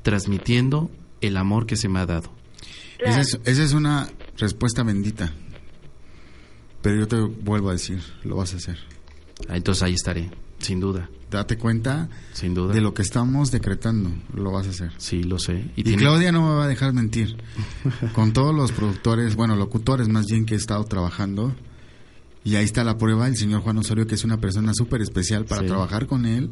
[0.02, 2.30] transmitiendo el amor que se me ha dado.
[2.98, 5.32] Esa es, esa es una respuesta bendita.
[6.82, 8.78] Pero yo te vuelvo a decir, lo vas a hacer.
[9.48, 10.30] Ah, entonces ahí estaré,
[10.60, 12.74] sin duda date cuenta Sin duda.
[12.74, 14.90] de lo que estamos decretando, lo vas a hacer.
[14.98, 15.64] Sí, lo sé.
[15.76, 17.36] Y, Claudia no me va a dejar mentir.
[18.14, 21.54] Con todos los productores, bueno, locutores más bien que he estado trabajando,
[22.42, 25.44] Y ahí está la prueba, el señor Juan Osorio, que es una persona súper especial
[25.44, 25.66] para Sí.
[25.68, 26.50] trabajar con él.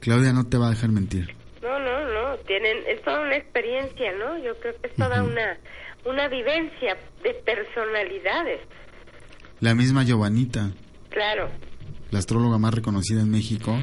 [0.00, 1.34] Claudia no te va a dejar mentir.
[1.62, 4.36] No, no, no, tienen, es toda una experiencia, ¿no?
[4.44, 5.56] Yo creo que es toda una,
[6.04, 8.60] una vivencia de personalidades,
[9.60, 10.70] La misma Giovanita,
[11.10, 11.48] claro.
[12.14, 13.76] La astróloga más reconocida en México,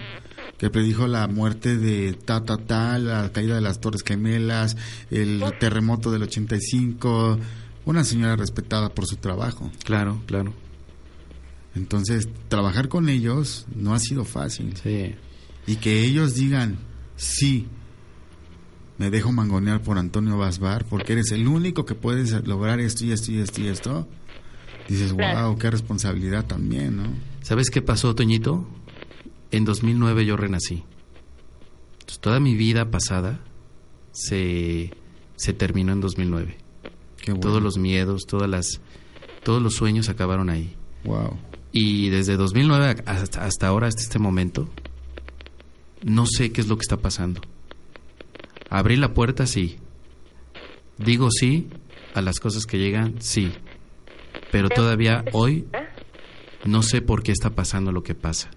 [0.58, 4.78] que predijo la muerte de ta ta ta, la caída de las Torres Gemelas,
[5.12, 7.38] el terremoto del 85,
[7.86, 9.70] una señora respetada por su trabajo.
[9.84, 10.53] Claro, claro.
[11.76, 14.78] Entonces, trabajar con ellos no ha sido fácil.
[14.82, 15.14] Sí.
[15.68, 16.78] Y que ellos digan,
[17.18, 17.68] sí,
[18.98, 23.12] me dejo mangonear por Antonio Basbar, porque eres el único que puedes lograr esto y
[23.12, 24.08] esto y esto y esto.
[24.88, 27.31] Dices, wow, qué responsabilidad también, ¿no?
[27.41, 28.65] ¿Sabes qué pasó, Toñito?
[29.51, 30.84] En 2009 yo renací.
[31.93, 33.39] Entonces, toda mi vida pasada
[34.11, 34.91] se,
[35.35, 36.57] se terminó en 2009.
[37.18, 37.41] Qué bueno.
[37.41, 38.81] Todos los miedos, todas las,
[39.43, 40.76] todos los sueños acabaron ahí.
[41.03, 41.38] Wow.
[41.72, 44.69] Y desde 2009 hasta, hasta ahora, hasta este momento,
[46.03, 47.41] no sé qué es lo que está pasando.
[48.69, 49.77] Abrí la puerta, sí.
[50.97, 51.68] Digo sí
[52.13, 53.51] a las cosas que llegan, sí.
[54.51, 55.65] Pero todavía hoy.
[56.65, 58.49] No sé por qué está pasando lo que pasa.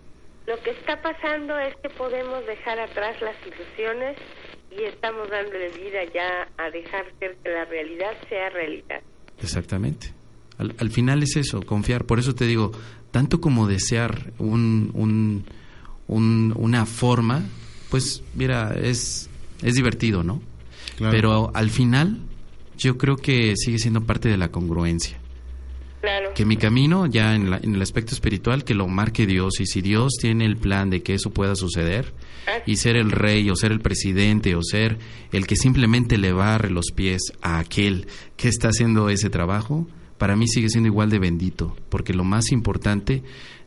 [0.47, 4.17] Lo que está pasando es que podemos dejar atrás las ilusiones
[4.71, 9.01] y estamos dándole vida ya a dejar ser que la realidad sea realidad.
[9.43, 10.13] Exactamente.
[10.59, 12.05] Al, al final es eso, confiar.
[12.05, 12.73] Por eso te digo,
[13.11, 15.45] tanto como desear un, un-
[16.09, 17.43] un- una forma,
[17.91, 19.31] pues mira, es,
[19.63, 20.43] es divertido, ¿no?
[20.97, 21.13] Claro.
[21.13, 22.19] Pero al final
[22.77, 25.19] yo creo que sigue siendo parte de la congruencia.
[26.05, 26.35] Claro.
[26.35, 29.59] Que mi camino ya en, la- en el aspecto espiritual, que lo marque Dios.
[29.61, 32.13] Y si Dios tiene el plan de que eso pueda suceder,
[32.67, 34.99] y ser el rey o ser el presidente o ser
[35.33, 38.07] el que simplemente le barre los pies a aquel
[38.37, 42.53] que está haciendo ese trabajo, para mí sigue siendo igual de bendito, porque lo más
[42.53, 43.23] importante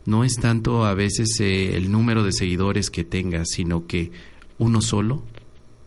[0.05, 4.11] no es tanto a veces eh, el número de seguidores que tengas, sino que
[4.59, 5.23] uno solo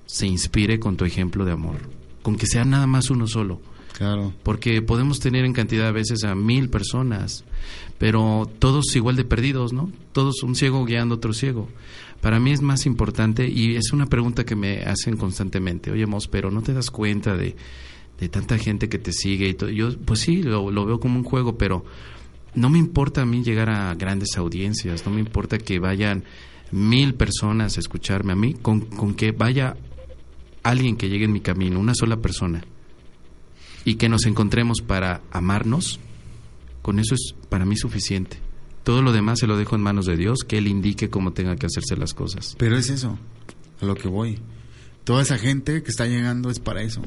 [0.06, 1.76] se inspire con tu ejemplo de amor,
[2.22, 3.60] con que sea nada más uno solo
[4.00, 4.32] Claro.
[4.44, 7.44] porque podemos tener en cantidad a veces a mil personas,
[7.98, 9.92] pero todos igual de perdidos, ¿no?
[10.12, 11.68] Todos un ciego guiando a otro ciego.
[12.22, 15.90] Para mí es más importante y es una pregunta que me hacen constantemente.
[15.90, 17.56] Oye, Mos, pero ¿no te das cuenta de,
[18.18, 19.50] de tanta gente que te sigue?
[19.50, 19.68] y?
[19.68, 21.84] Yo, pues sí, lo, lo veo como un juego, pero
[22.54, 26.24] no me importa a mí llegar a grandes audiencias, no me importa que vayan
[26.70, 29.76] mil personas a escucharme a mí, con, con que vaya
[30.62, 32.64] alguien que llegue en mi camino, una sola persona
[33.84, 36.00] y que nos encontremos para amarnos,
[36.82, 38.38] con eso es para mí suficiente.
[38.84, 41.56] Todo lo demás se lo dejo en manos de Dios, que Él indique cómo tenga
[41.56, 42.54] que hacerse las cosas.
[42.58, 43.18] Pero es eso,
[43.80, 44.38] a lo que voy.
[45.04, 47.02] Toda esa gente que está llegando es para eso.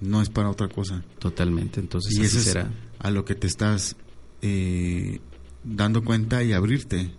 [0.00, 1.02] No es para otra cosa.
[1.18, 2.70] Totalmente, entonces y así eso es será.
[2.98, 3.96] a lo que te estás
[4.42, 5.20] eh,
[5.64, 7.10] dando cuenta y abrirte.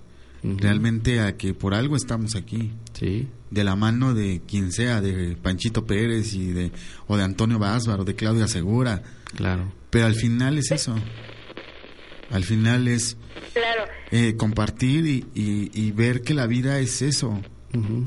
[0.44, 2.72] Realmente a que por algo estamos aquí.
[2.94, 6.72] Sí, De la mano de quien sea, de Panchito Pérez y de,
[7.08, 9.04] o de Antonio Básbar o de Claudia Segura.
[9.36, 9.72] claro.
[9.92, 10.96] Pero al final es eso.
[12.32, 13.18] Al final es
[13.54, 13.84] Claro.
[14.12, 17.42] eh, compartir y, y- y ver que la vida es eso.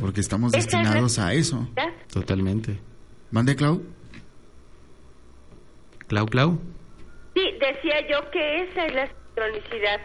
[0.01, 1.69] Porque estamos destinados a eso.
[1.77, 1.95] ¿Ya?
[2.13, 2.79] Totalmente.
[3.31, 3.83] ¿Mande, Clau?
[6.09, 6.59] Clau, Clau.
[7.35, 10.01] Sí, decía yo que esa es la sincronicidad,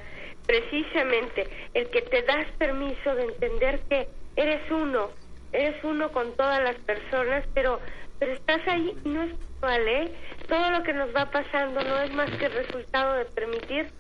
[0.50, 5.12] precisamente el que te das permiso de entender que eres uno,
[5.52, 7.80] eres uno con todas las personas, pero
[8.18, 9.32] pero estás ahí y no es
[9.62, 10.12] casual, ¿eh?
[10.48, 13.92] Todo lo que nos va pasando no es más que el resultado de permitir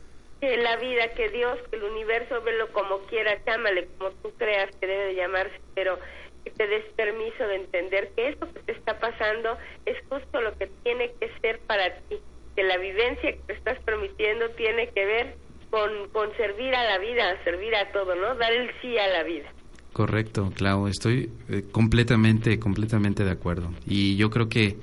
[0.41, 4.69] que la vida, que Dios, que el universo, velo como quieras, llámale como tú creas
[4.81, 5.99] que debe de llamarse, pero
[6.43, 9.55] que te des permiso de entender que esto que te está pasando
[9.85, 12.19] es justo lo que tiene que ser para ti,
[12.55, 16.97] que la vivencia que te estás permitiendo tiene que ver con, con servir a la
[16.97, 18.35] vida, servir a todo, ¿no?
[18.35, 19.49] Dar el sí a la vida.
[19.93, 23.71] Correcto, Clau, estoy eh, completamente, completamente de acuerdo.
[23.87, 24.77] Y yo creo que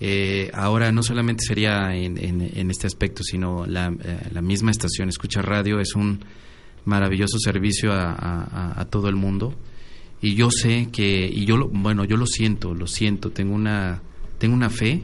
[0.00, 5.08] eh, ahora no solamente sería en, en- este aspecto, sino la, eh, la misma estación,
[5.08, 6.24] Escucha Radio, es un
[6.84, 9.54] maravilloso servicio a- a todo el mundo.
[10.20, 14.00] Y yo sé que, y yo, lo, bueno, yo lo siento, lo siento, tengo una,
[14.38, 15.02] tengo una fe,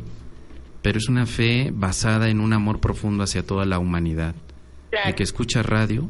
[0.82, 4.35] pero es una fe basada en un amor profundo hacia toda la humanidad.
[4.93, 6.09] El que escucha radio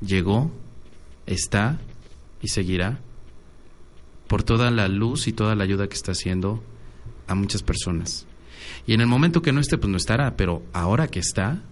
[0.00, 0.50] llegó,
[1.26, 1.78] está
[2.40, 3.00] y seguirá
[4.26, 6.62] por toda la luz y toda la ayuda que está haciendo
[7.26, 8.26] a muchas personas.
[8.86, 11.62] Y en el momento que no esté, pues no estará, pero ahora que está,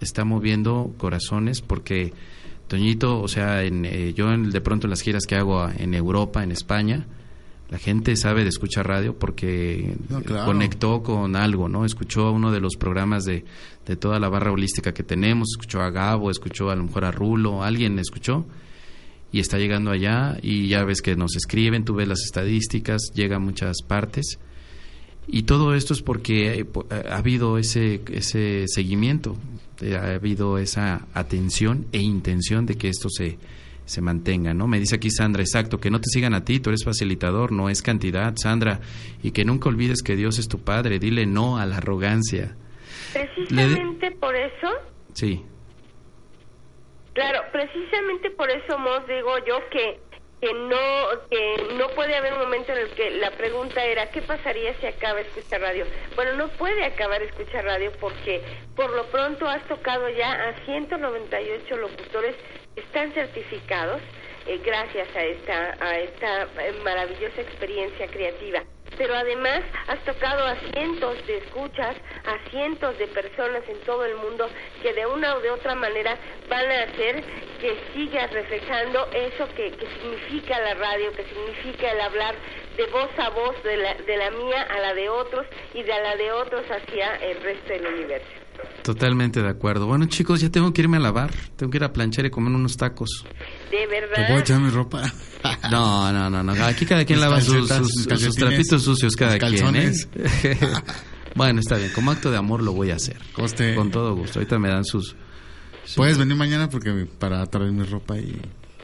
[0.00, 2.12] está moviendo corazones porque
[2.68, 6.42] Toñito, o sea, en, eh, yo de pronto en las giras que hago en Europa,
[6.42, 7.06] en España,
[7.70, 9.96] La gente sabe de escuchar radio porque
[10.44, 11.84] conectó con algo, ¿no?
[11.84, 13.44] Escuchó uno de los programas de,
[13.86, 17.10] de toda la barra holística que tenemos, escuchó a Gabo, escuchó a lo mejor a
[17.10, 18.46] Rulo, alguien escuchó
[19.32, 23.36] y está llegando allá y ya ves que nos escriben, tú ves las estadísticas, llega
[23.36, 24.38] a muchas partes
[25.28, 26.66] y todo esto es porque eh,
[27.10, 29.36] ha habido ese, ese seguimiento,
[29.80, 33.38] eh, ha habido esa atención e intención de que esto se,
[33.86, 34.66] se mantenga, ¿no?
[34.66, 37.70] Me dice aquí Sandra, exacto, que no te sigan a ti, tú eres facilitador, no
[37.70, 38.80] es cantidad, Sandra,
[39.22, 42.56] y que nunca olvides que Dios es tu Padre, dile no a la arrogancia.
[43.12, 44.68] Precisamente por eso.
[45.14, 45.42] Sí.
[47.14, 50.00] Claro, precisamente por eso, Mos, digo yo que
[50.40, 50.76] que no
[51.30, 54.86] que no puede haber un momento en el que la pregunta era qué pasaría si
[54.86, 58.42] acaba escuchar radio bueno no puede acabar escuchar radio porque
[58.74, 62.36] por lo pronto has tocado ya a 198 locutores
[62.76, 64.00] están certificados
[64.46, 68.62] eh, gracias a esta a esta eh, maravillosa experiencia creativa
[68.96, 74.16] pero además has tocado a cientos de escuchas, a cientos de personas en todo el
[74.16, 74.48] mundo
[74.82, 76.16] que de una o de otra manera
[76.48, 77.22] van a hacer
[77.60, 82.34] que sigas reflejando eso que, significa la radio, que significa el hablar
[82.76, 85.88] de voz a voz, de la, de la mía a la de otros y de
[85.88, 88.45] la de otros hacia el resto del universo.
[88.82, 89.86] Totalmente de acuerdo.
[89.86, 91.32] Bueno, chicos, ya tengo que irme a lavar.
[91.56, 93.24] Tengo que ir a planchar y comer unos tacos.
[93.68, 94.14] ¿De verdad?
[94.14, 95.12] ¿Te puedo echar mi ropa?
[95.72, 96.64] no, no, no, no.
[96.64, 97.68] Aquí cada quien lava sus,
[98.36, 99.74] trapitos sucios, cada quien.
[99.74, 99.92] ¿eh?
[101.34, 101.90] bueno, está bien.
[101.92, 103.18] Como acto de amor lo voy a hacer.
[103.74, 104.38] Con todo gusto.
[104.38, 105.16] Ahorita me dan sus...
[105.96, 108.40] Puedes venir mañana porque para traer mi ropa y...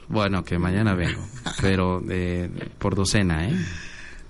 [0.08, 1.24] Bueno, que mañana vengo.
[1.60, 3.56] pero eh, por docena, ¿eh?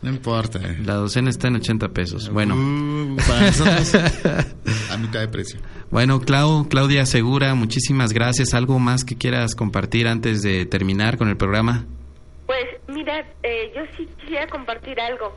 [0.02, 0.60] No importa.
[0.84, 2.28] La docena está en 80 pesos.
[2.28, 2.56] Bueno.
[2.56, 3.94] Uh, para nosotros,
[4.90, 5.60] a mitad de precio.
[5.90, 8.52] Bueno, Clau, Claudia Segura, muchísimas gracias.
[8.54, 11.86] ¿Algo más que quieras compartir antes de terminar con el programa?
[12.46, 15.36] Pues mira, eh, yo sí quisiera compartir algo.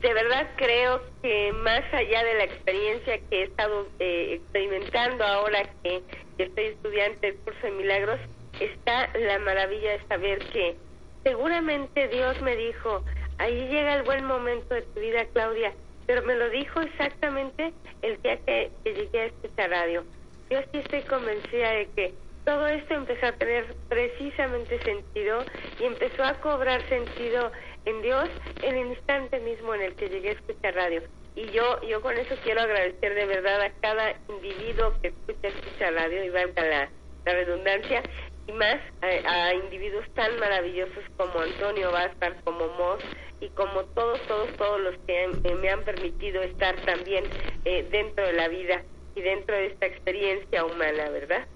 [0.00, 5.68] De verdad creo que más allá de la experiencia que he estado eh, experimentando ahora
[5.82, 6.02] que,
[6.36, 8.20] que estoy estudiante del curso de milagros,
[8.58, 10.76] está la maravilla de saber que
[11.24, 13.04] seguramente Dios me dijo,
[13.38, 15.72] ahí llega el buen momento de tu vida, Claudia,
[16.06, 20.04] pero me lo dijo exactamente el día que, llegué a esta radio.
[20.50, 25.44] Yo sí estoy convencida de que todo esto empezó a tener precisamente sentido
[25.78, 27.52] y empezó a cobrar sentido
[27.84, 28.28] en Dios
[28.62, 31.02] en el instante mismo en el que llegué a escuchar radio.
[31.36, 35.90] Y yo, yo con eso quiero agradecer de verdad a cada individuo que escucha, escucha
[35.90, 36.90] radio y valga la,
[37.26, 38.02] la redundancia,
[38.48, 43.04] y más a, individuos tan maravillosos como Antonio Vázquez, como Moss
[43.40, 47.24] y como todos, todos, todos los que eh, me han permitido estar también
[47.64, 48.82] eh, dentro de la vida
[49.14, 51.46] y dentro de esta experiencia humana, ¿verdad?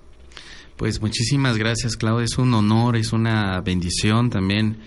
[0.77, 2.25] Pues muchísimas gracias, Claudia.
[2.25, 4.79] Es un honor, es una bendición también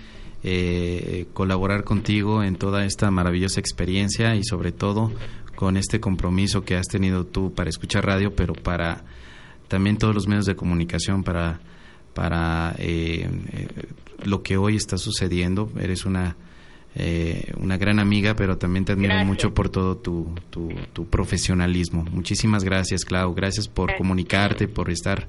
[0.43, 5.11] eh, colaborar contigo en toda esta maravillosa experiencia y sobre todo
[5.55, 9.03] con este compromiso que has tenido tú para escuchar radio, pero para
[9.67, 11.59] también todos los medios de comunicación, para
[12.15, 13.67] para eh, eh,
[14.23, 15.69] lo que hoy está sucediendo.
[15.79, 16.35] Eres una,
[16.95, 22.03] eh, una gran amiga, pero también te admiro mucho por todo tu, tu, profesionalismo.
[22.11, 23.35] Muchísimas gracias, Clau.
[23.35, 25.27] Gracias por comunicarte, por estar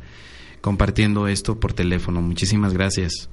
[0.62, 2.22] compartiendo esto por teléfono.
[2.22, 3.28] Muchísimas gracias.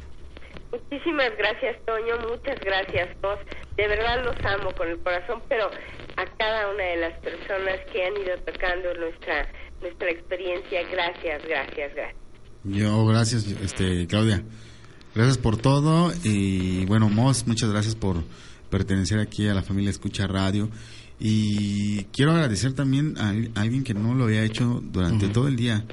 [0.71, 2.15] Muchísimas gracias, Toño.
[2.27, 3.37] Muchas gracias, vos.
[3.77, 5.69] De verdad los amo con el corazón, pero
[6.17, 9.47] a cada una de las personas que han ido tocando nuestra
[9.81, 12.22] nuestra experiencia, gracias, gracias, gracias.
[12.63, 14.43] Yo, gracias, este, Claudia.
[15.15, 18.23] Gracias por todo y bueno, Moss, muchas gracias por
[18.69, 20.69] pertenecer aquí a la familia Escucha Radio.
[21.19, 23.29] Y quiero agradecer también a,
[23.61, 25.85] alguien que no lo había hecho durante todo el día.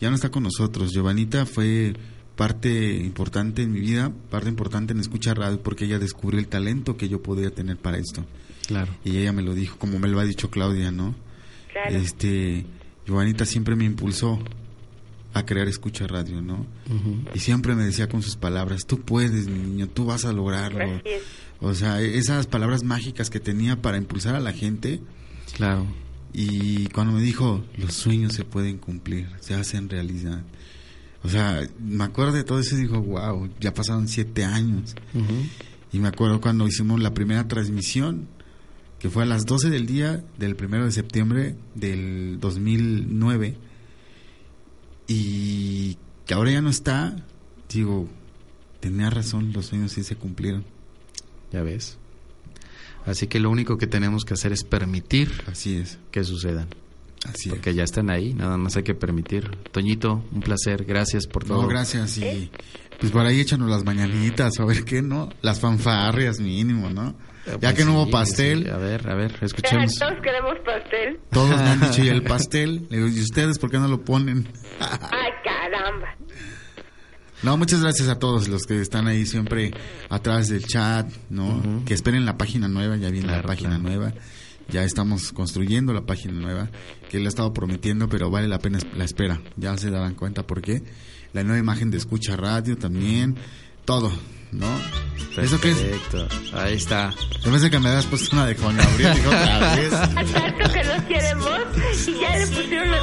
[0.00, 0.92] Ya no está con nosotros.
[0.92, 1.94] Giovanita fue
[2.36, 6.96] parte importante en mi vida, parte importante en Escucha Radio, porque ella descubrió el talento
[6.96, 8.24] que yo podía tener para esto.
[8.66, 8.92] Claro.
[9.04, 11.14] Y ella me lo dijo, como me lo ha dicho Claudia, ¿no?
[11.72, 11.96] Claro.
[11.96, 12.66] Este,
[13.06, 14.38] Giovanita siempre me impulsó
[15.34, 16.66] a crear escucha radio, ¿no?
[17.34, 21.02] Y siempre me decía con sus palabras, tú puedes, mi niño, tú vas a lograrlo.
[21.60, 25.00] O sea, esas palabras mágicas que tenía para impulsar a la gente.
[25.54, 25.86] Claro.
[26.32, 30.42] Y cuando me dijo, los sueños se pueden cumplir, se hacen realidad.
[31.22, 34.94] O sea, me acuerdo de todo eso y digo, wow, ya pasaron siete años.
[35.92, 38.28] Y me acuerdo cuando hicimos la primera transmisión,
[38.98, 43.67] que fue a las 12 del día del primero de septiembre del 2009
[45.08, 47.16] y que ahora ya no está,
[47.68, 48.06] digo,
[48.80, 50.64] tenía razón, los sueños sí se cumplieron.
[51.50, 51.96] Ya ves.
[53.06, 55.98] Así que lo único que tenemos que hacer es permitir Así es.
[56.10, 56.68] que sucedan.
[57.26, 59.50] Así porque ya están ahí, nada más hay que permitir.
[59.72, 61.62] Toñito, un placer, gracias por todo.
[61.62, 62.18] No, gracias.
[62.18, 62.50] Y
[63.00, 65.30] pues por ahí échanos las mañanitas, a ver qué, ¿no?
[65.42, 67.14] Las fanfarrias mínimo, ¿no?
[67.48, 69.94] Eh, ya pues que no hubo pastel, sí, A ver, a ver, escuchemos.
[69.98, 71.20] Todos queremos pastel.
[71.30, 72.86] todos me han dicho, ¿y el pastel?
[72.90, 74.46] Le digo, ¿y ustedes por qué no lo ponen?
[74.80, 76.14] Ay, caramba.
[77.42, 79.72] No, muchas gracias a todos los que están ahí siempre
[80.08, 81.84] a través del chat, ¿no?
[81.86, 83.82] Que esperen la página nueva, ya viene la página claro.
[83.84, 84.12] nueva.
[84.70, 86.68] Ya estamos construyendo la página nueva,
[87.08, 89.40] que le he estado prometiendo, pero vale la pena la espera.
[89.56, 90.82] Ya se darán cuenta por qué.
[91.32, 93.36] La nueva imagen de escucha radio también,
[93.88, 94.12] todo,
[94.52, 94.66] ¿no?
[95.42, 95.78] ¿Eso qué es?
[95.78, 97.14] Perfecto, ahí está.
[97.42, 99.90] Yo pensé que me habías puesto una de Juan Gabriel, digo, otra vez.
[99.90, 101.58] Tanto que nos queremos
[102.06, 102.98] y ya le pusieron la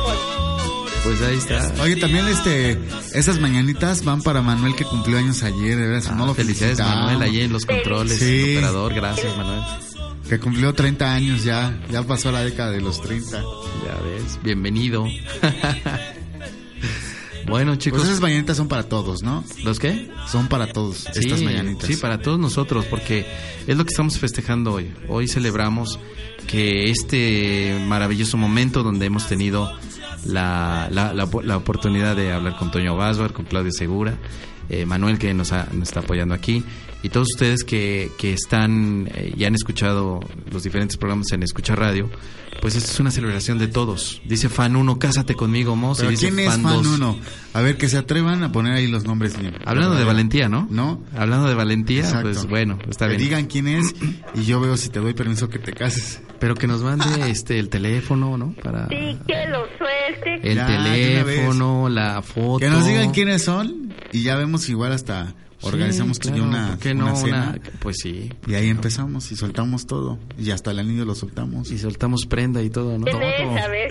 [1.03, 1.73] Pues ahí está.
[1.81, 2.77] Oye, también este,
[3.15, 6.77] esas mañanitas van para Manuel que cumplió años ayer, de veras, Ah, no lo felicidades.
[6.77, 8.53] Manuel allí en los controles, Sí.
[8.57, 9.61] operador, gracias Manuel.
[10.29, 13.41] Que cumplió 30 años ya, ya pasó la década de los 30.
[13.41, 15.03] Ya ves, bienvenido.
[17.47, 19.43] bueno chicos, Pues esas mañanitas son para todos, ¿no?
[19.63, 20.09] ¿los qué?
[20.31, 21.87] Son para todos, estas sí, mañanitas.
[21.87, 23.25] Sí, para todos nosotros, porque
[23.67, 24.91] es lo que estamos festejando hoy.
[25.07, 25.99] Hoy celebramos
[26.47, 29.71] que este maravilloso momento donde hemos tenido
[30.25, 34.17] la, la, la, la oportunidad de hablar con Toño Basbar, con Claudia Segura,
[34.69, 36.63] eh, Manuel que nos, ha- nos está apoyando aquí,
[37.03, 40.19] y todos ustedes que, que están eh, y han escuchado
[40.51, 42.09] los diferentes programas en Escucha Radio,
[42.61, 44.21] pues esto es una celebración de todos.
[44.25, 46.87] Dice fan 1, cásate conmigo, Mos, y dice ¿quién es fan 2.
[46.87, 47.19] 1?
[47.53, 49.55] A ver, que se atrevan a poner ahí los nombres bien.
[49.65, 50.65] Hablando de valentía, ¿no?
[50.71, 51.03] ¿No?
[51.15, 52.23] Hablando de valentía, Exacto.
[52.29, 53.21] pues bueno, está Que bien.
[53.29, 53.93] digan quién es
[54.33, 56.21] y yo veo si te doy permiso que te cases.
[56.39, 58.53] Pero que nos mande este el teléfono, ¿no?
[58.63, 59.47] Para Sí, que
[60.21, 60.49] suelte.
[60.51, 62.59] el Ya, teléfono, la foto.
[62.59, 66.79] Que nos digan quiénes son y ya vemos igual hasta Sí, organizamos claro, una, ¿por
[66.79, 67.15] qué una no?
[67.15, 67.55] cena.
[67.57, 68.29] Una- pues sí.
[68.45, 70.19] Y ahí empezamos y soltamos todo.
[70.37, 71.71] Y hasta el anillo lo soltamos.
[71.71, 73.05] Y soltamos prenda y todo, ¿no?
[73.05, 73.37] ¿Quién es?
[73.37, 73.57] Todo.
[73.57, 73.89] A ver,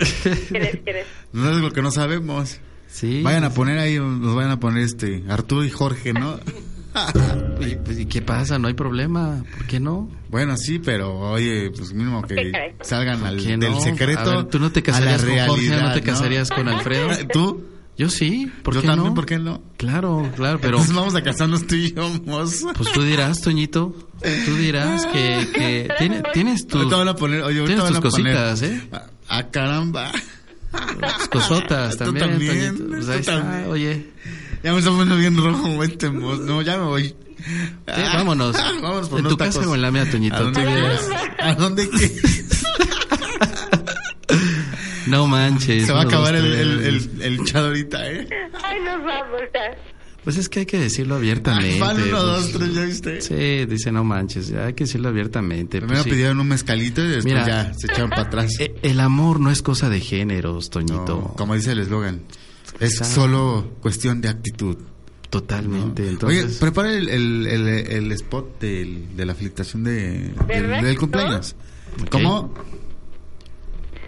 [0.49, 0.79] ¿quién es?
[0.83, 1.05] ¿Quién es?
[1.33, 2.59] No es lo que no sabemos.
[2.87, 3.21] Sí.
[3.23, 6.39] Vayan a poner ahí, nos vayan a poner este Arturo y Jorge, ¿no?
[7.59, 8.57] ¿Y, pues, ¿y qué pasa?
[8.59, 9.43] No hay problema.
[9.57, 10.09] ¿Por qué no?
[10.29, 13.79] bueno, sí, pero oye, pues mínimo que salgan al, ¿Qué del no?
[13.81, 14.19] secreto.
[14.31, 15.81] A ver, ¿Tú no te casarías con Jorge?
[15.81, 17.09] ¿No te casarías con Alfredo?
[17.33, 17.63] ¿Tú?
[17.97, 18.51] Yo sí.
[18.61, 19.15] ¿Por Yo qué también, no?
[19.15, 19.61] ¿por qué no?
[19.77, 20.73] Claro, claro, pero...
[20.77, 22.73] Entonces vamos a casarnos tú y yo, mozo.
[22.75, 23.95] Pues tú dirás, Toñito.
[24.45, 28.01] Tú dirás que, que tiene- tienes tus, ahorita van a poner, oye, tienes tus a
[28.01, 28.35] poner.
[28.35, 28.81] cositas, ¿eh?
[29.29, 30.11] Ah, caramba.
[30.73, 32.89] tus cosotas Tú también, también, Toñito.
[32.89, 33.69] Pues tú ahí está, también.
[33.71, 34.09] oye.
[34.65, 36.41] Ya me está poniendo bien rojo, vete, mozo.
[36.41, 37.03] No, ya me voy.
[37.07, 37.15] Sí,
[38.15, 38.55] vámonos.
[38.81, 39.67] vámonos por ¿En tu casa tacos.
[39.71, 40.35] o en la mía, Toñito?
[40.37, 40.97] ¿A dónde.
[41.39, 41.87] ¿A dónde?
[45.07, 45.85] No manches.
[45.85, 48.27] Se va a acabar el, el, el, el chat ahorita, ¿eh?
[48.63, 49.41] Ay, nos vamos.
[49.53, 49.77] ya.
[50.23, 51.79] Pues es que hay que decirlo abiertamente.
[51.79, 52.11] Van uno, pues.
[52.23, 53.21] dos, tres, ¿ya viste?
[53.21, 55.77] Sí, dice no manches, ya hay que decirlo abiertamente.
[55.77, 56.09] Primero pues sí.
[56.09, 58.51] pidieron un mezcalito y después Mira, ya se echaron para atrás.
[58.59, 61.05] Eh, El amor no es cosa de géneros, Toñito.
[61.05, 62.21] No, como dice el eslogan,
[62.79, 63.13] es Exacto.
[63.21, 64.77] solo cuestión de actitud.
[65.29, 66.07] Totalmente.
[66.07, 70.97] Entonces, Oye, prepara el, el, el, el spot del- de la felicitación de, del, del
[70.97, 71.55] cumpleaños.
[72.01, 72.09] Ok.
[72.09, 72.53] ¿Cómo?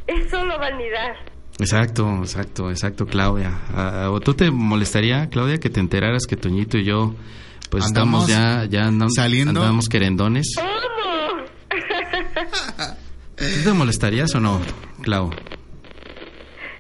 [0.06, 1.15] Es solo vanidad.
[1.60, 3.60] exacto, exacto, exacto, Claudia.
[3.73, 7.14] Ah, ¿O tú te molestaría, Claudia, que te enteraras que Toñito y yo,
[7.69, 9.60] pues Andamos estamos ya, ya andam- saliendo.
[9.61, 10.53] andamos querendones?
[10.56, 11.44] ¿Cómo?
[13.35, 14.61] ¿Tú te molestarías o no,
[15.02, 15.31] Clau?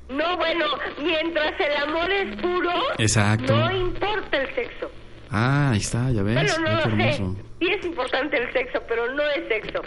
[0.09, 0.65] No, bueno,
[1.03, 3.55] mientras el amor es puro, Exacto.
[3.57, 4.89] no importa el sexo.
[5.29, 6.35] Ah, ahí está, ya ves.
[6.35, 6.87] Bueno, no sé.
[6.87, 7.35] hermoso.
[7.59, 9.81] Sí es importante el sexo, pero no es sexo.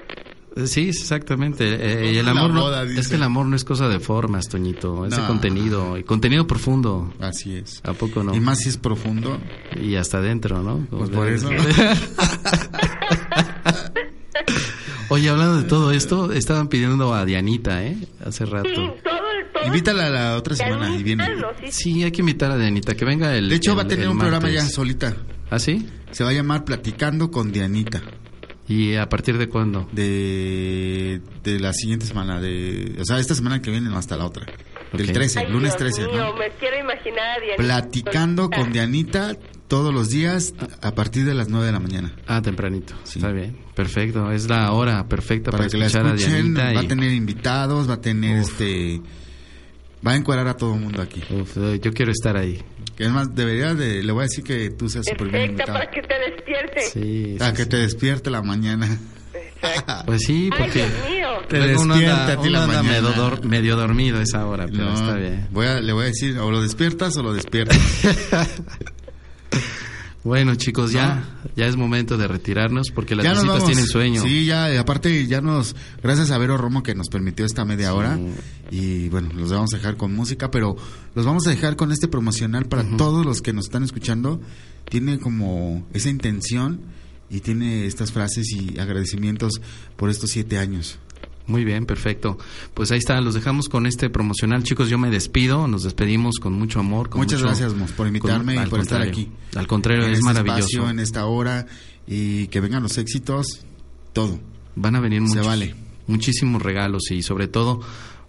[0.57, 1.65] Eh, Sí, exactamente.
[1.65, 5.07] Eh, y el amor no- es que el amor no es cosa de formas, Toñito,
[5.07, 5.27] es de No.
[5.29, 7.15] contenido y contenido profundo.
[7.21, 7.81] Así es.
[7.85, 8.35] ¿A poco no?
[8.35, 9.39] Y más si es profundo.
[9.81, 10.87] Y hasta adentro, ¿no?
[10.91, 11.49] Como Pues por eso.
[15.09, 17.97] Oye, hablando de todo esto, estaban pidiendo a Dianita, ¿eh?
[18.25, 18.69] Hace rato.
[18.69, 19.20] Sí, todo
[19.67, 21.27] Invítala la otra semana y viene.
[21.27, 21.33] Sí,
[21.67, 21.73] sí.
[21.95, 23.49] Sí, hay que invitar a Dianita, que venga el.
[23.49, 25.17] De hecho, el- va a tener un programa ya solita.
[25.51, 25.87] ¿Ah, sí?
[26.13, 28.03] Se va a llamar Platicando con Dianita.
[28.69, 29.89] ¿Y a partir de cuándo?
[29.91, 32.41] De, de la siguiente semana.
[32.41, 34.47] de O sea, esta semana que viene, no hasta la otra.
[34.93, 35.13] Del Ok.
[35.13, 36.37] 13, Ay, lunes Dios 13, mío, ¿no?
[36.37, 37.57] me quiero imaginar a Dianita.
[37.57, 39.37] Platicando con Dianita
[39.69, 42.13] todos los días a partir de las 9 de la mañana.
[42.27, 42.95] Ah, tempranito.
[43.05, 43.19] Sí.
[43.21, 43.57] Está bien.
[43.75, 44.31] Perfecto.
[44.33, 46.65] Es la hora perfecta para, Para que la escuchar escuchen, a Dianita.
[46.65, 48.51] va y- a tener invitados, va a tener Uf.
[48.51, 49.01] este...
[50.07, 51.23] Va a encuadrar a todo el mundo aquí.
[51.31, 52.63] Uf, eh, yo quiero estar ahí.
[52.97, 54.03] Que es más, debería de...
[54.03, 55.79] Le voy a decir que tú seas su primer Perfecta invitado.
[55.79, 56.81] para que te despierte.
[56.83, 57.37] Sí.
[57.41, 57.69] A sí, que sí.
[57.69, 58.87] te despierte la mañana.
[58.87, 59.93] Exacto.
[60.07, 60.79] Pues sí, Ay, porque.
[60.87, 61.29] Dios mío.
[61.49, 62.83] Te uno despierta anda, a ti la mañana.
[62.83, 65.49] medio, dor- medio dormido esa hora, pero No, está bien.
[65.51, 67.79] Voy a, le voy a decir, o lo despiertas o lo despiertas.
[70.23, 71.25] Bueno, chicos, ya,
[71.57, 74.23] ya es momento de retirarnos porque las Ya visitas tienen sueño.
[74.23, 78.19] Sí, ya, aparte ya nos, gracias a Vero Romo que nos permitió esta media hora
[78.71, 80.77] y bueno, los vamos a dejar con música, pero
[81.15, 84.41] los vamos a dejar con este promocional para todos los que nos están escuchando.
[84.89, 86.81] Tiene como esa intención
[87.31, 89.63] y tiene estas frases y agradecimientos
[89.97, 90.99] por estos siete años.
[91.51, 92.39] Muy bien, perfecto.
[92.75, 94.63] Pues ahí está, los dejamos con este promocional.
[94.63, 97.09] Chicos, yo me despido, nos despedimos con mucho amor.
[97.11, 99.29] Con Muchas mucho- gracias, Mos, por invitarme con- y por estar aquí.
[99.57, 100.61] Al contrario, en es este maravilloso.
[100.69, 101.67] espacio, en esta hora
[102.07, 103.65] y que vengan los éxitos,
[104.13, 104.39] todo.
[104.77, 105.75] Van a venir Se muchos, vale.
[106.07, 107.81] muchísimos regalos y sobre todo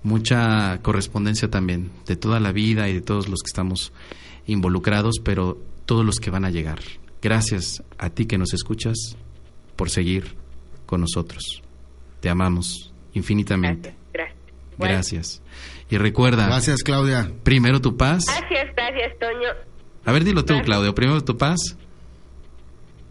[0.04, 3.94] mucha correspondencia también de toda la vida y de todos los que estamos
[4.48, 6.80] involucrados, pero todos los que van a llegar.
[7.22, 8.98] Gracias a ti que nos escuchas
[9.76, 10.36] por seguir
[10.88, 11.62] con nosotros.
[12.20, 13.96] Te amamos infinitamente.
[14.14, 14.38] Gracias.
[14.78, 15.42] Bueno, Gracias.
[15.90, 17.32] Y recuerda, Gracias, Claudia.
[17.44, 18.26] primero tu paz.
[18.26, 19.50] Gracias, gracias, Toño.
[20.06, 20.66] A ver, dilo tú, Gracias.
[20.66, 20.96] Claudio.
[20.96, 21.78] Primero tu paz.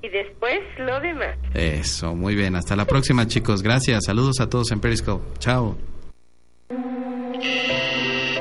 [0.02, 1.36] Y después lo demás.
[1.54, 2.56] Eso, muy bien.
[2.56, 3.62] Hasta la próxima, chicos.
[3.62, 4.04] Gracias.
[4.06, 5.38] Saludos a todos en Periscope.
[5.38, 5.76] Chao.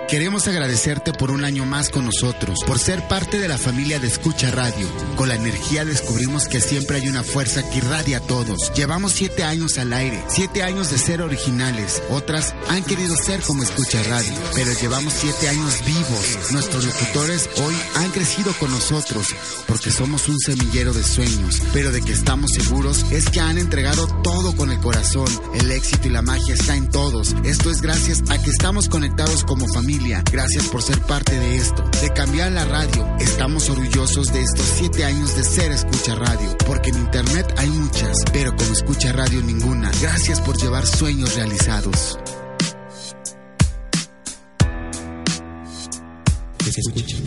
[0.10, 4.08] Queremos agradecerte por un año más con nosotros, por ser parte de la familia de
[4.08, 4.88] Escucha Radio.
[5.16, 8.74] Con la energía descubrimos que siempre hay una fuerza que irradia a todos.
[8.74, 12.02] Llevamos siete años al aire, siete años de ser originales.
[12.10, 16.52] Otras han querido ser como Escucha Radio, pero llevamos siete años vivos.
[16.54, 19.28] Nuestros locutores hoy han crecido con nosotros
[19.68, 24.08] porque somos un semillero de sueños, pero de que estamos seguros es que han entregado
[24.24, 25.30] todo con el corazón.
[25.54, 27.36] El éxito y la magia está en todos.
[27.44, 29.68] Esto es gracias a que estamos conectados como
[30.32, 33.06] Gracias por ser parte de esto, de cambiar la radio.
[33.20, 38.18] Estamos orgullosos de estos siete años de ser Escucha Radio, porque en Internet hay muchas,
[38.32, 39.92] pero como Escucha Radio ninguna.
[40.02, 42.18] Gracias por llevar sueños realizados.
[46.66, 47.18] Escucha.